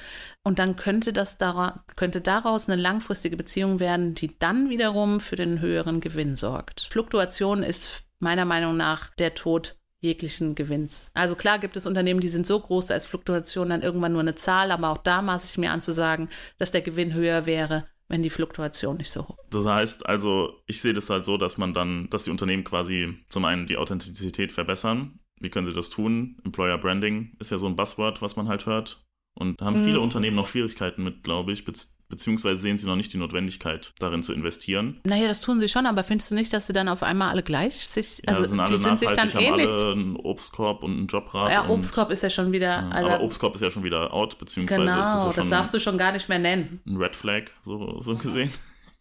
und 0.44 0.60
dann 0.60 0.76
könnte 0.76 1.12
das 1.12 1.38
dara 1.38 1.84
könnte 1.96 2.22
daraus 2.22 2.70
eine 2.70 2.82
langfristige 2.82 3.36
Beziehung 3.36 3.80
werden, 3.80 4.16
die 4.16 4.38
dann 4.40 4.70
wiederum 4.70 5.20
für 5.20 5.36
den 5.36 5.60
höheren 5.60 6.00
Gewinn 6.00 6.36
sorgt. 6.36 6.88
Fluktuation 6.92 7.64
ist 7.64 8.04
meiner 8.20 8.46
Meinung 8.46 8.78
nach 8.78 9.10
der 9.16 9.34
Tod 9.34 9.79
jeglichen 10.02 10.56
Gewinns. 10.56 11.12
Also 11.14 11.36
klar 11.36 11.60
gibt 11.60 11.76
es 11.76 11.86
Unternehmen, 11.86 12.20
die 12.20 12.30
sind 12.30 12.46
so 12.46 12.60
groß, 12.60 12.88
da 12.88 12.96
ist 12.96 13.06
Fluktuation 13.06 13.70
dann 13.70 13.82
irgendwann 13.82 14.14
nur 14.14 14.22
eine 14.22 14.36
Zahl, 14.36 14.72
aber 14.72 14.90
auch 14.90 15.00
da 15.00 15.22
maße 15.22 15.52
ich 15.52 15.58
mir 15.58 15.72
an 15.72 15.82
zu 15.82 15.94
sagen, 15.94 16.30
dass 16.58 16.72
der 16.72 16.82
Gewinn 16.82 17.14
höher 17.14 17.46
wäre, 17.46 17.86
wenn 18.08 18.24
die 18.24 18.30
Fluktuation 18.30 18.98
nicht 18.98 19.12
so 19.12 19.28
hoch 19.28 19.38
ist. 19.38 19.54
Das 19.54 19.66
heißt 19.66 20.06
also, 20.06 20.54
ich 20.68 20.82
sehe 20.82 20.94
das 20.94 21.10
halt 21.10 21.26
so, 21.26 21.38
dass 21.38 21.58
man 21.58 21.74
dann, 21.74 22.10
dass 22.10 22.24
die 22.24 22.32
Unternehmen 22.32 22.64
quasi 22.64 23.18
zum 23.30 23.46
einen 23.46 23.68
die 23.68 23.78
Authentizität 23.78 24.52
verbessern. 24.52 25.20
Wie 25.40 25.50
können 25.50 25.68
sie 25.68 25.74
das 25.74 25.90
tun? 25.90 26.38
Employer 26.44 26.78
Branding 26.78 27.36
ist 27.40 27.52
ja 27.52 27.58
so 27.58 27.68
ein 27.68 27.76
Buzzword, 27.76 28.22
was 28.22 28.36
man 28.36 28.48
halt 28.48 28.66
hört. 28.66 29.06
Und 29.36 29.62
da 29.62 29.66
haben 29.66 29.76
viele 29.76 29.98
mhm. 29.98 30.04
Unternehmen 30.04 30.36
noch 30.36 30.48
Schwierigkeiten 30.48 31.04
mit, 31.04 31.24
glaube 31.24 31.54
ich, 31.54 31.64
beziehungsweise 32.10 32.58
sehen 32.58 32.78
sie 32.78 32.88
noch 32.88 32.96
nicht 32.96 33.14
die 33.14 33.18
Notwendigkeit, 33.18 33.94
darin 34.00 34.24
zu 34.24 34.34
investieren. 34.34 35.00
Naja, 35.06 35.28
das 35.28 35.42
tun 35.42 35.60
sie 35.60 35.70
schon, 35.70 35.86
aber 35.86 36.04
findest 36.04 36.32
du 36.32 36.36
nicht, 36.36 36.52
dass 36.52 36.68
sie 36.68 36.74
dann 36.74 36.88
auf 36.90 37.04
einmal 37.04 37.30
alle 37.30 37.44
gleich 37.44 37.88
sich, 37.88 38.22
also 38.28 38.42
ja, 38.42 38.50
sind 38.50 38.60
alle 38.60 38.76
die 38.76 38.82
sind 38.82 39.00
sich 39.00 39.10
dann 39.10 39.34
haben 39.34 39.40
ähnlich. 39.40 39.68
alle 39.68 39.92
einen 39.92 40.16
Obstkorb 40.16 40.84
und 40.84 40.98
einen 40.98 41.08
Jobrat. 41.08 41.52
Ja, 41.52 41.70
Obstkorb 41.70 42.12
ist 42.12 42.24
ja 42.24 42.30
schon 42.30 42.52
wieder. 42.52 42.68
Ja, 42.68 42.90
also, 42.90 43.10
aber 43.10 43.24
Obstkorb 43.24 43.56
ist 43.56 43.62
ja 43.62 43.72
schon 43.72 43.84
wieder 43.84 44.14
out, 44.14 44.38
beziehungsweise 44.38 44.82
genau, 44.82 45.04
ist 45.04 45.14
das, 45.14 45.36
ja 45.36 45.42
das 45.44 45.52
darfst 45.52 45.74
du 45.74 45.80
schon 45.80 45.98
gar 45.98 46.12
nicht 46.12 46.28
mehr 46.28 46.40
nennen. 46.40 46.82
Ein 46.86 46.98
Red 46.98 47.16
Flag, 47.16 47.52
so, 47.64 48.00
so 48.02 48.16
gesehen. 48.16 48.52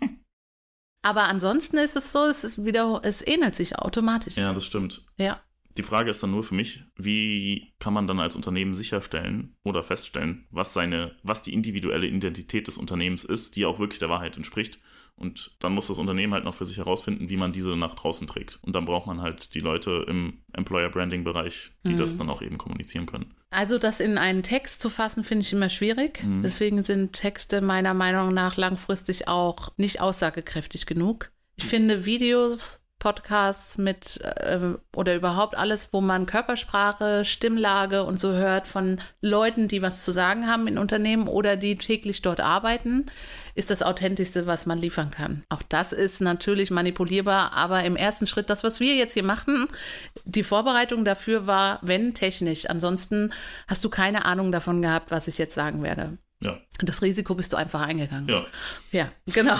aber 1.02 1.24
ansonsten 1.24 1.78
ist 1.78 1.96
es 1.96 2.12
so, 2.12 2.26
es 2.26 2.44
ist 2.44 2.64
wieder, 2.64 3.00
es 3.02 3.26
ähnelt 3.26 3.54
sich 3.54 3.78
automatisch. 3.78 4.36
Ja, 4.36 4.52
das 4.52 4.66
stimmt. 4.66 5.02
Ja. 5.16 5.40
Die 5.78 5.84
Frage 5.84 6.10
ist 6.10 6.20
dann 6.20 6.32
nur 6.32 6.42
für 6.42 6.56
mich, 6.56 6.82
wie 6.96 7.72
kann 7.78 7.94
man 7.94 8.08
dann 8.08 8.18
als 8.18 8.34
Unternehmen 8.34 8.74
sicherstellen 8.74 9.56
oder 9.62 9.84
feststellen, 9.84 10.44
was 10.50 10.72
seine, 10.72 11.14
was 11.22 11.40
die 11.40 11.54
individuelle 11.54 12.08
Identität 12.08 12.66
des 12.66 12.78
Unternehmens 12.78 13.24
ist, 13.24 13.54
die 13.54 13.64
auch 13.64 13.78
wirklich 13.78 14.00
der 14.00 14.08
Wahrheit 14.08 14.36
entspricht. 14.36 14.80
Und 15.14 15.56
dann 15.60 15.72
muss 15.72 15.86
das 15.86 15.98
Unternehmen 15.98 16.34
halt 16.34 16.44
noch 16.44 16.54
für 16.54 16.66
sich 16.66 16.78
herausfinden, 16.78 17.28
wie 17.28 17.36
man 17.36 17.52
diese 17.52 17.76
nach 17.76 17.94
draußen 17.94 18.26
trägt. 18.26 18.58
Und 18.62 18.72
dann 18.72 18.86
braucht 18.86 19.06
man 19.06 19.22
halt 19.22 19.54
die 19.54 19.60
Leute 19.60 20.04
im 20.08 20.42
Employer 20.52 20.88
Branding 20.88 21.22
Bereich, 21.22 21.70
die 21.86 21.94
mhm. 21.94 21.98
das 21.98 22.16
dann 22.16 22.28
auch 22.28 22.42
eben 22.42 22.58
kommunizieren 22.58 23.06
können. 23.06 23.34
Also 23.50 23.78
das 23.78 24.00
in 24.00 24.18
einen 24.18 24.42
Text 24.42 24.82
zu 24.82 24.90
fassen, 24.90 25.22
finde 25.22 25.42
ich 25.42 25.52
immer 25.52 25.70
schwierig. 25.70 26.24
Mhm. 26.24 26.42
Deswegen 26.42 26.82
sind 26.82 27.12
Texte 27.12 27.60
meiner 27.60 27.94
Meinung 27.94 28.34
nach 28.34 28.56
langfristig 28.56 29.28
auch 29.28 29.70
nicht 29.76 30.00
aussagekräftig 30.00 30.86
genug. 30.86 31.30
Ich 31.54 31.66
finde 31.66 32.04
Videos 32.04 32.84
Podcasts 32.98 33.78
mit 33.78 34.20
äh, 34.22 34.74
oder 34.94 35.14
überhaupt 35.14 35.56
alles, 35.56 35.90
wo 35.92 36.00
man 36.00 36.26
Körpersprache, 36.26 37.24
Stimmlage 37.24 38.04
und 38.04 38.18
so 38.18 38.32
hört 38.32 38.66
von 38.66 39.00
Leuten, 39.20 39.68
die 39.68 39.82
was 39.82 40.04
zu 40.04 40.10
sagen 40.10 40.48
haben 40.48 40.66
in 40.66 40.78
Unternehmen 40.78 41.28
oder 41.28 41.56
die 41.56 41.76
täglich 41.76 42.22
dort 42.22 42.40
arbeiten, 42.40 43.06
ist 43.54 43.70
das 43.70 43.82
authentischste, 43.82 44.46
was 44.46 44.66
man 44.66 44.78
liefern 44.78 45.10
kann. 45.10 45.44
Auch 45.48 45.62
das 45.62 45.92
ist 45.92 46.20
natürlich 46.20 46.70
manipulierbar, 46.70 47.52
aber 47.52 47.84
im 47.84 47.96
ersten 47.96 48.26
Schritt, 48.26 48.50
das, 48.50 48.64
was 48.64 48.80
wir 48.80 48.94
jetzt 48.96 49.14
hier 49.14 49.24
machen, 49.24 49.68
die 50.24 50.42
Vorbereitung 50.42 51.04
dafür 51.04 51.46
war, 51.46 51.78
wenn 51.82 52.14
technisch. 52.14 52.68
Ansonsten 52.68 53.32
hast 53.68 53.84
du 53.84 53.90
keine 53.90 54.24
Ahnung 54.24 54.52
davon 54.52 54.82
gehabt, 54.82 55.10
was 55.10 55.28
ich 55.28 55.38
jetzt 55.38 55.54
sagen 55.54 55.82
werde. 55.82 56.18
Ja. 56.40 56.60
Das 56.80 57.02
Risiko 57.02 57.34
bist 57.34 57.52
du 57.52 57.56
einfach 57.56 57.80
eingegangen. 57.80 58.28
Ja. 58.28 58.46
Ja, 58.92 59.08
genau. 59.26 59.58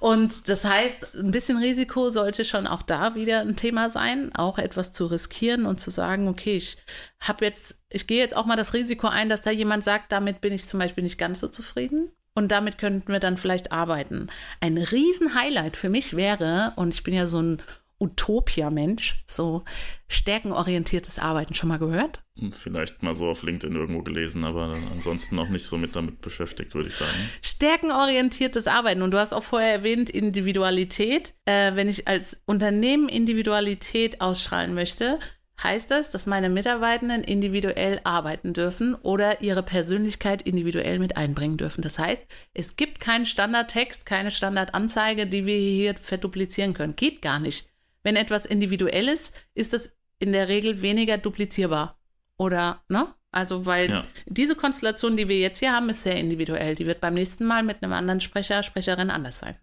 Und 0.00 0.48
das 0.48 0.64
heißt, 0.64 1.14
ein 1.14 1.30
bisschen 1.30 1.58
Risiko 1.58 2.10
sollte 2.10 2.44
schon 2.44 2.66
auch 2.66 2.82
da 2.82 3.14
wieder 3.14 3.40
ein 3.40 3.54
Thema 3.54 3.88
sein, 3.88 4.34
auch 4.34 4.58
etwas 4.58 4.92
zu 4.92 5.06
riskieren 5.06 5.64
und 5.64 5.80
zu 5.80 5.90
sagen, 5.90 6.26
okay, 6.26 6.56
ich 6.56 6.76
habe 7.20 7.44
jetzt, 7.44 7.80
ich 7.88 8.08
gehe 8.08 8.18
jetzt 8.18 8.34
auch 8.34 8.46
mal 8.46 8.56
das 8.56 8.74
Risiko 8.74 9.06
ein, 9.06 9.28
dass 9.28 9.42
da 9.42 9.52
jemand 9.52 9.84
sagt, 9.84 10.10
damit 10.10 10.40
bin 10.40 10.52
ich 10.52 10.66
zum 10.66 10.80
Beispiel 10.80 11.04
nicht 11.04 11.18
ganz 11.18 11.38
so 11.38 11.46
zufrieden. 11.46 12.10
Und 12.34 12.50
damit 12.50 12.78
könnten 12.78 13.12
wir 13.12 13.20
dann 13.20 13.36
vielleicht 13.36 13.72
arbeiten. 13.72 14.28
Ein 14.60 14.78
Riesen-Highlight 14.78 15.76
für 15.76 15.90
mich 15.90 16.16
wäre, 16.16 16.72
und 16.76 16.94
ich 16.94 17.02
bin 17.02 17.12
ja 17.12 17.28
so 17.28 17.42
ein 17.42 17.62
Utopia-Mensch, 18.02 19.22
so 19.26 19.64
stärkenorientiertes 20.08 21.18
Arbeiten 21.18 21.54
schon 21.54 21.68
mal 21.68 21.78
gehört? 21.78 22.24
Vielleicht 22.50 23.02
mal 23.02 23.14
so 23.14 23.28
auf 23.28 23.42
LinkedIn 23.42 23.76
irgendwo 23.76 24.02
gelesen, 24.02 24.44
aber 24.44 24.76
ansonsten 24.92 25.38
auch 25.38 25.48
nicht 25.48 25.66
so 25.66 25.76
mit 25.76 25.94
damit 25.94 26.20
beschäftigt, 26.20 26.74
würde 26.74 26.88
ich 26.88 26.96
sagen. 26.96 27.12
Stärkenorientiertes 27.42 28.66
Arbeiten. 28.66 29.02
Und 29.02 29.12
du 29.12 29.18
hast 29.18 29.32
auch 29.32 29.44
vorher 29.44 29.72
erwähnt, 29.72 30.10
Individualität. 30.10 31.34
Äh, 31.44 31.76
wenn 31.76 31.88
ich 31.88 32.08
als 32.08 32.42
Unternehmen 32.46 33.08
Individualität 33.08 34.20
ausstrahlen 34.20 34.74
möchte, 34.74 35.18
heißt 35.62 35.90
das, 35.90 36.10
dass 36.10 36.26
meine 36.26 36.50
Mitarbeitenden 36.50 37.22
individuell 37.22 38.00
arbeiten 38.04 38.52
dürfen 38.52 38.94
oder 38.94 39.42
ihre 39.42 39.62
Persönlichkeit 39.62 40.42
individuell 40.42 40.98
mit 40.98 41.16
einbringen 41.16 41.56
dürfen. 41.56 41.82
Das 41.82 41.98
heißt, 41.98 42.24
es 42.54 42.76
gibt 42.76 43.00
keinen 43.00 43.26
Standardtext, 43.26 44.06
keine 44.06 44.30
Standardanzeige, 44.30 45.26
die 45.26 45.46
wir 45.46 45.56
hier 45.56 45.94
verduplizieren 45.94 46.74
können. 46.74 46.96
Geht 46.96 47.22
gar 47.22 47.38
nicht. 47.38 47.71
Wenn 48.02 48.16
etwas 48.16 48.46
individuell 48.46 49.08
ist, 49.08 49.34
ist 49.54 49.74
es 49.74 49.96
in 50.18 50.32
der 50.32 50.48
Regel 50.48 50.82
weniger 50.82 51.18
duplizierbar. 51.18 51.98
Oder, 52.36 52.82
ne? 52.88 53.14
Also, 53.30 53.64
weil 53.64 53.90
ja. 53.90 54.04
diese 54.26 54.54
Konstellation, 54.54 55.16
die 55.16 55.28
wir 55.28 55.38
jetzt 55.38 55.58
hier 55.58 55.72
haben, 55.72 55.88
ist 55.88 56.02
sehr 56.02 56.16
individuell. 56.16 56.74
Die 56.74 56.86
wird 56.86 57.00
beim 57.00 57.14
nächsten 57.14 57.46
Mal 57.46 57.62
mit 57.62 57.82
einem 57.82 57.92
anderen 57.92 58.20
Sprecher, 58.20 58.62
Sprecherin 58.62 59.10
anders 59.10 59.38
sein. 59.38 59.56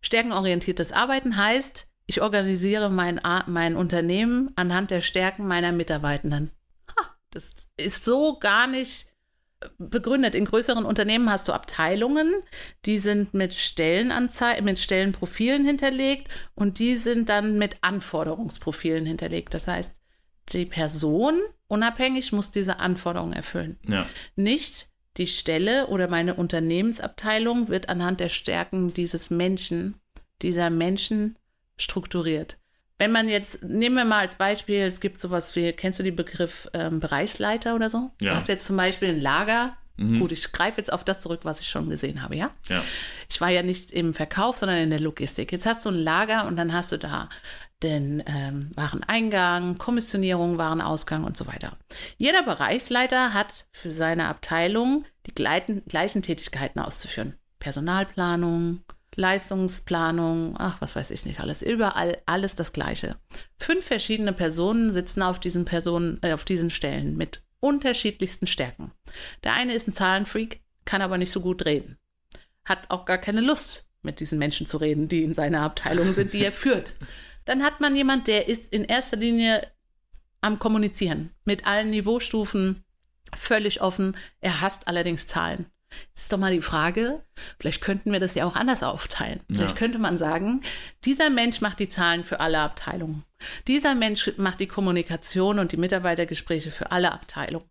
Stärkenorientiertes 0.00 0.92
Arbeiten 0.92 1.36
heißt, 1.36 1.88
ich 2.06 2.22
organisiere 2.22 2.90
mein, 2.90 3.20
mein 3.46 3.76
Unternehmen 3.76 4.50
anhand 4.56 4.90
der 4.90 5.00
Stärken 5.00 5.46
meiner 5.46 5.72
Mitarbeitenden. 5.72 6.52
Ha, 6.96 7.16
das 7.30 7.54
ist 7.76 8.04
so 8.04 8.38
gar 8.38 8.66
nicht 8.66 9.07
begründet. 9.78 10.34
In 10.34 10.44
größeren 10.44 10.84
Unternehmen 10.84 11.30
hast 11.30 11.48
du 11.48 11.52
Abteilungen, 11.52 12.32
die 12.84 12.98
sind 12.98 13.34
mit 13.34 13.54
Stellenanzeigen, 13.54 14.64
mit 14.64 14.78
Stellenprofilen 14.78 15.64
hinterlegt 15.64 16.28
und 16.54 16.78
die 16.78 16.96
sind 16.96 17.28
dann 17.28 17.58
mit 17.58 17.76
Anforderungsprofilen 17.82 19.06
hinterlegt. 19.06 19.54
Das 19.54 19.66
heißt, 19.66 19.96
die 20.52 20.64
Person 20.64 21.40
unabhängig 21.66 22.32
muss 22.32 22.50
diese 22.50 22.80
Anforderungen 22.80 23.32
erfüllen. 23.32 23.78
Ja. 23.86 24.06
Nicht 24.36 24.88
die 25.16 25.26
Stelle 25.26 25.88
oder 25.88 26.08
meine 26.08 26.34
Unternehmensabteilung 26.34 27.68
wird 27.68 27.88
anhand 27.88 28.20
der 28.20 28.28
Stärken 28.28 28.94
dieses 28.94 29.30
Menschen, 29.30 29.96
dieser 30.42 30.70
Menschen 30.70 31.36
strukturiert. 31.76 32.58
Wenn 32.98 33.12
man 33.12 33.28
jetzt, 33.28 33.62
nehmen 33.62 33.96
wir 33.96 34.04
mal 34.04 34.20
als 34.20 34.36
Beispiel, 34.36 34.80
es 34.80 35.00
gibt 35.00 35.20
sowas 35.20 35.54
wie, 35.54 35.72
kennst 35.72 36.00
du 36.00 36.02
den 36.02 36.16
Begriff 36.16 36.68
ähm, 36.74 36.98
Bereichsleiter 36.98 37.74
oder 37.74 37.88
so? 37.88 38.10
Ja. 38.20 38.30
Du 38.30 38.36
hast 38.36 38.48
jetzt 38.48 38.66
zum 38.66 38.76
Beispiel 38.76 39.10
ein 39.10 39.20
Lager. 39.20 39.76
Mhm. 39.96 40.20
Gut, 40.20 40.32
ich 40.32 40.52
greife 40.52 40.78
jetzt 40.78 40.92
auf 40.92 41.04
das 41.04 41.20
zurück, 41.20 41.40
was 41.44 41.60
ich 41.60 41.68
schon 41.68 41.88
gesehen 41.90 42.22
habe, 42.22 42.36
ja? 42.36 42.50
ja? 42.68 42.82
Ich 43.30 43.40
war 43.40 43.50
ja 43.50 43.62
nicht 43.62 43.92
im 43.92 44.14
Verkauf, 44.14 44.56
sondern 44.56 44.78
in 44.78 44.90
der 44.90 45.00
Logistik. 45.00 45.52
Jetzt 45.52 45.66
hast 45.66 45.84
du 45.84 45.90
ein 45.90 45.96
Lager 45.96 46.46
und 46.46 46.56
dann 46.56 46.72
hast 46.72 46.92
du 46.92 46.98
da 46.98 47.28
den 47.82 48.22
ähm, 48.26 48.70
Wareneingang, 48.74 49.78
Kommissionierung, 49.78 50.58
Warenausgang 50.58 51.24
und 51.24 51.36
so 51.36 51.46
weiter. 51.46 51.76
Jeder 52.16 52.42
Bereichsleiter 52.42 53.32
hat 53.32 53.66
für 53.72 53.90
seine 53.90 54.26
Abteilung 54.28 55.04
die 55.26 55.34
gleichen, 55.34 55.84
gleichen 55.86 56.22
Tätigkeiten 56.22 56.80
auszuführen. 56.80 57.34
Personalplanung, 57.60 58.82
Leistungsplanung, 59.18 60.54
ach, 60.58 60.80
was 60.80 60.94
weiß 60.94 61.10
ich 61.10 61.24
nicht 61.24 61.40
alles, 61.40 61.60
überall 61.60 62.18
alles 62.24 62.54
das 62.54 62.72
Gleiche. 62.72 63.16
Fünf 63.58 63.84
verschiedene 63.84 64.32
Personen 64.32 64.92
sitzen 64.92 65.22
auf 65.22 65.40
diesen 65.40 65.64
Personen, 65.64 66.18
äh, 66.22 66.32
auf 66.32 66.44
diesen 66.44 66.70
Stellen 66.70 67.16
mit 67.16 67.42
unterschiedlichsten 67.58 68.46
Stärken. 68.46 68.92
Der 69.42 69.54
eine 69.54 69.74
ist 69.74 69.88
ein 69.88 69.94
Zahlenfreak, 69.94 70.60
kann 70.84 71.02
aber 71.02 71.18
nicht 71.18 71.32
so 71.32 71.40
gut 71.40 71.64
reden. 71.64 71.98
Hat 72.64 72.90
auch 72.90 73.06
gar 73.06 73.18
keine 73.18 73.40
Lust, 73.40 73.86
mit 74.02 74.20
diesen 74.20 74.38
Menschen 74.38 74.66
zu 74.66 74.76
reden, 74.76 75.08
die 75.08 75.24
in 75.24 75.34
seiner 75.34 75.62
Abteilung 75.62 76.12
sind, 76.12 76.32
die 76.32 76.44
er 76.44 76.52
führt. 76.52 76.94
Dann 77.44 77.64
hat 77.64 77.80
man 77.80 77.96
jemand, 77.96 78.28
der 78.28 78.48
ist 78.48 78.72
in 78.72 78.84
erster 78.84 79.16
Linie 79.16 79.66
am 80.40 80.60
Kommunizieren 80.60 81.30
mit 81.44 81.66
allen 81.66 81.90
Niveaustufen, 81.90 82.84
völlig 83.36 83.80
offen. 83.80 84.16
Er 84.40 84.60
hasst 84.60 84.86
allerdings 84.86 85.26
Zahlen. 85.26 85.66
Ist 86.14 86.32
doch 86.32 86.38
mal 86.38 86.52
die 86.52 86.60
Frage, 86.60 87.22
vielleicht 87.58 87.80
könnten 87.80 88.12
wir 88.12 88.20
das 88.20 88.34
ja 88.34 88.44
auch 88.44 88.56
anders 88.56 88.82
aufteilen. 88.82 89.40
Ja. 89.48 89.56
Vielleicht 89.56 89.76
könnte 89.76 89.98
man 89.98 90.18
sagen, 90.18 90.62
dieser 91.04 91.30
Mensch 91.30 91.60
macht 91.60 91.78
die 91.78 91.88
Zahlen 91.88 92.24
für 92.24 92.40
alle 92.40 92.58
Abteilungen. 92.60 93.24
Dieser 93.66 93.94
Mensch 93.94 94.30
macht 94.36 94.60
die 94.60 94.66
Kommunikation 94.66 95.58
und 95.58 95.72
die 95.72 95.76
Mitarbeitergespräche 95.76 96.70
für 96.70 96.90
alle 96.90 97.12
Abteilungen. 97.12 97.68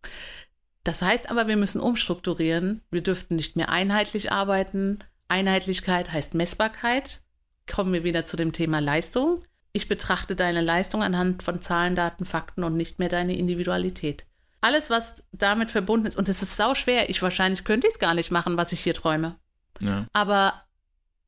Das 0.83 1.01
heißt 1.01 1.29
aber, 1.29 1.47
wir 1.47 1.57
müssen 1.57 1.81
umstrukturieren. 1.81 2.81
Wir 2.89 3.01
dürften 3.01 3.35
nicht 3.35 3.55
mehr 3.55 3.69
einheitlich 3.69 4.31
arbeiten. 4.31 4.99
Einheitlichkeit 5.27 6.11
heißt 6.11 6.33
Messbarkeit. 6.33 7.21
Kommen 7.69 7.91
wir 7.91 8.05
wieder 8.05 8.23
zu 8.23 8.37
dem 8.37 8.53
Thema 8.53 8.79
Leistung. 8.79 9.43
Ich 9.73 9.89
betrachte 9.89 10.35
deine 10.35 10.61
Leistung 10.61 11.03
anhand 11.03 11.43
von 11.43 11.61
Zahlen, 11.61 11.95
Daten, 11.95 12.25
Fakten 12.25 12.63
und 12.63 12.77
nicht 12.77 12.99
mehr 12.99 13.09
deine 13.09 13.37
Individualität 13.37 14.25
alles, 14.67 14.89
was 14.89 15.23
damit 15.31 15.71
verbunden 15.71 16.07
ist. 16.07 16.17
Und 16.17 16.27
es 16.27 16.41
ist 16.41 16.57
sau 16.57 16.75
schwer. 16.75 17.09
Ich 17.09 17.21
wahrscheinlich 17.21 17.63
könnte 17.63 17.87
ich 17.87 17.93
es 17.93 17.99
gar 17.99 18.13
nicht 18.13 18.31
machen, 18.31 18.57
was 18.57 18.73
ich 18.73 18.81
hier 18.81 18.93
träume. 18.93 19.35
Ja. 19.81 20.05
Aber 20.11 20.61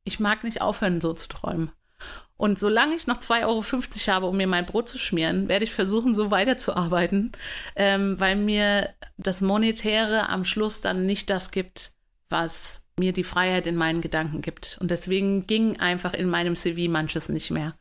ich 0.03 0.19
mag 0.19 0.43
nicht 0.43 0.61
aufhören, 0.61 0.99
so 0.99 1.13
zu 1.13 1.29
träumen. 1.29 1.71
Und 2.35 2.59
solange 2.59 2.95
ich 2.95 3.07
noch 3.07 3.19
2,50 3.19 3.45
Euro 3.45 4.13
habe, 4.13 4.25
um 4.27 4.37
mir 4.37 4.47
mein 4.47 4.65
Brot 4.65 4.89
zu 4.89 4.97
schmieren, 4.97 5.47
werde 5.47 5.65
ich 5.65 5.71
versuchen, 5.71 6.13
so 6.13 6.31
weiterzuarbeiten, 6.31 7.31
ähm, 7.75 8.19
weil 8.19 8.35
mir 8.35 8.89
das 9.17 9.41
Monetäre 9.41 10.29
am 10.29 10.45
Schluss 10.45 10.81
dann 10.81 11.05
nicht 11.05 11.29
das 11.29 11.51
gibt, 11.51 11.91
was 12.29 12.85
mir 12.97 13.13
die 13.13 13.23
Freiheit 13.23 13.67
in 13.67 13.75
meinen 13.75 14.01
Gedanken 14.01 14.41
gibt. 14.41 14.77
Und 14.81 14.91
deswegen 14.91 15.47
ging 15.47 15.79
einfach 15.79 16.13
in 16.13 16.29
meinem 16.29 16.55
CV 16.55 16.89
manches 16.89 17.29
nicht 17.29 17.51
mehr. 17.51 17.75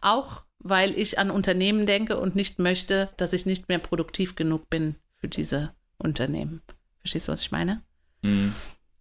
Auch 0.00 0.44
weil 0.58 0.96
ich 0.96 1.18
an 1.18 1.30
Unternehmen 1.30 1.86
denke 1.86 2.18
und 2.18 2.36
nicht 2.36 2.58
möchte, 2.58 3.10
dass 3.16 3.32
ich 3.32 3.46
nicht 3.46 3.68
mehr 3.68 3.78
produktiv 3.78 4.36
genug 4.36 4.70
bin 4.70 4.96
für 5.22 5.28
diese 5.28 5.72
Unternehmen. 5.98 6.60
Verstehst 6.98 7.28
du, 7.28 7.32
was 7.32 7.42
ich 7.42 7.52
meine? 7.52 7.80
Mhm. 8.22 8.54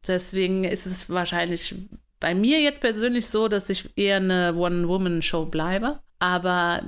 Deswegen 0.08 0.64
ist 0.64 0.86
es 0.86 1.10
wahrscheinlich 1.10 1.76
bei 2.20 2.36
mir 2.36 2.62
jetzt 2.62 2.82
persönlich 2.82 3.28
so, 3.28 3.48
dass 3.48 3.70
ich 3.70 3.90
eher 3.98 4.18
eine 4.18 4.54
One-Woman-Show 4.56 5.48
bleibe, 5.48 6.00
aber 6.20 6.84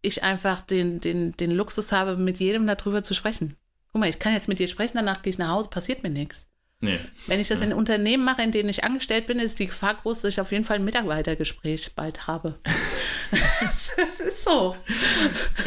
ich 0.00 0.22
einfach 0.22 0.62
den, 0.62 1.00
den, 1.00 1.36
den 1.36 1.50
Luxus 1.50 1.92
habe, 1.92 2.16
mit 2.16 2.38
jedem 2.38 2.66
darüber 2.66 3.02
zu 3.02 3.12
sprechen. 3.12 3.56
Guck 3.92 4.00
mal, 4.00 4.08
ich 4.08 4.18
kann 4.18 4.32
jetzt 4.32 4.48
mit 4.48 4.58
dir 4.58 4.68
sprechen, 4.68 4.96
danach 4.96 5.22
gehe 5.22 5.30
ich 5.30 5.38
nach 5.38 5.50
Hause, 5.50 5.68
passiert 5.68 6.02
mir 6.02 6.10
nichts. 6.10 6.48
Nee. 6.80 7.00
Wenn 7.26 7.40
ich 7.40 7.48
das 7.48 7.62
in 7.62 7.72
Unternehmen 7.72 8.24
mache, 8.24 8.42
in 8.42 8.52
denen 8.52 8.68
ich 8.68 8.84
angestellt 8.84 9.26
bin, 9.26 9.38
ist 9.38 9.58
die 9.58 9.66
Gefahr 9.66 9.94
groß, 9.94 10.20
dass 10.20 10.34
ich 10.34 10.40
auf 10.40 10.52
jeden 10.52 10.64
Fall 10.64 10.76
ein 10.76 10.84
Mitarbeitergespräch 10.84 11.94
bald 11.94 12.26
habe. 12.26 12.58
das 13.60 14.20
ist 14.20 14.44
so. 14.44 14.76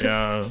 Ja, 0.03 0.45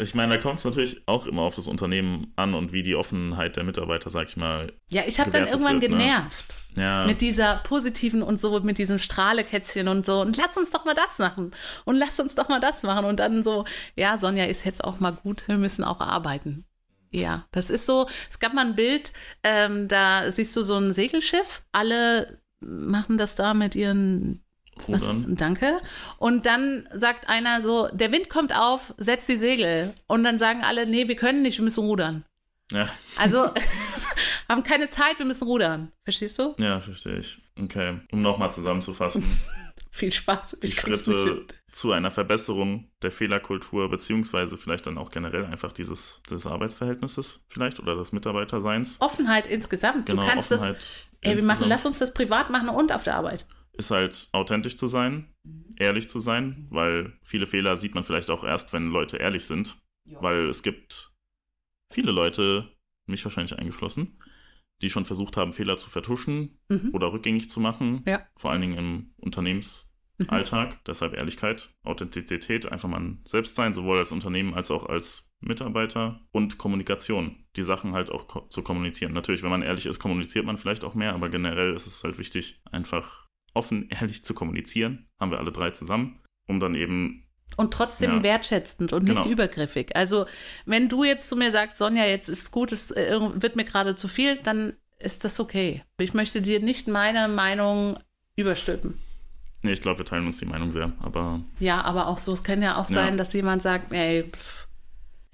ich 0.00 0.14
meine, 0.14 0.36
da 0.36 0.40
kommt 0.40 0.58
es 0.58 0.64
natürlich 0.66 1.00
auch 1.06 1.26
immer 1.26 1.42
auf 1.42 1.54
das 1.54 1.66
Unternehmen 1.66 2.32
an 2.36 2.52
und 2.52 2.72
wie 2.72 2.82
die 2.82 2.94
Offenheit 2.94 3.56
der 3.56 3.64
Mitarbeiter, 3.64 4.10
sag 4.10 4.28
ich 4.28 4.36
mal. 4.36 4.72
Ja, 4.90 5.02
ich 5.06 5.18
habe 5.18 5.30
dann 5.30 5.46
irgendwann 5.46 5.80
wird, 5.80 5.92
ne? 5.92 5.98
genervt. 5.98 6.54
Ne? 6.76 6.82
Ja. 6.82 7.06
Mit 7.06 7.20
dieser 7.20 7.56
positiven 7.64 8.22
und 8.22 8.40
so, 8.40 8.60
mit 8.60 8.78
diesem 8.78 8.98
Strahlekätzchen 8.98 9.88
und 9.88 10.04
so. 10.04 10.20
Und 10.20 10.36
lass 10.36 10.56
uns 10.56 10.70
doch 10.70 10.84
mal 10.84 10.94
das 10.94 11.18
machen. 11.18 11.52
Und 11.84 11.96
lass 11.96 12.20
uns 12.20 12.34
doch 12.34 12.48
mal 12.48 12.60
das 12.60 12.82
machen. 12.82 13.06
Und 13.06 13.18
dann 13.18 13.42
so, 13.42 13.64
ja, 13.96 14.18
Sonja 14.18 14.44
ist 14.44 14.64
jetzt 14.64 14.84
auch 14.84 15.00
mal 15.00 15.12
gut, 15.12 15.48
wir 15.48 15.56
müssen 15.56 15.84
auch 15.84 16.00
arbeiten. 16.00 16.64
Ja, 17.12 17.46
das 17.52 17.70
ist 17.70 17.86
so, 17.86 18.06
es 18.28 18.40
gab 18.40 18.54
mal 18.54 18.66
ein 18.66 18.74
Bild, 18.74 19.12
ähm, 19.42 19.86
da 19.86 20.30
siehst 20.30 20.56
du 20.56 20.62
so 20.62 20.76
ein 20.76 20.92
Segelschiff, 20.92 21.62
alle 21.70 22.38
machen 22.60 23.18
das 23.18 23.34
da 23.34 23.54
mit 23.54 23.74
ihren 23.74 24.42
was, 24.88 25.08
danke. 25.26 25.80
Und 26.18 26.46
dann 26.46 26.88
sagt 26.92 27.28
einer 27.28 27.60
so, 27.60 27.88
der 27.92 28.10
Wind 28.10 28.30
kommt 28.30 28.56
auf, 28.56 28.94
setzt 28.96 29.28
die 29.28 29.36
Segel. 29.36 29.92
Und 30.06 30.24
dann 30.24 30.38
sagen 30.38 30.62
alle, 30.62 30.86
nee, 30.86 31.08
wir 31.08 31.16
können 31.16 31.42
nicht, 31.42 31.58
wir 31.58 31.64
müssen 31.64 31.84
rudern. 31.84 32.24
Ja. 32.70 32.88
Also 33.16 33.50
haben 34.48 34.62
keine 34.62 34.88
Zeit, 34.88 35.18
wir 35.18 35.26
müssen 35.26 35.46
rudern. 35.46 35.92
Verstehst 36.04 36.38
du? 36.38 36.54
Ja, 36.58 36.80
verstehe 36.80 37.18
ich. 37.18 37.38
Okay. 37.60 38.00
Um 38.10 38.22
nochmal 38.22 38.50
zusammenzufassen. 38.50 39.22
Viel 39.90 40.10
Spaß. 40.10 40.58
Die 40.62 40.72
Schritte 40.72 41.46
zu 41.72 41.90
einer 41.92 42.10
Verbesserung 42.10 42.90
der 43.00 43.10
Fehlerkultur, 43.10 43.88
beziehungsweise 43.88 44.58
vielleicht 44.58 44.86
dann 44.86 44.98
auch 44.98 45.10
generell 45.10 45.46
einfach 45.46 45.72
dieses 45.72 46.20
des 46.28 46.46
Arbeitsverhältnisses 46.46 47.40
vielleicht 47.48 47.80
oder 47.80 47.96
des 47.96 48.12
Mitarbeiterseins. 48.12 49.00
Offenheit 49.00 49.46
insgesamt. 49.46 50.06
Genau, 50.06 50.22
du 50.22 50.28
kannst 50.28 50.52
Offenheit 50.52 50.76
das, 50.76 51.06
ey, 51.22 51.36
wir 51.36 51.44
machen, 51.44 51.66
lass 51.66 51.86
uns 51.86 51.98
das 51.98 52.12
privat 52.12 52.50
machen 52.50 52.68
und 52.68 52.92
auf 52.92 53.02
der 53.02 53.16
Arbeit. 53.16 53.46
Ist 53.72 53.90
halt 53.90 54.28
authentisch 54.32 54.76
zu 54.76 54.86
sein, 54.86 55.32
ehrlich 55.78 56.10
zu 56.10 56.20
sein, 56.20 56.66
weil 56.68 57.14
viele 57.22 57.46
Fehler 57.46 57.78
sieht 57.78 57.94
man 57.94 58.04
vielleicht 58.04 58.28
auch 58.28 58.44
erst, 58.44 58.74
wenn 58.74 58.88
Leute 58.88 59.16
ehrlich 59.16 59.46
sind. 59.46 59.78
Ja. 60.04 60.20
Weil 60.22 60.48
es 60.48 60.62
gibt 60.62 61.12
viele 61.90 62.12
Leute, 62.12 62.68
mich 63.06 63.24
wahrscheinlich 63.24 63.58
eingeschlossen, 63.58 64.18
die 64.82 64.90
schon 64.90 65.06
versucht 65.06 65.38
haben, 65.38 65.54
Fehler 65.54 65.78
zu 65.78 65.88
vertuschen 65.88 66.58
mhm. 66.68 66.90
oder 66.92 67.12
rückgängig 67.12 67.48
zu 67.48 67.60
machen. 67.60 68.02
Ja. 68.06 68.26
Vor 68.36 68.50
allen 68.50 68.60
Dingen 68.60 68.76
im 68.76 69.14
Unternehmensalltag. 69.16 69.91
Mhm. 70.32 70.68
Deshalb 70.86 71.16
Ehrlichkeit, 71.16 71.70
Authentizität, 71.82 72.70
einfach 72.70 72.88
man 72.88 73.20
selbst 73.24 73.54
sein, 73.54 73.72
sowohl 73.72 73.98
als 73.98 74.12
Unternehmen 74.12 74.54
als 74.54 74.70
auch 74.70 74.86
als 74.86 75.30
Mitarbeiter 75.40 76.20
und 76.30 76.58
Kommunikation, 76.58 77.44
die 77.56 77.62
Sachen 77.62 77.94
halt 77.94 78.10
auch 78.10 78.28
ko 78.28 78.40
zu 78.48 78.62
kommunizieren. 78.62 79.12
Natürlich, 79.12 79.42
wenn 79.42 79.50
man 79.50 79.62
ehrlich 79.62 79.86
ist, 79.86 79.98
kommuniziert 79.98 80.44
man 80.44 80.56
vielleicht 80.56 80.84
auch 80.84 80.94
mehr, 80.94 81.14
aber 81.14 81.28
generell 81.28 81.74
ist 81.74 81.86
es 81.86 82.02
halt 82.04 82.18
wichtig, 82.18 82.60
einfach 82.70 83.26
offen, 83.54 83.88
ehrlich 84.00 84.24
zu 84.24 84.34
kommunizieren. 84.34 85.08
Haben 85.18 85.30
wir 85.30 85.38
alle 85.38 85.52
drei 85.52 85.70
zusammen, 85.70 86.20
um 86.46 86.60
dann 86.60 86.74
eben 86.74 87.26
und 87.56 87.74
trotzdem 87.74 88.10
ja. 88.10 88.22
wertschätzend 88.22 88.94
und 88.94 89.04
nicht 89.04 89.22
genau. 89.22 89.30
übergriffig. 89.30 89.94
Also, 89.94 90.26
wenn 90.64 90.88
du 90.88 91.04
jetzt 91.04 91.28
zu 91.28 91.36
mir 91.36 91.50
sagst, 91.50 91.76
Sonja, 91.76 92.06
jetzt 92.06 92.28
ist 92.28 92.50
gut, 92.50 92.72
es 92.72 92.90
äh, 92.92 93.18
wird 93.34 93.56
mir 93.56 93.64
gerade 93.64 93.94
zu 93.94 94.08
viel, 94.08 94.36
dann 94.36 94.74
ist 94.98 95.24
das 95.24 95.38
okay. 95.38 95.82
Ich 95.98 96.14
möchte 96.14 96.40
dir 96.40 96.60
nicht 96.60 96.88
meine 96.88 97.28
Meinung 97.28 97.98
überstülpen. 98.36 98.98
Nee, 99.62 99.72
ich 99.72 99.80
glaube, 99.80 99.98
wir 99.98 100.04
teilen 100.04 100.26
uns 100.26 100.38
die 100.38 100.44
Meinung 100.44 100.72
sehr, 100.72 100.92
aber. 101.00 101.40
Ja, 101.60 101.82
aber 101.82 102.08
auch 102.08 102.18
so, 102.18 102.32
es 102.34 102.42
kann 102.42 102.62
ja 102.62 102.76
auch 102.76 102.90
ja. 102.90 102.94
sein, 102.94 103.16
dass 103.16 103.32
jemand 103.32 103.62
sagt, 103.62 103.92
ey, 103.92 104.24
pff, 104.24 104.66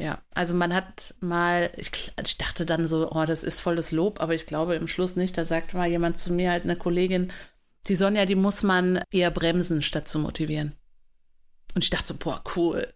ja, 0.01 0.22
also 0.33 0.55
man 0.55 0.72
hat 0.72 1.14
mal, 1.20 1.72
ich, 1.76 2.12
ich, 2.22 2.39
dachte 2.39 2.64
dann 2.64 2.87
so, 2.87 3.11
oh, 3.11 3.24
das 3.24 3.43
ist 3.43 3.61
volles 3.61 3.91
Lob, 3.91 4.20
aber 4.20 4.35
ich 4.35 4.47
glaube 4.47 4.76
im 4.76 4.87
Schluss 4.87 5.16
nicht. 5.16 5.37
Da 5.37 5.45
sagte 5.45 5.76
mal 5.76 5.89
jemand 5.89 6.18
zu 6.18 6.33
mir, 6.33 6.53
halt 6.53 6.64
eine 6.64 6.76
Kollegin, 6.76 7.33
die 7.89 7.97
Sonja, 7.97 8.24
die 8.24 8.37
muss 8.37 8.62
man 8.62 9.03
eher 9.11 9.31
bremsen, 9.31 9.83
statt 9.83 10.07
zu 10.09 10.18
motivieren. 10.20 10.72
Und 11.74 11.83
ich 11.83 11.91
dachte 11.91 12.09
so, 12.09 12.14
boah, 12.16 12.43
cool. 12.55 12.87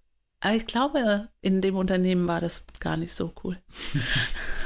Aber 0.41 0.55
ich 0.55 0.67
glaube, 0.67 1.29
in 1.41 1.61
dem 1.61 1.77
Unternehmen 1.77 2.29
war 2.29 2.41
das 2.41 2.67
gar 2.79 2.97
nicht 2.97 3.15
so 3.15 3.33
cool. 3.43 3.59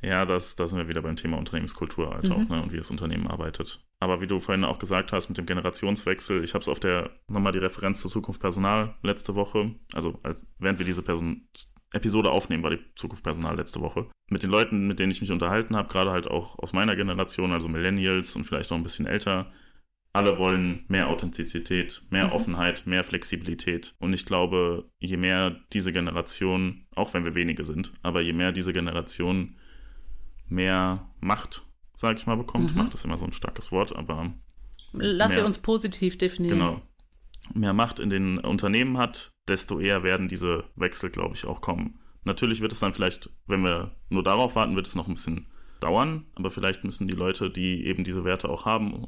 ja, 0.00 0.24
das, 0.24 0.54
da 0.54 0.66
sind 0.66 0.78
wir 0.78 0.88
wieder 0.88 1.02
beim 1.02 1.16
Thema 1.16 1.38
Unternehmenskultur 1.38 2.10
halt 2.10 2.24
mhm. 2.24 2.32
auch, 2.32 2.48
ne, 2.48 2.62
und 2.62 2.72
wie 2.72 2.76
das 2.76 2.90
Unternehmen 2.90 3.26
arbeitet. 3.26 3.84
Aber 4.00 4.20
wie 4.20 4.26
du 4.26 4.38
vorhin 4.38 4.64
auch 4.64 4.78
gesagt 4.78 5.12
hast, 5.12 5.28
mit 5.28 5.38
dem 5.38 5.46
Generationswechsel, 5.46 6.44
ich 6.44 6.54
habe 6.54 6.62
es 6.62 6.68
auf 6.68 6.78
der, 6.78 7.10
nochmal 7.26 7.52
die 7.52 7.58
Referenz 7.58 8.00
zur 8.00 8.10
Zukunft 8.10 8.40
Personal 8.40 8.94
letzte 9.02 9.34
Woche, 9.34 9.74
also 9.92 10.18
als, 10.22 10.46
während 10.58 10.78
wir 10.78 10.86
diese 10.86 11.02
Person, 11.02 11.48
Episode 11.92 12.30
aufnehmen, 12.30 12.62
war 12.62 12.70
die 12.70 12.84
Zukunft 12.96 13.24
Personal 13.24 13.56
letzte 13.56 13.80
Woche. 13.80 14.08
Mit 14.28 14.42
den 14.42 14.50
Leuten, 14.50 14.86
mit 14.86 14.98
denen 14.98 15.10
ich 15.10 15.20
mich 15.20 15.32
unterhalten 15.32 15.74
habe, 15.74 15.88
gerade 15.88 16.10
halt 16.10 16.28
auch 16.28 16.58
aus 16.58 16.72
meiner 16.72 16.96
Generation, 16.96 17.52
also 17.52 17.66
Millennials 17.66 18.36
und 18.36 18.44
vielleicht 18.44 18.70
auch 18.70 18.76
ein 18.76 18.82
bisschen 18.82 19.06
älter, 19.06 19.50
alle 20.12 20.38
wollen 20.38 20.84
mehr 20.88 21.08
Authentizität, 21.08 22.02
mehr 22.10 22.28
mhm. 22.28 22.32
Offenheit, 22.32 22.86
mehr 22.86 23.04
Flexibilität. 23.04 23.94
Und 24.00 24.12
ich 24.12 24.26
glaube, 24.26 24.90
je 24.98 25.16
mehr 25.16 25.60
diese 25.72 25.92
Generation, 25.92 26.86
auch 26.94 27.14
wenn 27.14 27.24
wir 27.24 27.34
wenige 27.34 27.64
sind, 27.64 27.92
aber 28.02 28.20
je 28.20 28.32
mehr 28.32 28.52
diese 28.52 28.72
Generation 28.72 29.57
mehr 30.48 31.08
Macht, 31.20 31.62
sage 31.94 32.18
ich 32.18 32.26
mal, 32.26 32.36
bekommt, 32.36 32.72
mhm. 32.72 32.78
Macht 32.78 32.94
ist 32.94 33.04
immer 33.04 33.18
so 33.18 33.24
ein 33.24 33.32
starkes 33.32 33.72
Wort, 33.72 33.94
aber. 33.94 34.32
Lass 34.92 35.34
sie 35.34 35.44
uns 35.44 35.58
positiv 35.58 36.16
definieren. 36.16 36.58
Genau. 36.58 36.82
Mehr 37.54 37.72
Macht 37.72 37.98
in 37.98 38.10
den 38.10 38.38
Unternehmen 38.38 38.98
hat, 38.98 39.32
desto 39.48 39.80
eher 39.80 40.02
werden 40.02 40.28
diese 40.28 40.64
Wechsel, 40.76 41.10
glaube 41.10 41.34
ich, 41.34 41.46
auch 41.46 41.60
kommen. 41.60 41.98
Natürlich 42.24 42.60
wird 42.60 42.72
es 42.72 42.80
dann 42.80 42.92
vielleicht, 42.92 43.30
wenn 43.46 43.62
wir 43.62 43.94
nur 44.10 44.22
darauf 44.22 44.54
warten, 44.54 44.76
wird 44.76 44.86
es 44.86 44.94
noch 44.94 45.08
ein 45.08 45.14
bisschen 45.14 45.46
dauern, 45.80 46.26
aber 46.34 46.50
vielleicht 46.50 46.84
müssen 46.84 47.08
die 47.08 47.14
Leute, 47.14 47.50
die 47.50 47.84
eben 47.86 48.04
diese 48.04 48.24
Werte 48.24 48.48
auch 48.48 48.66
haben, 48.66 49.06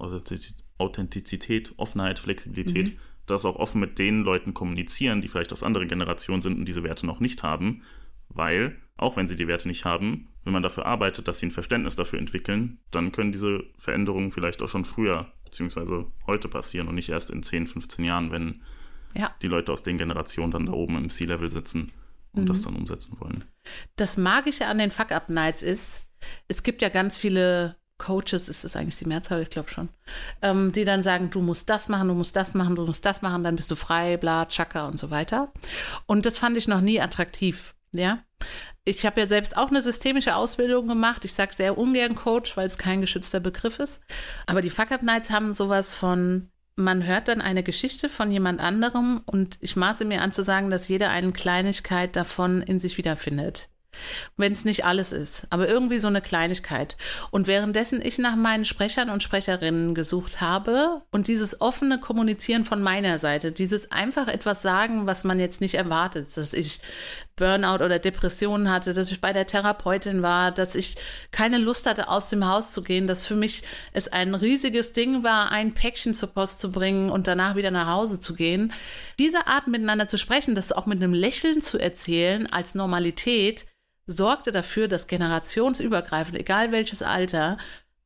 Authentizität, 0.79 1.75
Offenheit, 1.77 2.19
Flexibilität, 2.19 2.95
mhm. 2.95 2.99
das 3.27 3.45
auch 3.45 3.57
offen 3.57 3.81
mit 3.81 3.99
den 3.99 4.23
Leuten 4.23 4.55
kommunizieren, 4.55 5.21
die 5.21 5.29
vielleicht 5.29 5.53
aus 5.53 5.63
anderen 5.63 5.89
Generationen 5.89 6.41
sind 6.41 6.59
und 6.59 6.65
diese 6.67 6.85
Werte 6.85 7.07
noch 7.07 7.21
nicht 7.21 7.43
haben, 7.43 7.83
weil, 8.31 8.77
auch 8.97 9.17
wenn 9.17 9.27
sie 9.27 9.37
die 9.37 9.49
Werte 9.49 9.69
nicht 9.69 9.85
haben, 9.85 10.29
wenn 10.45 10.53
man 10.53 10.63
dafür 10.63 10.87
arbeitet, 10.87 11.29
dass 11.29 11.39
sie 11.39 11.47
ein 11.47 11.51
Verständnis 11.51 11.97
dafür 11.97 12.19
entwickeln, 12.19 12.79
dann 12.91 13.13
können 13.13 13.33
diese 13.33 13.65
Veränderungen 13.77 14.33
vielleicht 14.33 14.63
auch 14.63 14.69
schon 14.69 14.85
früher 14.85 15.33
beziehungsweise 15.45 16.07
heute 16.27 16.49
passieren 16.49 16.89
und 16.89 16.95
nicht 16.95 17.09
erst 17.09 17.31
in 17.31 17.43
10, 17.43 17.67
15 17.67 18.05
Jahren, 18.05 18.31
wenn 18.31 18.63
ja. 19.15 19.35
die 19.43 19.49
Leute 19.49 19.73
aus 19.73 19.83
den 19.83 19.99
Generationen 19.99 20.53
dann 20.53 20.67
da 20.67 20.73
oben 20.73 20.97
im 20.97 21.11
C-Level 21.11 21.51
sitzen 21.51 21.93
und 22.33 22.45
mhm. 22.45 22.49
das 22.49 22.63
dann 22.63 22.77
umsetzen 22.77 23.21
wollen. 23.21 23.45
Das 23.97 24.17
Magische 24.17 24.67
an 24.67 24.79
den 24.79 24.91
Fuck-Up-Nights 24.91 25.63
ist, 25.63 26.07
es 26.49 26.63
gibt 26.63 26.83
ja 26.83 26.89
ganz 26.89 27.17
viele 27.17 27.77
Coaches, 27.99 28.49
ist 28.49 28.65
das 28.65 28.77
eigentlich 28.77 28.97
die 28.97 29.07
Mehrzahl, 29.07 29.43
ich 29.43 29.51
glaube 29.51 29.69
schon, 29.69 29.91
ähm, 30.41 30.73
die 30.73 30.85
dann 30.85 31.03
sagen, 31.03 31.31
du 31.31 31.43
musst 31.43 31.69
das 31.69 31.89
machen, 31.89 32.09
du 32.09 32.15
musst 32.15 32.35
das 32.35 32.55
machen, 32.55 32.77
du 32.77 32.87
musst 32.87 33.05
das 33.05 33.21
machen, 33.21 33.45
dann 33.45 33.57
bist 33.57 33.71
du 33.71 33.77
frei, 33.77 34.17
bla, 34.17 34.47
tschakka 34.47 34.87
und 34.87 34.99
so 34.99 35.11
weiter. 35.11 35.53
Und 36.07 36.25
das 36.25 36.39
fand 36.39 36.57
ich 36.57 36.67
noch 36.67 36.81
nie 36.81 37.01
attraktiv, 37.01 37.75
ja. 37.93 38.25
Ich 38.85 39.05
habe 39.05 39.21
ja 39.21 39.27
selbst 39.27 39.57
auch 39.57 39.69
eine 39.69 39.83
systemische 39.83 40.35
Ausbildung 40.35 40.89
gemacht. 40.89 41.25
Ich 41.25 41.35
sage 41.35 41.55
sehr 41.55 41.77
ungern 41.77 42.15
Coach, 42.15 42.57
weil 42.57 42.67
es 42.67 42.79
kein 42.79 43.01
geschützter 43.01 43.41
Begriff 43.41 43.79
ist. 43.79 44.01
Aber 44.47 44.63
die 44.63 44.71
Fuck-Up-Nights 44.71 45.31
haben 45.31 45.53
sowas 45.53 45.95
von, 45.95 46.51
man 46.77 47.07
hört 47.07 47.29
dann 47.29 47.41
eine 47.41 47.63
Geschichte 47.63 48.09
von 48.09 48.33
jemand 48.33 48.61
anderem 48.61 49.23
und 49.27 49.59
ich 49.61 49.77
maße 49.77 50.05
mir 50.05 50.23
an 50.23 50.33
zu 50.33 50.43
sagen, 50.43 50.71
dass 50.71 50.89
jeder 50.89 51.11
eine 51.11 51.33
Kleinigkeit 51.33 52.17
davon 52.17 52.63
in 52.63 52.81
sich 52.81 52.97
wiederfindet. 52.97 53.69
Wenn 54.37 54.53
es 54.53 54.65
nicht 54.65 54.85
alles 54.85 55.13
ist, 55.13 55.49
aber 55.51 55.69
irgendwie 55.69 55.99
so 55.99 56.09
eine 56.09 56.21
Kleinigkeit. 56.21 56.97
Und 57.31 57.47
währenddessen 57.47 58.01
ich 58.01 58.19
nach 58.19 58.37
meinen 58.37 58.65
Sprechern 58.65 59.11
und 59.11 59.23
Sprecherinnen 59.23 59.95
gesucht 59.95 60.41
habe 60.41 61.03
und 61.11 61.27
dieses 61.27 61.61
offene 61.61 61.99
Kommunizieren 61.99 62.65
von 62.65 62.83
meiner 62.83 63.19
Seite, 63.19 63.53
dieses 63.53 63.91
einfach 63.91 64.29
etwas 64.29 64.63
sagen, 64.63 65.07
was 65.07 65.25
man 65.25 65.41
jetzt 65.41 65.61
nicht 65.61 65.75
erwartet, 65.75 66.35
dass 66.37 66.55
ich 66.55 66.81
Burnout 67.41 67.85
oder 67.85 67.99
Depressionen 67.99 68.71
hatte, 68.71 68.95
dass 68.95 69.11
ich 69.11 69.21
bei 69.21 69.33
der 69.33 69.49
Therapeutin 69.49 70.23
war, 70.23 70.53
dass 70.53 70.77
ich 70.77 70.95
keine 71.33 71.59
Lust 71.59 71.87
hatte, 71.87 72.09
aus 72.09 72.31
dem 72.31 72.47
Haus 72.47 72.71
zu 72.71 72.83
gehen, 72.83 73.09
dass 73.09 73.27
für 73.27 73.35
mich 73.35 73.65
es 73.93 74.07
ein 74.07 74.37
riesiges 74.37 74.93
Ding 74.93 75.25
war, 75.25 75.51
ein 75.51 75.75
Päckchen 75.75 76.15
zur 76.15 76.29
Post 76.29 76.61
zu 76.61 76.71
bringen 76.71 77.11
und 77.11 77.27
danach 77.27 77.57
wieder 77.57 77.73
nach 77.73 77.89
Hause 77.89 78.21
zu 78.21 78.35
gehen. 78.35 78.73
Diese 79.19 79.49
Art 79.49 79.67
miteinander 79.67 80.07
zu 80.07 80.19
sprechen, 80.19 80.55
das 80.55 80.71
auch 80.71 80.87
mit 80.87 81.03
einem 81.03 81.15
Lächeln 81.15 81.63
zu 81.63 81.79
erzählen 81.79 82.47
als 82.53 82.77
Normalität, 82.77 83.67
sorgte 84.07 84.53
dafür, 84.53 84.87
dass 84.87 85.07
generationsübergreifend, 85.07 86.39
egal 86.39 86.71
welches 86.71 87.03
Alter, 87.03 87.59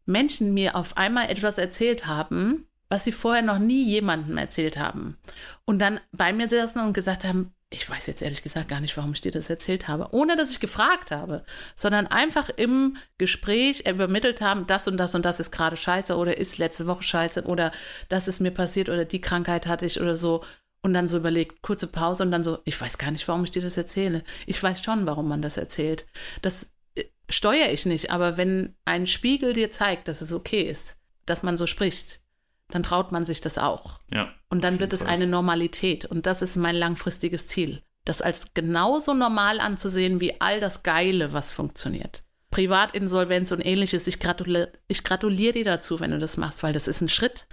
Menschen 0.07 0.55
mir 0.55 0.77
auf 0.77 0.97
einmal 0.97 1.31
etwas 1.31 1.59
erzählt 1.59 2.07
haben, 2.07 2.67
was 2.89 3.05
sie 3.05 3.13
vorher 3.13 3.43
noch 3.43 3.59
nie 3.59 3.85
jemandem 3.85 4.37
erzählt 4.37 4.77
haben. 4.77 5.17
Und 5.65 5.79
dann 5.79 6.01
bei 6.13 6.33
mir 6.33 6.49
saßen 6.49 6.83
und 6.83 6.93
gesagt 6.93 7.25
haben, 7.25 7.54
ich 7.75 7.91
weiß 7.91 8.07
jetzt 8.07 8.23
ehrlich 8.23 8.43
gesagt 8.43 8.69
gar 8.69 8.81
nicht, 8.81 8.97
warum 8.97 9.13
ich 9.13 9.21
dir 9.21 9.33
das 9.33 9.51
erzählt 9.51 9.89
habe, 9.89 10.09
ohne 10.13 10.37
dass 10.37 10.51
ich 10.51 10.61
gefragt 10.61 11.11
habe, 11.11 11.45
sondern 11.75 12.07
einfach 12.07 12.49
im 12.49 12.97
Gespräch 13.19 13.87
übermittelt 13.89 14.41
haben, 14.41 14.67
das 14.67 14.87
und 14.87 14.97
das 14.97 15.15
und 15.15 15.25
das 15.25 15.41
ist 15.41 15.51
gerade 15.51 15.77
scheiße 15.77 16.17
oder 16.17 16.39
ist 16.39 16.59
letzte 16.59 16.87
Woche 16.87 17.03
scheiße 17.03 17.43
oder 17.45 17.73
das 18.09 18.29
ist 18.29 18.41
mir 18.41 18.53
passiert 18.53 18.89
oder 18.89 19.05
die 19.05 19.21
Krankheit 19.21 19.67
hatte 19.67 19.87
ich 19.87 20.01
oder 20.01 20.17
so. 20.17 20.45
Und 20.83 20.93
dann 20.93 21.09
so 21.09 21.17
überlegt, 21.17 21.63
kurze 21.63 21.87
Pause 21.87 22.25
und 22.25 22.31
dann 22.31 22.45
so, 22.45 22.59
ich 22.67 22.79
weiß 22.79 22.99
gar 22.99 23.11
nicht, 23.11 23.27
warum 23.27 23.43
ich 23.45 23.51
dir 23.51 23.63
das 23.63 23.79
erzähle. 23.79 24.23
Ich 24.47 24.63
weiß 24.63 24.85
schon, 24.85 25.07
warum 25.07 25.27
man 25.27 25.41
das 25.41 25.57
erzählt. 25.57 26.05
Das 26.43 26.73
äh, 26.95 27.05
steuere 27.31 27.73
ich 27.73 27.87
nicht, 27.87 28.11
aber 28.11 28.37
wenn 28.37 28.75
ein 28.85 29.07
Spiegel 29.07 29.55
dir 29.55 29.71
zeigt, 29.71 30.09
dass 30.09 30.21
es 30.21 30.35
okay 30.35 30.61
ist, 30.61 30.99
dass 31.25 31.43
man 31.43 31.57
so 31.57 31.67
spricht, 31.67 32.21
dann 32.69 32.83
traut 32.83 33.13
man 33.13 33.25
sich 33.25 33.41
das 33.41 33.59
auch. 33.59 34.01
Ja. 34.13 34.33
Und 34.49 34.65
dann 34.65 34.81
wird 34.81 34.93
es 34.93 35.05
eine 35.05 35.27
Normalität. 35.27 36.05
Und 36.05 36.27
das 36.27 36.43
ist 36.43 36.57
mein 36.57 36.77
langfristiges 36.77 37.47
Ziel. 37.47 37.83
Das 38.05 38.23
als 38.23 38.55
genauso 38.55 39.15
normal 39.15 39.61
anzusehen 39.61 40.21
wie 40.21 40.41
all 40.41 40.61
das 40.61 40.83
Geile, 40.83 41.33
was 41.33 41.53
funktioniert. 41.53 42.23
Privatinsolvenz 42.51 43.51
und 43.51 43.65
ähnliches. 43.65 44.07
Ich 44.07 44.21
gratuliere 44.21 44.73
ich 44.87 45.03
gratulier 45.03 45.53
dir 45.53 45.65
dazu, 45.65 46.01
wenn 46.01 46.11
du 46.11 46.19
das 46.19 46.37
machst, 46.37 46.63
weil 46.63 46.73
das 46.73 46.89
ist 46.89 47.01
ein 47.01 47.09
Schritt. 47.09 47.47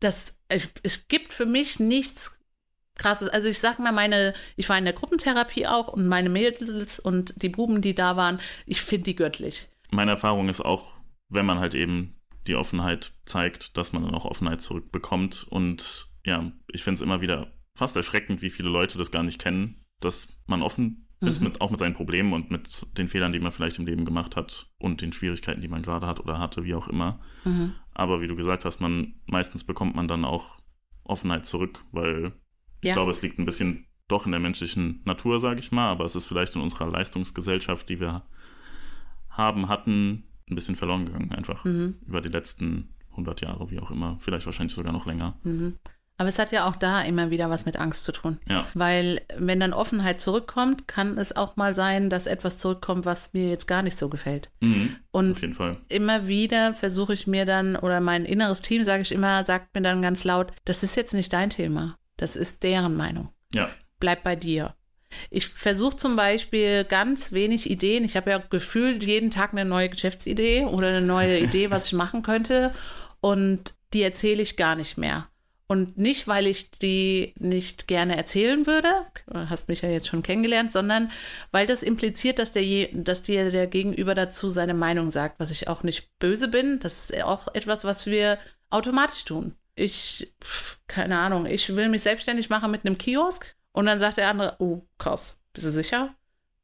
Das, 0.00 0.38
es 0.82 1.08
gibt 1.08 1.32
für 1.32 1.46
mich 1.46 1.80
nichts 1.80 2.38
krasses. 2.96 3.28
Also 3.28 3.48
ich 3.48 3.58
sag 3.58 3.78
mal, 3.78 3.92
meine, 3.92 4.34
ich 4.56 4.68
war 4.68 4.76
in 4.76 4.84
der 4.84 4.92
Gruppentherapie 4.92 5.66
auch 5.66 5.88
und 5.88 6.06
meine 6.08 6.28
Mädels 6.28 7.00
und 7.00 7.34
die 7.42 7.48
Buben, 7.48 7.80
die 7.80 7.94
da 7.94 8.16
waren, 8.16 8.40
ich 8.66 8.82
finde 8.82 9.04
die 9.04 9.16
göttlich. 9.16 9.68
Meine 9.90 10.12
Erfahrung 10.12 10.48
ist 10.48 10.60
auch, 10.60 10.94
wenn 11.28 11.46
man 11.46 11.58
halt 11.58 11.74
eben 11.74 12.13
die 12.46 12.56
Offenheit 12.56 13.12
zeigt, 13.24 13.76
dass 13.76 13.92
man 13.92 14.04
dann 14.04 14.14
auch 14.14 14.24
Offenheit 14.24 14.60
zurückbekommt. 14.60 15.46
Und 15.48 16.08
ja, 16.24 16.52
ich 16.72 16.82
finde 16.82 16.96
es 16.96 17.02
immer 17.02 17.20
wieder 17.20 17.52
fast 17.74 17.96
erschreckend, 17.96 18.42
wie 18.42 18.50
viele 18.50 18.68
Leute 18.68 18.98
das 18.98 19.10
gar 19.10 19.22
nicht 19.22 19.40
kennen, 19.40 19.84
dass 20.00 20.40
man 20.46 20.62
offen 20.62 21.08
mhm. 21.20 21.28
ist, 21.28 21.40
mit, 21.40 21.60
auch 21.60 21.70
mit 21.70 21.78
seinen 21.78 21.94
Problemen 21.94 22.32
und 22.32 22.50
mit 22.50 22.86
den 22.96 23.08
Fehlern, 23.08 23.32
die 23.32 23.40
man 23.40 23.52
vielleicht 23.52 23.78
im 23.78 23.86
Leben 23.86 24.04
gemacht 24.04 24.36
hat 24.36 24.70
und 24.78 25.00
den 25.00 25.12
Schwierigkeiten, 25.12 25.60
die 25.60 25.68
man 25.68 25.82
gerade 25.82 26.06
hat 26.06 26.20
oder 26.20 26.38
hatte, 26.38 26.64
wie 26.64 26.74
auch 26.74 26.88
immer. 26.88 27.20
Mhm. 27.44 27.74
Aber 27.92 28.20
wie 28.20 28.28
du 28.28 28.36
gesagt 28.36 28.64
hast, 28.64 28.80
man 28.80 29.14
meistens 29.26 29.64
bekommt 29.64 29.94
man 29.94 30.08
dann 30.08 30.24
auch 30.24 30.58
Offenheit 31.04 31.46
zurück, 31.46 31.84
weil 31.92 32.32
ich 32.80 32.88
ja. 32.88 32.94
glaube, 32.94 33.10
es 33.10 33.22
liegt 33.22 33.38
ein 33.38 33.46
bisschen 33.46 33.86
doch 34.08 34.26
in 34.26 34.32
der 34.32 34.40
menschlichen 34.40 35.00
Natur, 35.04 35.40
sage 35.40 35.60
ich 35.60 35.72
mal, 35.72 35.90
aber 35.90 36.04
es 36.04 36.14
ist 36.14 36.26
vielleicht 36.26 36.54
in 36.56 36.60
unserer 36.60 36.90
Leistungsgesellschaft, 36.90 37.88
die 37.88 38.00
wir 38.00 38.26
haben, 39.30 39.68
hatten, 39.68 40.24
ein 40.48 40.54
bisschen 40.54 40.76
verloren 40.76 41.06
gegangen, 41.06 41.32
einfach 41.32 41.64
mhm. 41.64 41.96
über 42.06 42.20
die 42.20 42.28
letzten 42.28 42.94
100 43.10 43.40
Jahre, 43.40 43.70
wie 43.70 43.80
auch 43.80 43.90
immer, 43.90 44.18
vielleicht 44.20 44.46
wahrscheinlich 44.46 44.74
sogar 44.74 44.92
noch 44.92 45.06
länger. 45.06 45.38
Mhm. 45.42 45.78
Aber 46.16 46.28
es 46.28 46.38
hat 46.38 46.52
ja 46.52 46.68
auch 46.68 46.76
da 46.76 47.02
immer 47.02 47.30
wieder 47.30 47.50
was 47.50 47.66
mit 47.66 47.76
Angst 47.76 48.04
zu 48.04 48.12
tun. 48.12 48.38
Ja. 48.48 48.66
Weil 48.74 49.22
wenn 49.36 49.58
dann 49.58 49.72
Offenheit 49.72 50.20
zurückkommt, 50.20 50.86
kann 50.86 51.18
es 51.18 51.34
auch 51.34 51.56
mal 51.56 51.74
sein, 51.74 52.08
dass 52.08 52.26
etwas 52.26 52.56
zurückkommt, 52.56 53.04
was 53.04 53.32
mir 53.32 53.48
jetzt 53.48 53.66
gar 53.66 53.82
nicht 53.82 53.98
so 53.98 54.08
gefällt. 54.08 54.50
Mhm. 54.60 54.96
Und 55.10 55.32
Auf 55.32 55.40
jeden 55.40 55.54
Fall. 55.54 55.78
immer 55.88 56.28
wieder 56.28 56.74
versuche 56.74 57.14
ich 57.14 57.26
mir 57.26 57.46
dann, 57.46 57.74
oder 57.74 58.00
mein 58.00 58.24
inneres 58.24 58.62
Team, 58.62 58.84
sage 58.84 59.02
ich 59.02 59.10
immer, 59.10 59.42
sagt 59.42 59.74
mir 59.74 59.82
dann 59.82 60.02
ganz 60.02 60.22
laut, 60.22 60.52
das 60.64 60.84
ist 60.84 60.96
jetzt 60.96 61.14
nicht 61.14 61.32
dein 61.32 61.50
Thema. 61.50 61.98
Das 62.16 62.36
ist 62.36 62.62
deren 62.62 62.96
Meinung. 62.96 63.30
Ja. 63.52 63.68
Bleib 63.98 64.22
bei 64.22 64.36
dir. 64.36 64.76
Ich 65.30 65.48
versuche 65.48 65.96
zum 65.96 66.16
Beispiel 66.16 66.84
ganz 66.84 67.32
wenig 67.32 67.70
Ideen. 67.70 68.04
Ich 68.04 68.16
habe 68.16 68.30
ja 68.30 68.38
gefühlt 68.38 69.02
jeden 69.02 69.30
Tag 69.30 69.52
eine 69.52 69.64
neue 69.64 69.88
Geschäftsidee 69.88 70.64
oder 70.64 70.88
eine 70.88 71.00
neue 71.00 71.38
Idee, 71.38 71.70
was 71.70 71.86
ich 71.86 71.92
machen 71.92 72.22
könnte. 72.22 72.72
Und 73.20 73.74
die 73.92 74.02
erzähle 74.02 74.42
ich 74.42 74.56
gar 74.56 74.76
nicht 74.76 74.98
mehr. 74.98 75.28
Und 75.66 75.96
nicht, 75.96 76.28
weil 76.28 76.46
ich 76.46 76.70
die 76.70 77.32
nicht 77.38 77.88
gerne 77.88 78.16
erzählen 78.16 78.66
würde, 78.66 78.88
du 79.26 79.48
hast 79.48 79.68
mich 79.68 79.80
ja 79.80 79.88
jetzt 79.88 80.08
schon 80.08 80.22
kennengelernt, 80.22 80.72
sondern 80.72 81.10
weil 81.52 81.66
das 81.66 81.82
impliziert, 81.82 82.38
dass, 82.38 82.52
der, 82.52 82.88
dass 82.92 83.22
dir 83.22 83.50
der 83.50 83.66
Gegenüber 83.66 84.14
dazu 84.14 84.50
seine 84.50 84.74
Meinung 84.74 85.10
sagt, 85.10 85.40
was 85.40 85.50
ich 85.50 85.66
auch 85.68 85.82
nicht 85.82 86.18
böse 86.18 86.48
bin. 86.48 86.80
Das 86.80 86.98
ist 87.10 87.24
auch 87.24 87.48
etwas, 87.54 87.84
was 87.84 88.04
wir 88.04 88.38
automatisch 88.68 89.24
tun. 89.24 89.54
Ich, 89.74 90.32
keine 90.86 91.18
Ahnung, 91.18 91.46
ich 91.46 91.74
will 91.74 91.88
mich 91.88 92.02
selbstständig 92.02 92.50
machen 92.50 92.70
mit 92.70 92.84
einem 92.84 92.98
Kiosk 92.98 93.56
und 93.74 93.84
dann 93.84 94.00
sagt 94.00 94.16
der 94.16 94.30
andere, 94.30 94.56
oh, 94.58 94.80
krass, 94.98 95.42
bist 95.52 95.66
du 95.66 95.70
sicher? 95.70 96.14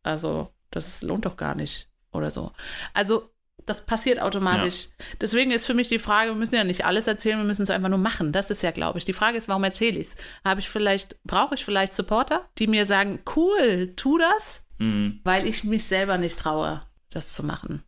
Also, 0.02 0.48
das 0.70 1.02
lohnt 1.02 1.26
doch 1.26 1.36
gar 1.36 1.54
nicht 1.54 1.88
oder 2.12 2.30
so. 2.30 2.52
Also, 2.94 3.28
das 3.66 3.84
passiert 3.84 4.20
automatisch. 4.20 4.88
Deswegen 5.20 5.50
ist 5.50 5.66
für 5.66 5.74
mich 5.74 5.88
die 5.88 5.98
Frage, 5.98 6.30
wir 6.30 6.36
müssen 6.36 6.54
ja 6.54 6.64
nicht 6.64 6.86
alles 6.86 7.06
erzählen, 7.06 7.38
wir 7.38 7.44
müssen 7.44 7.62
es 7.62 7.70
einfach 7.70 7.90
nur 7.90 7.98
machen. 7.98 8.32
Das 8.32 8.50
ist 8.50 8.62
ja, 8.62 8.70
glaube 8.70 8.98
ich. 8.98 9.04
Die 9.04 9.12
Frage 9.12 9.36
ist, 9.36 9.48
warum 9.48 9.62
erzähle 9.64 9.98
ich 10.00 10.08
es? 10.08 10.16
Habe 10.44 10.60
ich 10.60 10.68
vielleicht, 10.70 11.22
brauche 11.24 11.54
ich 11.54 11.64
vielleicht 11.64 11.94
Supporter, 11.94 12.48
die 12.58 12.66
mir 12.66 12.86
sagen, 12.86 13.20
cool, 13.36 13.92
tu 13.96 14.16
das, 14.18 14.64
Mhm. 14.78 15.20
weil 15.24 15.46
ich 15.46 15.62
mich 15.64 15.84
selber 15.84 16.16
nicht 16.16 16.38
traue, 16.38 16.80
das 17.10 17.34
zu 17.34 17.44
machen. 17.44 17.82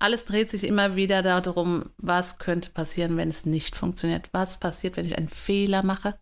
Alles 0.00 0.24
dreht 0.24 0.50
sich 0.50 0.64
immer 0.64 0.96
wieder 0.96 1.22
darum, 1.22 1.90
was 1.96 2.38
könnte 2.38 2.70
passieren, 2.70 3.16
wenn 3.16 3.28
es 3.28 3.46
nicht 3.46 3.76
funktioniert. 3.76 4.28
Was 4.32 4.58
passiert, 4.58 4.96
wenn 4.96 5.06
ich 5.06 5.16
einen 5.16 5.28
Fehler 5.28 5.84
mache? 5.84 6.18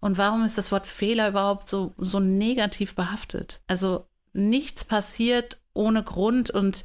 Und 0.00 0.18
warum 0.18 0.44
ist 0.44 0.58
das 0.58 0.72
Wort 0.72 0.86
Fehler 0.86 1.28
überhaupt 1.28 1.68
so, 1.68 1.94
so 1.96 2.20
negativ 2.20 2.94
behaftet? 2.94 3.62
Also 3.66 4.06
nichts 4.32 4.84
passiert 4.84 5.58
ohne 5.74 6.02
Grund 6.02 6.50
und 6.50 6.84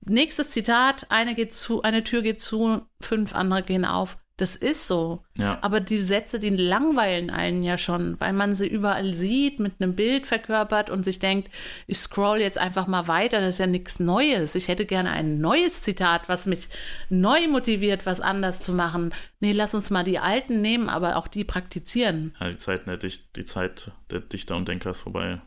nächstes 0.00 0.50
Zitat, 0.50 1.06
eine 1.10 1.34
geht 1.34 1.54
zu, 1.54 1.82
eine 1.82 2.04
Tür 2.04 2.22
geht 2.22 2.40
zu, 2.40 2.82
fünf 3.00 3.34
andere 3.34 3.62
gehen 3.62 3.84
auf. 3.84 4.18
Das 4.38 4.54
ist 4.54 4.86
so. 4.86 5.24
Ja. 5.38 5.58
Aber 5.62 5.80
die 5.80 6.00
Sätze, 6.00 6.38
die 6.38 6.50
langweilen 6.50 7.30
einen 7.30 7.62
ja 7.62 7.78
schon, 7.78 8.20
weil 8.20 8.34
man 8.34 8.54
sie 8.54 8.66
überall 8.66 9.14
sieht, 9.14 9.60
mit 9.60 9.80
einem 9.80 9.94
Bild 9.94 10.26
verkörpert 10.26 10.90
und 10.90 11.04
sich 11.04 11.18
denkt, 11.18 11.50
ich 11.86 11.98
scroll 11.98 12.38
jetzt 12.38 12.58
einfach 12.58 12.86
mal 12.86 13.08
weiter, 13.08 13.40
das 13.40 13.50
ist 13.50 13.58
ja 13.58 13.66
nichts 13.66 13.98
Neues. 13.98 14.54
Ich 14.54 14.68
hätte 14.68 14.84
gerne 14.84 15.10
ein 15.10 15.40
neues 15.40 15.80
Zitat, 15.80 16.28
was 16.28 16.44
mich 16.44 16.68
neu 17.08 17.48
motiviert, 17.48 18.04
was 18.04 18.20
anders 18.20 18.60
zu 18.60 18.74
machen. 18.74 19.14
Nee, 19.40 19.52
lass 19.52 19.74
uns 19.74 19.88
mal 19.90 20.04
die 20.04 20.18
alten 20.18 20.60
nehmen, 20.60 20.90
aber 20.90 21.16
auch 21.16 21.28
die 21.28 21.44
praktizieren. 21.44 22.36
ja, 22.38 22.50
die 22.50 22.58
Zeit 22.58 22.86
der, 22.86 22.98
Dicht, 22.98 23.36
die 23.36 23.44
Zeit 23.46 23.90
der 24.10 24.20
Dichter 24.20 24.56
und 24.56 24.68
Denker 24.68 24.90
ist 24.90 25.00
vorbei. 25.00 25.40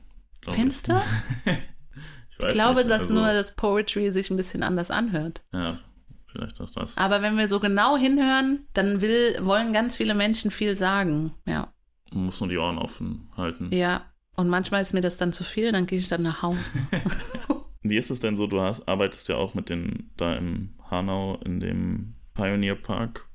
Findest 0.47 0.87
ich. 0.87 0.93
du? 0.95 1.01
Ich, 1.45 2.45
Ich 2.45 2.53
glaube, 2.53 2.79
nicht, 2.79 2.89
dass 2.89 3.01
also, 3.03 3.13
nur 3.13 3.33
das 3.33 3.55
Poetry 3.55 4.11
sich 4.11 4.31
ein 4.31 4.37
bisschen 4.37 4.63
anders 4.63 4.89
anhört. 4.89 5.41
Ja, 5.53 5.77
vielleicht 6.32 6.59
ist 6.59 6.75
das. 6.75 6.97
Aber 6.97 7.21
wenn 7.21 7.38
wir 7.38 7.47
so 7.47 7.59
genau 7.59 7.97
hinhören, 7.97 8.65
dann 8.73 9.01
will, 9.01 9.38
wollen 9.41 9.73
ganz 9.73 9.95
viele 9.95 10.13
Menschen 10.13 10.51
viel 10.51 10.75
sagen. 10.75 11.34
Ja. 11.45 11.73
Man 12.11 12.25
muss 12.25 12.39
nur 12.39 12.49
die 12.49 12.57
Ohren 12.57 12.77
offen 12.77 13.30
halten. 13.38 13.69
Ja. 13.71 14.05
Und 14.36 14.47
manchmal 14.47 14.82
ist 14.82 14.93
mir 14.93 15.01
das 15.01 15.17
dann 15.17 15.34
zu 15.34 15.43
viel, 15.43 15.71
dann 15.71 15.86
gehe 15.86 15.99
ich 15.99 16.07
dann 16.07 16.23
nach 16.23 16.41
Hause. 16.41 16.63
Wie 17.82 17.97
ist 17.97 18.09
es 18.09 18.19
denn 18.19 18.36
so? 18.36 18.47
Du 18.47 18.61
hast, 18.61 18.88
arbeitest 18.88 19.27
ja 19.30 19.36
auch 19.36 19.53
mit 19.53 19.69
den 19.69 20.11
da 20.17 20.36
im 20.36 20.75
Hanau 20.89 21.39
in 21.43 21.59
dem 21.59 22.15
Pioneer 22.34 22.75
Park, 22.75 23.27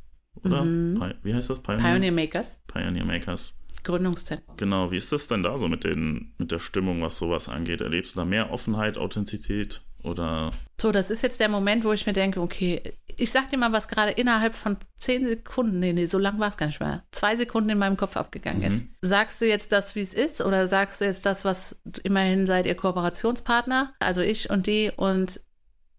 oder? 0.42 0.64
Mhm. 0.64 0.98
Pi 0.98 1.14
wie 1.22 1.34
heißt 1.34 1.50
das? 1.50 1.60
Pioneer, 1.60 1.82
Pioneer 1.82 2.12
Makers, 2.12 2.62
Pioneer 2.66 3.04
Makers. 3.04 3.58
Gründungszentrum. 3.84 4.56
Genau, 4.56 4.90
wie 4.90 4.96
ist 4.96 5.12
das 5.12 5.28
denn 5.28 5.42
da 5.42 5.58
so 5.58 5.68
mit, 5.68 5.84
den, 5.84 6.32
mit 6.38 6.50
der 6.50 6.58
Stimmung, 6.58 7.02
was 7.02 7.18
sowas 7.18 7.50
angeht? 7.50 7.82
Erlebst 7.82 8.14
du 8.14 8.20
da 8.20 8.24
mehr 8.24 8.50
Offenheit, 8.50 8.96
Authentizität 8.96 9.82
oder 10.04 10.52
So, 10.80 10.92
das 10.92 11.10
ist 11.10 11.22
jetzt 11.22 11.40
der 11.40 11.48
Moment, 11.48 11.84
wo 11.84 11.92
ich 11.92 12.06
mir 12.06 12.12
denke, 12.12 12.40
okay, 12.40 12.82
ich 13.16 13.30
sag 13.30 13.48
dir 13.50 13.58
mal, 13.58 13.72
was 13.72 13.88
gerade 13.88 14.12
innerhalb 14.12 14.54
von 14.54 14.76
zehn 14.98 15.26
Sekunden, 15.26 15.78
nee, 15.78 15.92
nee, 15.92 16.06
so 16.06 16.18
lang 16.18 16.38
war 16.40 16.48
es 16.48 16.56
gar 16.56 16.66
nicht 16.66 16.80
mehr, 16.80 17.04
zwei 17.12 17.36
Sekunden 17.36 17.70
in 17.70 17.78
meinem 17.78 17.96
Kopf 17.96 18.16
abgegangen 18.16 18.60
Mhm. 18.60 18.66
ist. 18.68 18.84
Sagst 19.02 19.40
du 19.40 19.46
jetzt 19.46 19.72
das, 19.72 19.94
wie 19.94 20.00
es 20.02 20.14
ist, 20.14 20.40
oder 20.40 20.66
sagst 20.66 21.00
du 21.00 21.04
jetzt 21.04 21.24
das, 21.26 21.44
was 21.44 21.80
immerhin 22.02 22.46
seid 22.46 22.66
ihr 22.66 22.74
Kooperationspartner, 22.74 23.92
also 24.00 24.20
ich 24.20 24.50
und 24.50 24.66
die, 24.66 24.90
und 24.96 25.40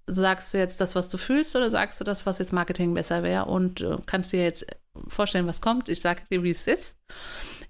sagst 0.08 0.54
du 0.54 0.58
jetzt 0.60 0.82
das, 0.82 0.94
was 0.94 1.10
du 1.10 1.18
fühlst, 1.18 1.56
oder 1.56 1.72
sagst 1.72 2.00
du 2.00 2.04
das, 2.04 2.26
was 2.26 2.38
jetzt 2.40 2.54
Marketing 2.54 2.94
besser 2.94 3.24
wäre 3.24 3.46
und 3.46 3.82
äh, 3.82 3.96
kannst 4.06 4.34
dir 4.34 4.44
jetzt 4.44 4.66
vorstellen, 5.08 5.48
was 5.48 5.62
kommt? 5.62 5.90
Ich 5.90 6.02
sage 6.02 6.22
dir, 6.32 6.44
wie 6.44 6.52
es 6.52 6.68
ist. 6.68 6.96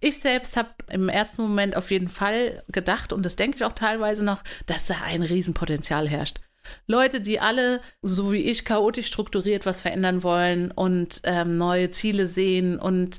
Ich 0.06 0.20
selbst 0.20 0.56
habe 0.56 0.70
im 0.91 1.10
ersten 1.10 1.41
Moment 1.41 1.76
auf 1.76 1.89
jeden 1.89 2.10
Fall 2.10 2.64
gedacht, 2.68 3.12
und 3.12 3.24
das 3.26 3.38
denke 3.38 3.58
ich 3.58 3.64
auch 3.64 3.74
teilweise 3.74 4.24
noch, 4.24 4.43
dass 4.68 4.86
da 4.86 4.97
ein 5.03 5.24
Riesenpotenzial 5.24 6.08
herrscht. 6.08 6.41
Leute, 6.86 7.22
die 7.22 7.39
alle, 7.39 7.82
so 8.03 8.32
wie 8.32 8.43
ich, 8.43 8.66
chaotisch 8.66 9.08
strukturiert 9.08 9.66
was 9.66 9.82
verändern 9.82 10.22
wollen 10.22 10.70
und 10.70 11.22
ähm, 11.24 11.58
neue 11.58 11.89
Ziele 11.89 12.28
sehen 12.28 12.78
und 12.78 13.18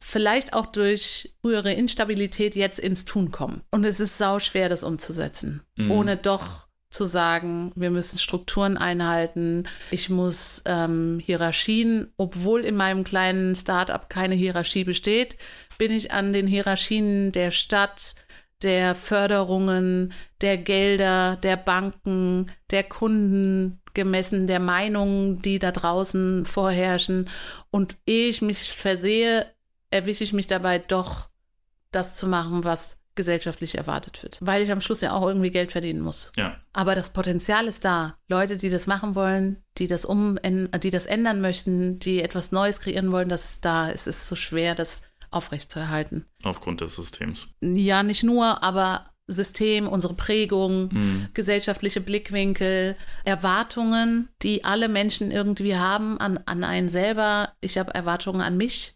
vielleicht 0.00 0.54
auch 0.54 0.64
durch 0.64 1.34
frühere 1.42 1.74
Instabilität 1.74 2.56
jetzt 2.56 2.78
ins 2.78 3.04
Tun 3.04 3.30
kommen. 3.30 3.60
Und 3.70 3.84
es 3.84 4.00
ist 4.00 4.16
sau 4.16 4.38
schwer, 4.38 4.70
das 4.70 4.84
umzusetzen, 4.84 5.62
Mhm. 5.76 5.90
ohne 5.90 6.16
doch 6.16 6.66
zu 6.88 7.04
sagen, 7.04 7.72
wir 7.74 7.90
müssen 7.90 8.18
Strukturen 8.18 8.76
einhalten, 8.78 9.64
ich 9.90 10.08
muss 10.10 10.62
ähm, 10.66 11.20
Hierarchien, 11.24 12.12
obwohl 12.16 12.64
in 12.64 12.76
meinem 12.76 13.04
kleinen 13.04 13.54
Startup 13.54 14.08
keine 14.10 14.34
Hierarchie 14.34 14.84
besteht, 14.84 15.36
bin 15.82 15.90
ich 15.90 16.12
an 16.12 16.32
den 16.32 16.46
Hierarchien 16.46 17.32
der 17.32 17.50
Stadt, 17.50 18.14
der 18.62 18.94
Förderungen, 18.94 20.14
der 20.40 20.56
Gelder, 20.56 21.36
der 21.42 21.56
Banken, 21.56 22.52
der 22.70 22.84
Kunden 22.84 23.80
gemessen, 23.92 24.46
der 24.46 24.60
Meinungen, 24.60 25.42
die 25.42 25.58
da 25.58 25.72
draußen 25.72 26.46
vorherrschen. 26.46 27.28
Und 27.72 27.96
ehe 28.06 28.28
ich 28.28 28.42
mich 28.42 28.70
versehe, 28.70 29.52
erwische 29.90 30.22
ich 30.22 30.32
mich 30.32 30.46
dabei 30.46 30.78
doch, 30.78 31.30
das 31.90 32.14
zu 32.14 32.28
machen, 32.28 32.62
was 32.62 33.00
gesellschaftlich 33.16 33.76
erwartet 33.76 34.22
wird. 34.22 34.38
Weil 34.40 34.62
ich 34.62 34.70
am 34.70 34.80
Schluss 34.80 35.00
ja 35.00 35.10
auch 35.10 35.26
irgendwie 35.26 35.50
Geld 35.50 35.72
verdienen 35.72 36.00
muss. 36.00 36.30
ja, 36.36 36.60
Aber 36.72 36.94
das 36.94 37.10
Potenzial 37.10 37.66
ist 37.66 37.84
da. 37.84 38.16
Leute, 38.28 38.56
die 38.56 38.70
das 38.70 38.86
machen 38.86 39.16
wollen, 39.16 39.64
die 39.78 39.88
das 39.88 40.04
um, 40.04 40.38
die 40.44 40.90
das 40.90 41.06
ändern 41.06 41.40
möchten, 41.40 41.98
die 41.98 42.22
etwas 42.22 42.52
Neues 42.52 42.78
kreieren 42.78 43.10
wollen, 43.10 43.28
das 43.28 43.44
ist 43.46 43.64
da. 43.64 43.90
Es 43.90 44.06
ist 44.06 44.28
so 44.28 44.36
schwer, 44.36 44.76
das 44.76 45.02
aufrechtzuerhalten. 45.32 46.26
aufgrund 46.44 46.80
des 46.80 46.96
Systems. 46.96 47.48
Ja, 47.60 48.02
nicht 48.02 48.22
nur, 48.24 48.62
aber 48.62 49.06
System, 49.28 49.86
unsere 49.86 50.14
Prägung, 50.14 50.88
Mhm. 50.92 51.28
gesellschaftliche 51.32 52.00
Blickwinkel, 52.00 52.96
Erwartungen, 53.24 54.28
die 54.42 54.64
alle 54.64 54.88
Menschen 54.88 55.30
irgendwie 55.30 55.76
haben 55.76 56.18
an, 56.18 56.40
an 56.46 56.64
einen 56.64 56.88
selber. 56.88 57.52
Ich 57.60 57.78
habe 57.78 57.94
Erwartungen 57.94 58.40
an 58.40 58.56
mich. 58.56 58.94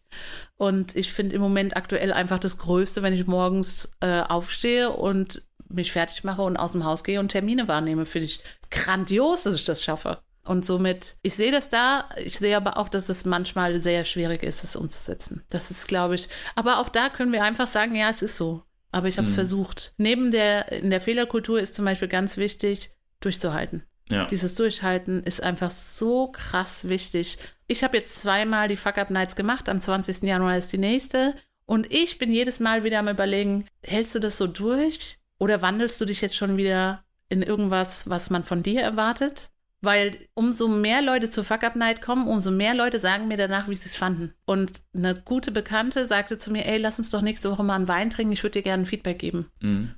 Und 0.57 0.97
ich 0.97 1.13
finde 1.13 1.37
im 1.37 1.43
Moment 1.43 1.77
aktuell 1.77 2.13
einfach 2.13 2.39
das 2.41 2.59
Größte, 2.59 3.03
wenn 3.03 3.13
ich 3.13 3.27
morgens 3.27 3.91
äh, 4.01 4.21
aufstehe 4.23 4.91
und 4.91 5.43
mich 5.69 5.93
fertig 5.93 6.25
mache 6.25 6.43
und 6.43 6.57
aus 6.57 6.73
dem 6.73 6.85
Haus 6.85 7.05
gehe 7.05 7.21
und 7.21 7.29
Termine 7.29 7.69
wahrnehme, 7.69 8.07
finde 8.07 8.27
ich 8.27 8.41
grandios, 8.71 9.43
dass 9.45 9.55
ich 9.55 9.65
das 9.65 9.83
schaffe. 9.85 10.19
Und 10.47 10.65
somit, 10.65 11.17
ich 11.23 11.35
sehe 11.35 11.51
das 11.53 11.69
da, 11.69 12.09
ich 12.17 12.39
sehe 12.39 12.57
aber 12.57 12.77
auch, 12.79 12.89
dass 12.89 13.09
es 13.09 13.25
manchmal 13.25 13.81
sehr 13.83 14.05
schwierig 14.05 14.43
ist, 14.43 14.63
es 14.65 14.77
umzusetzen. 14.77 15.43
Das 15.51 15.71
ist, 15.71 15.89
glaube 15.89 16.15
ich, 16.15 16.29
aber 16.55 16.79
auch 16.79 16.89
da 16.89 17.09
können 17.09 17.33
wir 17.33 17.43
einfach 17.43 17.67
sagen, 17.67 17.95
ja, 17.97 18.09
es 18.11 18.23
ist 18.23 18.37
so. 18.37 18.63
Aber 18.93 19.09
ich 19.09 19.19
habe 19.19 19.27
es 19.27 19.33
Mhm. 19.33 19.37
versucht. 19.37 19.93
Neben 19.99 20.31
der, 20.31 20.71
in 20.73 20.91
der 20.91 21.01
Fehlerkultur 21.01 21.61
ist 21.61 21.75
zum 21.75 21.85
Beispiel 21.85 22.09
ganz 22.09 22.37
wichtig, 22.37 22.91
durchzuhalten. 23.21 23.83
Ja, 24.09 24.25
Dieses 24.27 24.55
Durchhalten 24.55 25.23
ist 25.25 25.43
einfach 25.43 25.73
so 25.73 26.29
krass 26.29 26.89
wichtig. 26.89 27.39
Ich 27.67 27.83
habe 27.83 27.97
jetzt 27.97 28.17
zweimal 28.21 28.69
die 28.69 28.77
Fuck 28.77 28.99
Up 28.99 29.11
Nights 29.11 29.35
gemacht. 29.35 29.69
Am 29.69 29.81
20. 29.81 30.23
Januar 30.23 30.57
ist 30.57 30.73
die 30.73 30.79
nächste. 30.79 31.35
Und 31.65 31.93
ich 31.93 32.19
bin 32.19 32.31
jedes 32.33 32.61
Mal 32.61 32.85
wieder 32.85 33.01
am 33.01 33.09
Überlegen, 33.09 33.67
hältst 33.83 34.15
du 34.15 34.21
das 34.21 34.39
so 34.39 34.47
durch? 34.47 35.19
Oder 35.39 35.61
wandelst 35.61 36.01
du 36.01 36.05
dich 36.05 36.21
jetzt 36.21 36.37
schon 36.37 36.57
wieder 36.57 37.03
in 37.29 37.43
irgendwas, 37.43 38.09
was 38.09 38.31
man 38.31 38.45
von 38.45 38.63
dir 38.63 38.81
erwartet? 38.83 39.51
Weil 39.83 40.17
umso 40.35 40.69
mehr 40.69 41.03
Leute 41.03 41.29
zur 41.29 41.45
Fuck 41.45 41.63
Up 41.63 41.77
Night 41.77 42.01
kommen, 42.01 42.27
umso 42.27 42.51
mehr 42.51 42.75
Leute 42.75 42.99
sagen 42.99 43.29
mir 43.29 43.37
danach, 43.37 43.69
wie 43.69 43.75
sie 43.75 43.89
es 43.89 43.97
fanden. 43.97 44.33
Und 44.47 44.81
eine 44.95 45.15
gute 45.15 45.53
Bekannte 45.53 46.07
sagte 46.07 46.39
zu 46.39 46.51
mir, 46.51 46.67
ey, 46.67 46.79
lass 46.79 46.99
uns 46.99 47.11
doch 47.11 47.21
nächste 47.21 47.51
Woche 47.51 47.63
mal 47.63 47.77
einen 47.77 47.89
Wein 47.89 48.11
trinken, 48.11 48.33
ich 48.33 48.43
würde 48.43 48.59
dir 48.59 48.63
gerne 48.63 48.85
ein 48.85 48.87
Feedback 48.87 49.19
geben. 49.19 49.51
mhm. 49.61 49.95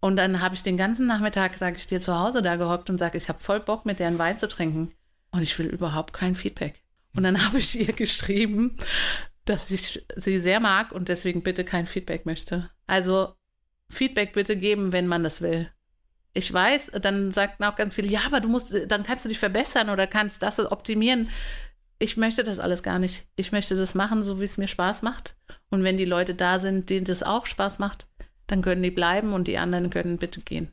Und 0.00 0.16
dann 0.16 0.40
habe 0.40 0.54
ich 0.54 0.62
den 0.62 0.78
ganzen 0.78 1.06
Nachmittag, 1.06 1.58
sage 1.58 1.76
ich 1.76 1.86
dir, 1.86 2.00
zu 2.00 2.18
Hause 2.18 2.40
da 2.40 2.56
gehockt 2.56 2.88
und 2.88 2.96
sage, 2.98 3.18
ich 3.18 3.28
habe 3.28 3.38
voll 3.38 3.60
Bock, 3.60 3.84
mit 3.84 3.98
der 3.98 4.06
einen 4.06 4.18
Wein 4.18 4.38
zu 4.38 4.48
trinken. 4.48 4.92
Und 5.30 5.42
ich 5.42 5.58
will 5.58 5.66
überhaupt 5.66 6.14
kein 6.14 6.34
Feedback. 6.34 6.82
Und 7.14 7.22
dann 7.22 7.44
habe 7.46 7.58
ich 7.58 7.78
ihr 7.78 7.92
geschrieben, 7.92 8.76
dass 9.44 9.70
ich 9.70 10.04
sie 10.16 10.40
sehr 10.40 10.60
mag 10.60 10.92
und 10.92 11.08
deswegen 11.08 11.42
bitte 11.42 11.64
kein 11.64 11.86
Feedback 11.86 12.24
möchte. 12.24 12.70
Also 12.86 13.34
Feedback 13.90 14.32
bitte 14.32 14.56
geben, 14.56 14.92
wenn 14.92 15.06
man 15.06 15.22
das 15.22 15.42
will. 15.42 15.70
Ich 16.32 16.52
weiß, 16.52 16.92
dann 17.02 17.32
sagt 17.32 17.62
auch 17.62 17.76
ganz 17.76 17.94
viele, 17.94 18.08
ja, 18.08 18.20
aber 18.26 18.40
du 18.40 18.48
musst, 18.48 18.74
dann 18.86 19.02
kannst 19.02 19.24
du 19.24 19.28
dich 19.28 19.38
verbessern 19.38 19.90
oder 19.90 20.06
kannst 20.06 20.42
das 20.42 20.58
optimieren. 20.60 21.28
Ich 21.98 22.16
möchte 22.16 22.44
das 22.44 22.60
alles 22.60 22.82
gar 22.82 22.98
nicht. 22.98 23.26
Ich 23.36 23.52
möchte 23.52 23.76
das 23.76 23.94
machen, 23.94 24.22
so 24.22 24.40
wie 24.40 24.44
es 24.44 24.56
mir 24.56 24.68
Spaß 24.68 25.02
macht. 25.02 25.34
Und 25.70 25.82
wenn 25.82 25.96
die 25.96 26.04
Leute 26.04 26.34
da 26.34 26.58
sind, 26.58 26.88
denen 26.88 27.04
das 27.04 27.22
auch 27.22 27.46
Spaß 27.46 27.78
macht, 27.78 28.06
dann 28.46 28.62
können 28.62 28.82
die 28.82 28.90
bleiben 28.90 29.32
und 29.32 29.48
die 29.48 29.58
anderen 29.58 29.90
können 29.90 30.18
bitte 30.18 30.40
gehen. 30.40 30.70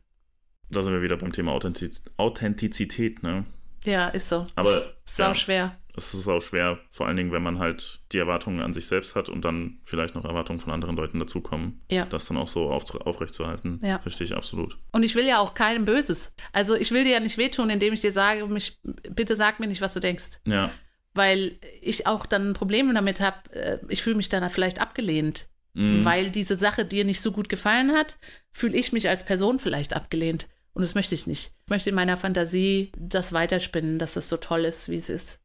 Da 0.69 0.83
sind 0.83 0.93
wir 0.93 1.01
wieder 1.01 1.17
beim 1.17 1.31
Thema 1.31 1.53
Authentiz 1.53 2.03
Authentizität, 2.17 3.23
ne? 3.23 3.45
Ja, 3.85 4.09
ist 4.09 4.29
so. 4.29 4.47
Aber 4.55 4.71
ist 4.71 5.21
auch 5.21 5.27
ja, 5.29 5.33
schwer. 5.33 5.77
Es 5.97 6.13
ist 6.13 6.27
auch 6.27 6.41
schwer, 6.41 6.77
vor 6.89 7.07
allen 7.07 7.17
Dingen, 7.17 7.31
wenn 7.31 7.41
man 7.41 7.57
halt 7.59 8.01
die 8.11 8.19
Erwartungen 8.19 8.61
an 8.61 8.73
sich 8.73 8.85
selbst 8.87 9.15
hat 9.15 9.29
und 9.29 9.43
dann 9.43 9.79
vielleicht 9.83 10.13
noch 10.15 10.23
Erwartungen 10.25 10.59
von 10.59 10.71
anderen 10.71 10.95
Leuten 10.95 11.19
dazukommen, 11.19 11.81
Ja. 11.89 12.05
das 12.05 12.27
dann 12.27 12.37
auch 12.37 12.47
so 12.47 12.69
auf, 12.69 12.83
aufrechtzuerhalten. 13.01 13.79
Ja. 13.83 13.97
Verstehe 13.99 14.25
ich 14.25 14.35
absolut. 14.35 14.77
Und 14.91 15.01
ich 15.03 15.15
will 15.15 15.25
ja 15.25 15.39
auch 15.39 15.53
keinem 15.55 15.85
Böses. 15.85 16.35
Also 16.53 16.75
ich 16.75 16.91
will 16.91 17.03
dir 17.03 17.13
ja 17.13 17.19
nicht 17.19 17.37
wehtun, 17.37 17.69
indem 17.71 17.93
ich 17.93 18.01
dir 18.01 18.11
sage, 18.11 18.45
mich, 18.47 18.79
bitte 19.09 19.35
sag 19.35 19.59
mir 19.59 19.67
nicht, 19.67 19.81
was 19.81 19.93
du 19.95 19.99
denkst. 19.99 20.39
Ja, 20.45 20.71
Weil 21.13 21.59
ich 21.81 22.05
auch 22.05 22.27
dann 22.27 22.49
ein 22.49 22.53
Problem 22.53 22.93
damit 22.93 23.19
habe, 23.19 23.81
ich 23.89 24.03
fühle 24.03 24.15
mich 24.17 24.29
dann 24.29 24.47
vielleicht 24.51 24.79
abgelehnt. 24.79 25.47
Mhm. 25.73 26.05
Weil 26.05 26.29
diese 26.29 26.55
Sache 26.55 26.85
dir 26.85 27.05
nicht 27.05 27.21
so 27.21 27.31
gut 27.31 27.49
gefallen 27.49 27.91
hat, 27.91 28.17
fühle 28.51 28.77
ich 28.77 28.93
mich 28.93 29.09
als 29.09 29.25
Person 29.25 29.57
vielleicht 29.59 29.95
abgelehnt. 29.95 30.47
Und 30.73 30.81
das 30.83 30.93
möchte 30.93 31.15
ich 31.15 31.25
nicht. 31.25 31.53
Ich 31.65 31.69
möchte 31.71 31.89
in 31.89 31.95
meiner 31.95 32.17
Fantasie 32.17 32.91
das 32.97 33.33
weiterspinnen, 33.33 33.97
dass 33.97 34.13
das 34.13 34.29
so 34.29 34.37
toll 34.37 34.63
ist, 34.65 34.89
wie 34.89 34.97
es 34.97 35.09
ist. 35.09 35.39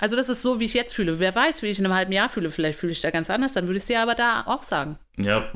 Also 0.00 0.16
das 0.16 0.28
ist 0.28 0.42
so, 0.42 0.58
wie 0.60 0.64
ich 0.64 0.74
jetzt 0.74 0.94
fühle. 0.94 1.18
Wer 1.18 1.34
weiß, 1.34 1.62
wie 1.62 1.66
ich 1.66 1.78
in 1.78 1.84
einem 1.84 1.94
halben 1.94 2.12
Jahr 2.12 2.28
fühle. 2.28 2.50
Vielleicht 2.50 2.78
fühle 2.78 2.92
ich 2.92 3.00
da 3.00 3.10
ganz 3.10 3.30
anders. 3.30 3.52
Dann 3.52 3.66
würde 3.66 3.76
ich 3.76 3.82
es 3.82 3.86
dir 3.86 4.00
aber 4.00 4.14
da 4.14 4.42
auch 4.46 4.62
sagen. 4.62 4.98
ja, 5.18 5.50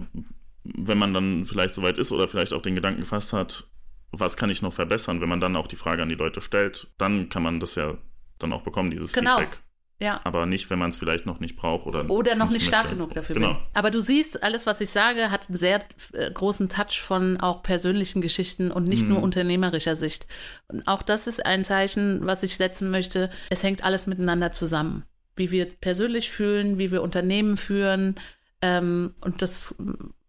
wenn 0.65 0.97
man 0.99 1.13
dann 1.13 1.45
vielleicht 1.45 1.75
soweit 1.75 1.99
ist 1.99 2.11
oder 2.13 2.27
vielleicht 2.29 2.53
auch 2.55 2.63
den 2.63 2.75
Gedanken 2.75 3.01
gefasst 3.01 3.33
hat, 3.35 3.65
was 4.13 4.37
kann 4.37 4.49
ich 4.51 4.63
noch 4.63 4.73
verbessern, 4.73 5.21
wenn 5.21 5.29
man 5.29 5.41
dann 5.41 5.57
auch 5.57 5.67
die 5.67 5.77
Frage 5.77 6.03
an 6.03 6.09
die 6.09 6.15
Leute 6.15 6.41
stellt, 6.41 6.87
dann 6.99 7.29
kann 7.29 7.43
man 7.43 7.61
das 7.61 7.75
ja 7.75 7.99
dann 8.39 8.53
auch 8.53 8.63
bekommen, 8.63 8.91
dieses 8.91 9.13
Genau. 9.13 9.39
Feedback. 9.39 9.59
Ja. 10.01 10.21
Aber 10.25 10.45
nicht, 10.45 10.69
wenn 10.71 10.79
man 10.79 10.91
es 10.91 10.97
vielleicht 10.97 11.25
noch 11.25 11.39
nicht 11.41 11.55
braucht 11.57 11.87
oder 11.87 12.11
Oder 12.11 12.35
noch 12.35 12.51
nicht 12.51 12.67
stark 12.67 12.91
genug 12.91 13.15
dafür 13.15 13.37
Genau. 13.37 13.55
bin. 13.55 13.63
Aber 13.75 13.91
du 13.91 14.01
siehst, 14.01 14.43
alles, 14.43 14.67
was 14.67 14.81
ich 14.81 14.91
sage, 14.91 15.31
hat 15.31 15.49
einen 15.49 15.57
sehr 15.57 15.81
äh, 16.13 16.31
großen 16.33 16.69
Touch 16.69 17.01
von 17.01 17.39
auch 17.41 17.63
persönlichen 17.63 18.21
Geschichten 18.21 18.71
und 18.73 18.89
nicht 18.89 19.05
Mhm. 19.05 19.15
nur 19.15 19.23
unternehmerischer 19.23 19.95
Sicht. 19.97 20.27
Und 20.69 20.87
auch 20.89 21.03
das 21.03 21.27
ist 21.27 21.47
ein 21.47 21.65
Zeichen, 21.65 22.27
was 22.27 22.43
ich 22.43 22.57
setzen 22.57 22.91
möchte. 22.91 23.31
Es 23.51 23.63
hängt 23.63 23.85
alles 23.85 24.07
miteinander 24.07 24.51
zusammen. 24.53 25.05
Wie 25.37 25.51
wir 25.51 25.67
persönlich 25.67 26.31
fühlen, 26.31 26.79
wie 26.79 26.91
wir 26.91 27.01
Unternehmen 27.03 27.57
führen. 27.57 28.17
Ähm, 28.63 29.15
und 29.21 29.43
das 29.43 29.77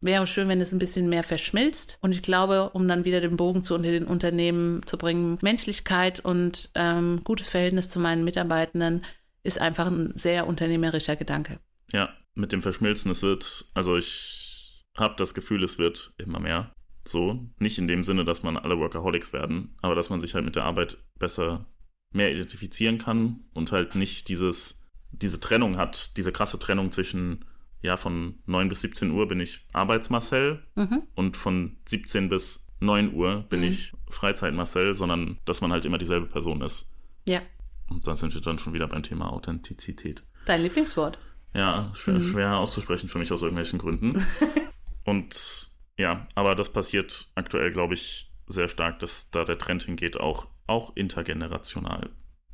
wäre 0.01 0.27
schön, 0.27 0.47
wenn 0.47 0.61
es 0.61 0.71
ein 0.73 0.79
bisschen 0.79 1.09
mehr 1.09 1.23
verschmilzt. 1.23 1.97
Und 2.01 2.11
ich 2.11 2.21
glaube, 2.21 2.69
um 2.73 2.87
dann 2.87 3.03
wieder 3.05 3.19
den 3.21 3.35
Bogen 3.37 3.63
zu 3.63 3.73
unter 3.73 3.89
den 3.91 4.05
Unternehmen 4.05 4.81
zu 4.85 4.97
bringen, 4.97 5.39
Menschlichkeit 5.41 6.19
und 6.19 6.69
ähm, 6.75 7.21
gutes 7.23 7.49
Verhältnis 7.49 7.89
zu 7.89 7.99
meinen 7.99 8.23
Mitarbeitenden 8.23 9.01
ist 9.45 9.59
einfach 9.61 9.87
ein 9.87 10.11
sehr 10.17 10.47
unternehmerischer 10.47 11.15
Gedanke. 11.15 11.59
Ja, 11.93 12.09
mit 12.33 12.51
dem 12.51 12.61
Verschmilzen, 12.61 13.11
es 13.11 13.21
wird, 13.21 13.65
also 13.73 13.95
ich 13.95 14.83
habe 14.97 15.15
das 15.17 15.33
Gefühl, 15.33 15.63
es 15.63 15.77
wird 15.77 16.13
immer 16.17 16.39
mehr 16.39 16.73
so. 17.05 17.47
Nicht 17.59 17.77
in 17.77 17.87
dem 17.87 18.03
Sinne, 18.03 18.25
dass 18.25 18.43
man 18.43 18.57
alle 18.57 18.79
Workaholics 18.79 19.33
werden, 19.33 19.75
aber 19.81 19.93
dass 19.95 20.09
man 20.09 20.19
sich 20.21 20.33
halt 20.33 20.45
mit 20.45 20.55
der 20.55 20.65
Arbeit 20.65 20.97
besser 21.19 21.65
mehr 22.11 22.31
identifizieren 22.31 22.97
kann 22.97 23.41
und 23.53 23.71
halt 23.71 23.95
nicht 23.95 24.27
dieses, 24.29 24.81
diese 25.11 25.39
Trennung 25.39 25.77
hat, 25.77 26.17
diese 26.17 26.31
krasse 26.31 26.57
Trennung 26.57 26.91
zwischen, 26.91 27.45
ja, 27.81 27.97
von 27.97 28.39
9 28.47 28.69
bis 28.69 28.81
17 28.81 29.11
Uhr 29.11 29.27
bin 29.27 29.39
ich 29.39 29.65
Arbeitsmarcel 29.73 30.63
Mhm. 30.75 31.03
und 31.13 31.37
von 31.37 31.77
17 31.85 32.29
bis 32.29 32.65
9 32.79 33.13
Uhr 33.13 33.45
bin 33.49 33.59
Mhm. 33.61 33.67
ich 33.67 33.93
Freizeitmarcel, 34.09 34.95
sondern 34.95 35.37
dass 35.45 35.61
man 35.61 35.71
halt 35.71 35.85
immer 35.85 35.97
dieselbe 35.97 36.25
Person 36.25 36.61
ist. 36.61 36.89
Ja, 37.27 37.41
Und 37.87 38.07
da 38.07 38.15
sind 38.15 38.33
wir 38.33 38.41
dann 38.41 38.59
schon 38.59 38.73
wieder 38.73 38.87
beim 38.87 39.03
Thema 39.03 39.31
Authentizität. 39.31 40.23
dein 40.45 40.61
Lieblingswort. 40.63 41.17
Ja, 41.53 41.91
schwer, 41.93 42.15
Mhm. 42.15 42.23
schwer 42.23 42.57
auszusprechen 42.57 43.07
für 43.09 43.17
mich 43.19 43.31
aus 43.31 43.41
irgendwelchen 43.41 43.79
Gründen. 43.79 44.21
Und 45.05 45.69
ja, 45.97 46.27
aber 46.35 46.55
das 46.55 46.71
passiert 46.73 47.27
aktuell, 47.35 47.71
glaube 47.71 47.93
ich, 47.93 48.31
sehr 48.47 48.67
stark, 48.67 48.99
dass 48.99 49.29
da 49.31 49.43
der 49.45 49.57
Trend 49.57 49.83
hingeht, 49.83 50.19
auch, 50.19 50.47
auch 50.67 50.95
intergenerational. 50.95 52.09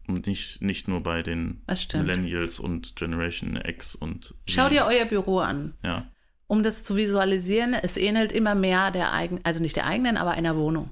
Und 0.07 0.27
nicht, 0.27 0.61
nicht 0.61 0.87
nur 0.87 1.01
bei 1.01 1.21
den. 1.23 1.63
Millennials 1.93 2.59
und 2.59 2.95
Generation 2.95 3.55
X 3.55 3.95
und. 3.95 4.35
Schau 4.47 4.69
dir 4.69 4.85
euer 4.85 5.05
Büro 5.05 5.39
an. 5.39 5.73
Ja, 5.83 6.07
Um 6.47 6.63
das 6.63 6.83
zu 6.83 6.95
visualisieren, 6.95 7.73
es 7.73 7.97
ähnelt 7.97 8.31
immer 8.31 8.55
mehr 8.55 8.91
der 8.91 9.13
eigenen, 9.13 9.43
also 9.45 9.61
nicht 9.61 9.75
der 9.75 9.85
eigenen, 9.87 10.17
aber 10.17 10.31
einer 10.31 10.55
Wohnung. 10.55 10.91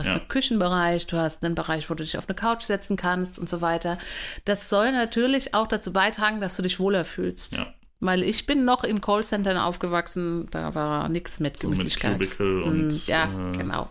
Du 0.00 0.08
hast 0.08 0.14
Ja. 0.14 0.20
einen 0.20 0.28
Küchenbereich, 0.28 1.06
du 1.08 1.16
hast 1.18 1.44
einen 1.44 1.54
Bereich, 1.54 1.90
wo 1.90 1.94
du 1.94 2.02
dich 2.02 2.16
auf 2.16 2.26
eine 2.28 2.34
Couch 2.34 2.62
setzen 2.62 2.96
kannst 2.96 3.38
und 3.38 3.48
so 3.50 3.60
weiter. 3.60 3.98
Das 4.46 4.68
soll 4.70 4.92
natürlich 4.92 5.52
auch 5.54 5.66
dazu 5.66 5.92
beitragen, 5.92 6.40
dass 6.40 6.56
du 6.56 6.62
dich 6.62 6.80
wohler 6.80 7.04
fühlst. 7.04 7.56
ja. 7.56 7.66
Weil 8.02 8.22
ich 8.22 8.46
bin 8.46 8.64
noch 8.64 8.82
in 8.82 9.02
Callcentern 9.02 9.58
aufgewachsen, 9.58 10.46
da 10.50 10.74
war 10.74 11.10
nichts 11.10 11.38
mit 11.38 11.60
So 11.60 11.68
mit 11.68 11.80
Gemütlichkeit. 11.80 12.14
Cubicle 12.14 12.46
Mm, 12.46 12.62
und. 12.64 13.06
ja, 13.06 13.24
äh, 13.24 13.56
genau. 13.58 13.90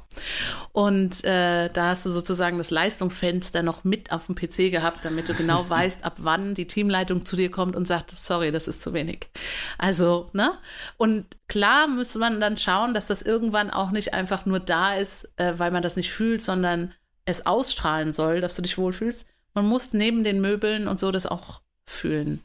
Und 0.72 1.24
äh, 1.24 1.70
da 1.70 1.90
hast 1.90 2.08
du 2.08 2.10
sozusagen 2.10 2.58
das 2.58 2.72
Leistungsfenster 2.72 3.62
noch 3.62 3.84
mit 3.84 4.12
auf 4.12 4.26
dem 4.26 4.34
PC 4.34 4.72
gehabt, 4.72 5.06
damit 5.06 5.30
du 5.30 5.36
genau 5.36 5.64
weißt, 5.70 6.04
ab 6.04 6.16
wann 6.18 6.56
die 6.56 6.66
Teamleitung 6.66 7.24
zu 7.24 7.36
dir 7.36 7.52
kommt 7.52 7.76
und 7.76 7.88
sagt, 7.88 8.12
sorry, 8.18 8.52
das 8.52 8.68
ist 8.68 8.82
zu 8.82 8.94
wenig. 8.94 9.30
Also, 9.78 10.32
ne? 10.34 10.54
Und 10.98 11.26
klar 11.48 11.88
müsste 11.88 12.18
man 12.18 12.40
dann 12.42 12.58
schauen, 12.58 12.96
dass 12.96 13.06
das 13.06 13.22
irgendwann 13.22 13.70
auch 13.70 13.92
nicht 13.92 14.16
einfach 14.16 14.48
nur 14.48 14.60
da 14.60 14.96
ist, 14.96 15.32
äh, 15.38 15.54
weil 15.58 15.70
man 15.70 15.84
das 15.84 15.98
nicht 15.98 16.12
fühlt, 16.12 16.42
sondern 16.42 16.96
es 17.26 17.46
ausstrahlen 17.46 18.14
soll, 18.14 18.42
dass 18.42 18.56
du 18.56 18.64
dich 18.64 18.80
wohlfühlst. 18.80 19.28
Man 19.54 19.68
muss 19.68 19.94
neben 19.94 20.24
den 20.24 20.42
Möbeln 20.42 20.88
und 20.88 21.00
so 21.00 21.12
das 21.12 21.28
auch 21.28 21.62
fühlen 21.86 22.42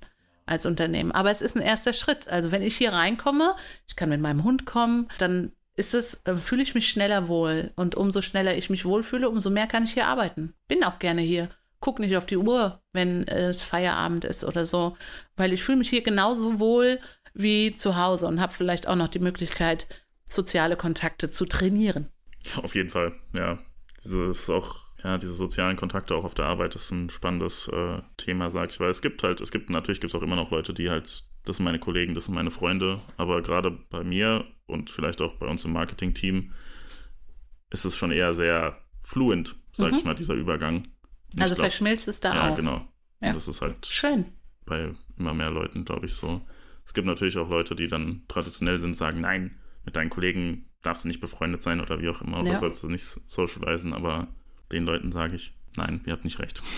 als 0.47 0.66
Unternehmen. 0.66 1.12
Aber 1.12 1.30
es 1.30 1.42
ist 1.42 1.57
ein 1.57 1.62
erster 1.62 1.92
Schritt. 1.92 2.28
Also 2.28 2.51
wenn 2.53 2.62
ich 2.62 2.76
hier 2.76 2.92
reinkomme, 2.92 3.55
ich 3.86 3.97
kann 3.97 4.09
mit 4.09 4.20
meinem 4.20 4.45
Hund 4.45 4.66
kommen, 4.66 5.09
dann 5.18 5.53
ist 5.76 5.95
es, 5.95 6.22
dann 6.24 6.38
fühle 6.38 6.62
ich 6.62 6.74
mich 6.74 6.88
schneller 6.88 7.28
wohl. 7.28 7.72
Und 7.76 7.95
umso 7.95 8.22
schneller 8.22 8.57
ich 8.57 8.70
mich 8.70 8.84
wohlfühle, 8.84 9.28
umso 9.28 9.51
mehr 9.51 9.66
kann 9.66 9.84
ich 9.84 9.95
hier 9.95 10.07
arbeiten. 10.07 10.55
Bin 10.68 10.84
auch 10.84 10.99
gerne 10.99 11.22
hier. 11.22 11.49
Guck 11.80 11.99
nicht 11.99 12.16
auf 12.16 12.26
die 12.26 12.38
Uhr, 12.38 12.80
wenn 12.92 13.26
es 13.28 13.64
Feierabend 13.64 14.24
ist 14.24 14.45
oder 14.45 14.64
so, 14.64 14.97
weil 15.36 15.53
ich 15.53 15.62
fühle 15.62 15.78
mich 15.78 15.90
hier 15.90 16.03
genauso 16.03 16.59
wohl 16.59 16.99
wie 17.34 17.76
zu 17.76 17.97
Hause 17.97 18.26
und 18.26 18.40
habe 18.40 18.55
vielleicht 18.55 18.88
auch 18.88 18.95
noch 18.95 19.09
die 19.09 19.18
Möglichkeit, 19.18 19.86
soziale 20.26 20.76
Kontakte 20.76 21.30
zu 21.30 21.45
trainieren. 21.45 22.09
Auf 22.57 22.74
jeden 22.74 22.88
Fall, 22.88 23.12
ja. 23.36 23.59
Dieses 24.03 24.49
auch, 24.49 24.76
ja, 25.05 25.18
diese 25.18 25.34
sozialen 25.34 25.76
Kontakte 25.76 26.14
auch 26.14 26.24
auf 26.24 26.34
der 26.34 26.46
Arbeit 26.46 26.74
ist 26.74 26.90
ein 26.90 27.11
spannendes 27.11 27.68
äh, 27.68 28.00
Thema, 28.16 28.48
sag 28.50 28.70
ich, 28.70 28.80
weil 28.80 28.88
es 28.90 29.02
gibt 29.02 29.22
halt, 29.22 29.40
es 29.40 29.50
gibt, 29.52 29.68
natürlich 29.70 30.00
gibt 30.00 30.12
es 30.12 30.14
auch 30.18 30.22
immer 30.22 30.34
noch 30.36 30.50
Leute, 30.50 30.72
die 30.74 30.88
halt, 30.90 31.24
das 31.44 31.57
sind 31.59 31.64
meine 31.64 31.78
Kollegen, 31.78 32.14
das 32.14 32.24
sind 32.24 32.34
meine 32.34 32.50
Freunde, 32.50 33.02
aber 33.18 33.42
gerade 33.42 33.70
bei 33.70 34.02
mir 34.02 34.46
und 34.66 34.88
vielleicht 34.90 35.20
auch 35.20 35.34
bei 35.34 35.46
uns 35.46 35.64
im 35.66 35.72
Marketing-Team 35.74 36.52
ist 37.70 37.84
es 37.84 37.96
schon 37.96 38.12
eher 38.12 38.34
sehr 38.34 38.78
fluent, 39.02 39.57
sag 39.72 39.92
Mhm. 39.92 39.98
ich 39.98 40.05
mal, 40.05 40.14
dieser 40.14 40.34
Übergang. 40.34 40.88
Ich 41.34 41.42
Also 41.42 41.55
glaub- 41.55 41.66
verschmilzt 41.66 42.09
es 42.09 42.20
da 42.20 42.34
Ja, 42.34 42.50
auch. 42.52 42.57
genau. 42.57 42.88
Ja. 43.20 43.28
Und 43.28 43.34
das 43.36 43.48
ist 43.48 43.61
halt 43.61 43.84
Schön. 43.86 44.26
bei 44.64 44.92
immer 45.18 45.34
mehr 45.34 45.50
Leuten, 45.50 45.84
glaube 45.84 46.07
ich, 46.07 46.14
so. 46.14 46.40
Es 46.86 46.94
gibt 46.94 47.07
natürlich 47.07 47.36
auch 47.38 47.48
Leute, 47.48 47.74
die 47.74 47.88
dann 47.88 48.22
traditionell 48.28 48.78
sind, 48.78 48.94
sagen, 48.96 49.20
nein, 49.20 49.59
mit 49.84 49.96
deinen 49.96 50.11
Kollegen 50.11 50.70
darfst 50.82 51.05
du 51.05 51.09
nicht 51.09 51.20
befreundet 51.20 51.62
sein 51.62 51.80
oder 51.80 52.00
wie 52.00 52.09
auch 52.09 52.20
immer, 52.22 52.40
oder 52.40 52.52
Ja. 52.52 52.59
sollst 52.59 52.82
du 52.82 52.88
nicht 52.88 53.05
socialisen, 53.05 53.92
aber 53.92 54.28
den 54.75 54.85
Leuten 54.85 55.12
sage 55.12 55.37
ich, 55.37 55.53
nein, 55.77 56.01
ihr 56.07 56.12
habt 56.12 56.25
nicht 56.25 56.39
recht. 56.39 56.62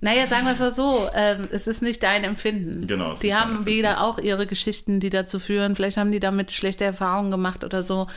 Naja, 0.00 0.26
sagen 0.26 0.44
wir 0.44 0.54
es 0.54 0.58
mal 0.58 0.72
so, 0.72 1.08
ähm, 1.14 1.46
es 1.52 1.68
ist 1.68 1.82
nicht 1.82 2.02
dein 2.02 2.24
Empfinden. 2.24 2.88
Genau, 2.88 3.14
Die 3.14 3.32
haben 3.32 3.64
wieder 3.64 4.02
auch 4.02 4.18
ihre 4.18 4.48
Geschichten, 4.48 4.98
die 4.98 5.08
dazu 5.08 5.38
führen. 5.38 5.76
Vielleicht 5.76 5.96
haben 5.98 6.10
die 6.10 6.18
damit 6.18 6.50
schlechte 6.50 6.82
Erfahrungen 6.82 7.30
gemacht 7.30 7.62
oder 7.62 7.80
so. 7.80 8.08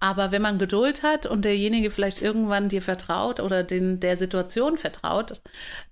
Aber 0.00 0.32
wenn 0.32 0.40
man 0.40 0.56
Geduld 0.58 1.02
hat 1.02 1.26
und 1.26 1.44
derjenige 1.44 1.90
vielleicht 1.90 2.22
irgendwann 2.22 2.70
dir 2.70 2.80
vertraut 2.80 3.38
oder 3.38 3.62
den, 3.64 4.00
der 4.00 4.16
Situation 4.16 4.78
vertraut, 4.78 5.42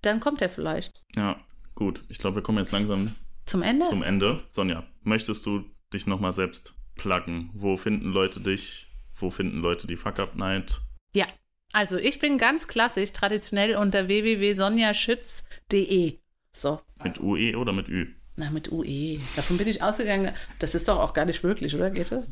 dann 0.00 0.18
kommt 0.18 0.40
er 0.40 0.48
vielleicht. 0.48 1.02
Ja, 1.14 1.36
gut. 1.74 2.04
Ich 2.08 2.16
glaube, 2.16 2.36
wir 2.36 2.42
kommen 2.42 2.56
jetzt 2.56 2.72
langsam 2.72 3.14
Zum 3.44 3.62
Ende? 3.62 3.84
zum 3.84 4.02
Ende. 4.02 4.42
Sonja, 4.48 4.84
möchtest 5.02 5.44
du 5.44 5.62
dich 5.92 6.06
nochmal 6.06 6.32
selbst 6.32 6.72
pluggen? 6.96 7.50
Wo 7.52 7.76
finden 7.76 8.12
Leute 8.12 8.40
dich? 8.40 8.86
Wo 9.18 9.28
finden 9.28 9.58
Leute 9.60 9.86
die 9.86 9.96
Fuck 9.96 10.18
Up 10.20 10.36
Night? 10.36 10.80
ja. 11.14 11.26
Also 11.72 11.96
ich 11.96 12.18
bin 12.18 12.36
ganz 12.38 12.66
klassisch, 12.68 13.12
traditionell 13.12 13.76
unter 13.76 14.08
www.sonjaschütz.de. 14.08 16.18
So. 16.52 16.80
Mit 17.02 17.18
UE 17.20 17.56
oder 17.56 17.72
mit 17.72 17.88
Ü? 17.88 18.08
Na, 18.36 18.48
mit 18.48 18.72
UE. 18.72 19.18
Davon 19.36 19.58
bin 19.58 19.68
ich 19.68 19.82
ausgegangen. 19.82 20.32
Das 20.58 20.74
ist 20.74 20.88
doch 20.88 20.98
auch 20.98 21.12
gar 21.12 21.26
nicht 21.26 21.44
möglich, 21.44 21.74
oder? 21.74 21.90
Geht 21.90 22.12
das? 22.12 22.24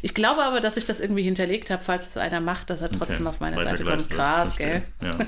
Ich 0.00 0.14
glaube 0.14 0.42
aber, 0.42 0.60
dass 0.60 0.78
ich 0.78 0.86
das 0.86 1.00
irgendwie 1.00 1.22
hinterlegt 1.22 1.68
habe, 1.70 1.82
falls 1.82 2.08
es 2.08 2.16
einer 2.16 2.40
macht, 2.40 2.70
dass 2.70 2.80
er 2.80 2.90
trotzdem 2.90 3.26
okay. 3.26 3.28
auf 3.28 3.40
meine 3.40 3.62
Seite 3.62 3.84
kommt. 3.84 4.08
Krass, 4.08 4.56
gell? 4.56 4.82
Ja. 5.02 5.18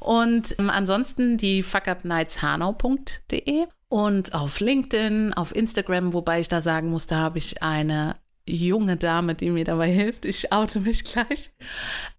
Und 0.00 0.56
ähm, 0.58 0.70
ansonsten 0.70 1.36
die 1.36 1.62
fuckupnightshanau.de 1.62 3.66
und 3.88 4.34
auf 4.34 4.58
LinkedIn, 4.58 5.34
auf 5.34 5.54
Instagram, 5.54 6.14
wobei 6.14 6.40
ich 6.40 6.48
da 6.48 6.60
sagen 6.60 6.90
muss, 6.90 7.06
da 7.06 7.18
habe 7.18 7.38
ich 7.38 7.62
eine 7.62 8.16
junge 8.44 8.96
Dame, 8.96 9.36
die 9.36 9.50
mir 9.50 9.62
dabei 9.62 9.88
hilft. 9.88 10.24
Ich 10.24 10.52
oute 10.52 10.80
mich 10.80 11.04
gleich. 11.04 11.52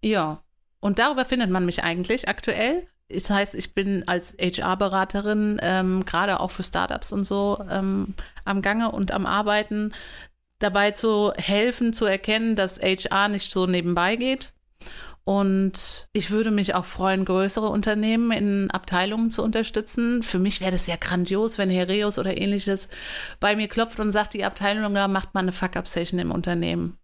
Ja. 0.02 0.42
Und 0.86 1.00
darüber 1.00 1.26
findet 1.26 1.50
man 1.50 1.66
mich 1.66 1.84
eigentlich 1.84 2.30
aktuell. 2.30 2.86
Das 3.10 3.32
heißt, 3.32 3.56
ich 3.56 3.74
bin 3.74 4.08
als 4.08 4.38
HR-Beraterin 4.40 5.60
ähm, 5.64 6.06
gerade 6.06 6.40
auch 6.40 6.52
für 6.52 6.62
Startups 6.62 7.12
und 7.12 7.26
so 7.26 7.58
ähm, 7.72 8.14
am 8.44 8.62
Gange 8.62 8.92
und 8.92 9.10
am 9.10 9.26
Arbeiten, 9.26 9.94
dabei 10.60 10.92
zu 10.92 11.34
helfen, 11.38 11.92
zu 11.92 12.06
erkennen, 12.06 12.56
dass 12.56 12.80
HR 12.84 13.30
nicht 13.30 13.52
so 13.52 13.66
nebenbei 13.66 14.16
geht. 14.16 14.54
Und 15.24 16.08
ich 16.14 16.30
würde 16.30 16.52
mich 16.52 16.76
auch 16.76 16.86
freuen, 16.86 17.26
größere 17.26 17.70
Unternehmen 17.70 18.32
in 18.32 18.70
Abteilungen 18.70 19.32
zu 19.32 19.42
unterstützen. 19.42 20.22
Für 20.22 20.38
mich 20.38 20.62
wäre 20.62 20.74
das 20.74 20.86
ja 20.86 20.98
grandios, 20.98 21.58
wenn 21.58 21.72
Hereus 21.72 22.20
oder 22.20 22.38
ähnliches 22.38 22.90
bei 23.40 23.56
mir 23.56 23.70
klopft 23.70 24.00
und 24.00 24.12
sagt, 24.12 24.36
die 24.36 24.46
Abteilung 24.46 24.94
macht 24.94 25.34
mal 25.34 25.40
eine 25.40 25.52
Fuck-Up-Session 25.52 26.20
im 26.20 26.30
Unternehmen. 26.30 27.00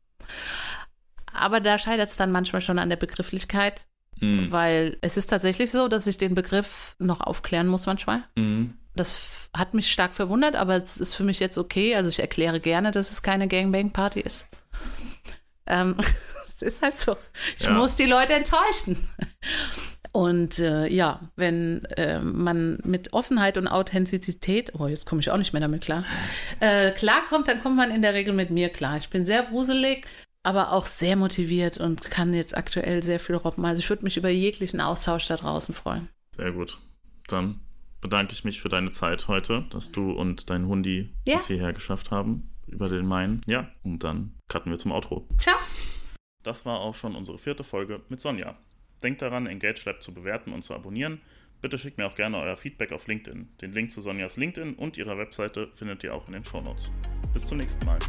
Aber 1.34 1.60
da 1.60 1.78
scheitert 1.78 2.10
es 2.10 2.18
dann 2.18 2.32
manchmal 2.32 2.62
schon 2.62 2.80
an 2.80 2.90
der 2.90 2.98
Begrifflichkeit. 2.98 3.86
Mhm. 4.20 4.52
Weil 4.52 4.98
es 5.02 5.18
ist 5.18 5.28
tatsächlich 5.28 5.72
so, 5.72 5.88
dass 5.88 6.08
ich 6.08 6.18
den 6.18 6.36
Begriff 6.36 6.96
noch 7.00 7.22
aufklären 7.22 7.68
muss 7.68 7.88
manchmal. 7.88 8.24
Mhm. 8.36 8.76
Das 8.96 9.20
hat 9.56 9.74
mich 9.74 9.92
stark 9.92 10.14
verwundert, 10.14 10.56
aber 10.56 10.76
es 10.76 10.98
ist 10.98 11.16
für 11.16 11.24
mich 11.24 11.40
jetzt 11.40 11.58
okay. 11.58 11.96
Also 11.96 12.10
ich 12.10 12.20
erkläre 12.20 12.60
gerne, 12.60 12.92
dass 12.92 13.12
es 13.12 13.24
keine 13.24 13.48
Gangbang-Party 13.48 14.22
ist. 14.22 14.48
Ähm, 15.66 15.96
es 16.48 16.62
ist 16.62 16.82
halt 16.82 17.00
so. 17.00 17.18
Ich 17.58 17.66
ja. 17.66 17.72
muss 17.72 17.96
die 17.96 18.06
Leute 18.06 18.34
enttäuschen. 18.34 18.98
Und 20.14 20.60
äh, 20.60 20.88
ja, 20.88 21.22
wenn 21.38 21.86
äh, 21.98 22.20
man 22.20 22.80
mit 22.84 23.14
Offenheit 23.14 23.58
und 23.58 23.68
Authentizität, 23.68 24.74
oh, 24.78 24.88
jetzt 24.88 25.06
komme 25.06 25.22
ich 25.22 25.32
auch 25.32 25.38
nicht 25.38 25.54
mehr 25.54 25.62
damit 25.62 25.82
klar, 25.84 26.04
äh, 26.60 26.92
klarkommt, 26.92 27.48
dann 27.48 27.62
kommt 27.62 27.78
man 27.78 27.92
in 27.92 28.02
der 28.02 28.14
Regel 28.14 28.34
mit 28.34 28.50
mir 28.50 28.70
klar. 28.70 28.98
Ich 28.98 29.10
bin 29.10 29.24
sehr 29.24 29.52
wuselig, 29.52 30.06
aber 30.44 30.72
auch 30.72 30.86
sehr 30.86 31.16
motiviert 31.16 31.78
und 31.78 32.02
kann 32.10 32.34
jetzt 32.34 32.58
aktuell 32.58 33.04
sehr 33.04 33.20
viel 33.20 33.36
robben. 33.36 33.66
Also 33.66 33.80
ich 33.80 33.90
würde 33.90 34.04
mich 34.04 34.18
über 34.18 34.30
jeglichen 34.30 34.82
Austausch 34.82 35.28
da 35.28 35.36
draußen 35.38 35.74
freuen. 35.74 36.10
Sehr 36.36 36.52
gut. 36.52 36.80
Dann 37.28 37.60
bedanke 38.02 38.34
ich 38.34 38.44
mich 38.44 38.62
für 38.62 38.70
deine 38.70 38.92
Zeit 38.92 39.28
heute, 39.28 39.66
dass 39.70 39.92
du 39.92 40.12
und 40.12 40.50
dein 40.50 40.68
Hundi 40.68 41.14
ja. 41.28 41.36
bis 41.36 41.48
hierher 41.48 41.74
geschafft 41.74 42.12
haben 42.12 42.50
über 42.68 42.90
den 42.90 43.06
Main. 43.06 43.42
Ja, 43.46 43.72
und 43.84 44.04
dann 44.04 44.34
cutten 44.48 44.72
wir 44.72 44.80
zum 44.80 44.92
Outro. 44.92 45.28
Ciao. 45.38 45.58
Das 46.44 46.66
war 46.66 46.80
auch 46.80 46.96
schon 46.96 47.16
unsere 47.16 47.38
vierte 47.38 47.64
Folge 47.64 48.02
mit 48.10 48.20
Sonja. 48.20 48.58
Denkt 49.04 49.22
daran, 49.22 49.46
Engage 49.46 49.84
Lab 49.86 50.02
zu 50.02 50.14
bewerten 50.14 50.54
und 50.54 50.64
zu 50.64 50.74
abonnieren. 50.74 51.22
Bitte 51.62 51.78
schickt 51.78 52.00
mir 52.00 52.08
auch 52.08 52.16
gerne 52.16 52.38
euer 52.38 52.58
Feedback 52.58 52.92
auf 52.92 53.06
LinkedIn. 53.06 53.50
Den 53.62 53.72
Link 53.72 53.92
zu 53.92 54.02
Sonjas 54.02 54.38
LinkedIn 54.38 54.74
und 54.74 54.98
ihrer 54.98 55.18
Webseite 55.20 55.70
findet 55.76 56.04
ihr 56.04 56.16
auch 56.16 56.26
in 56.28 56.34
den 56.34 56.44
Shownotes. 56.44 56.92
Bis 57.34 57.46
zum 57.46 57.60
nächsten 57.60 57.86
Mal. 57.86 58.00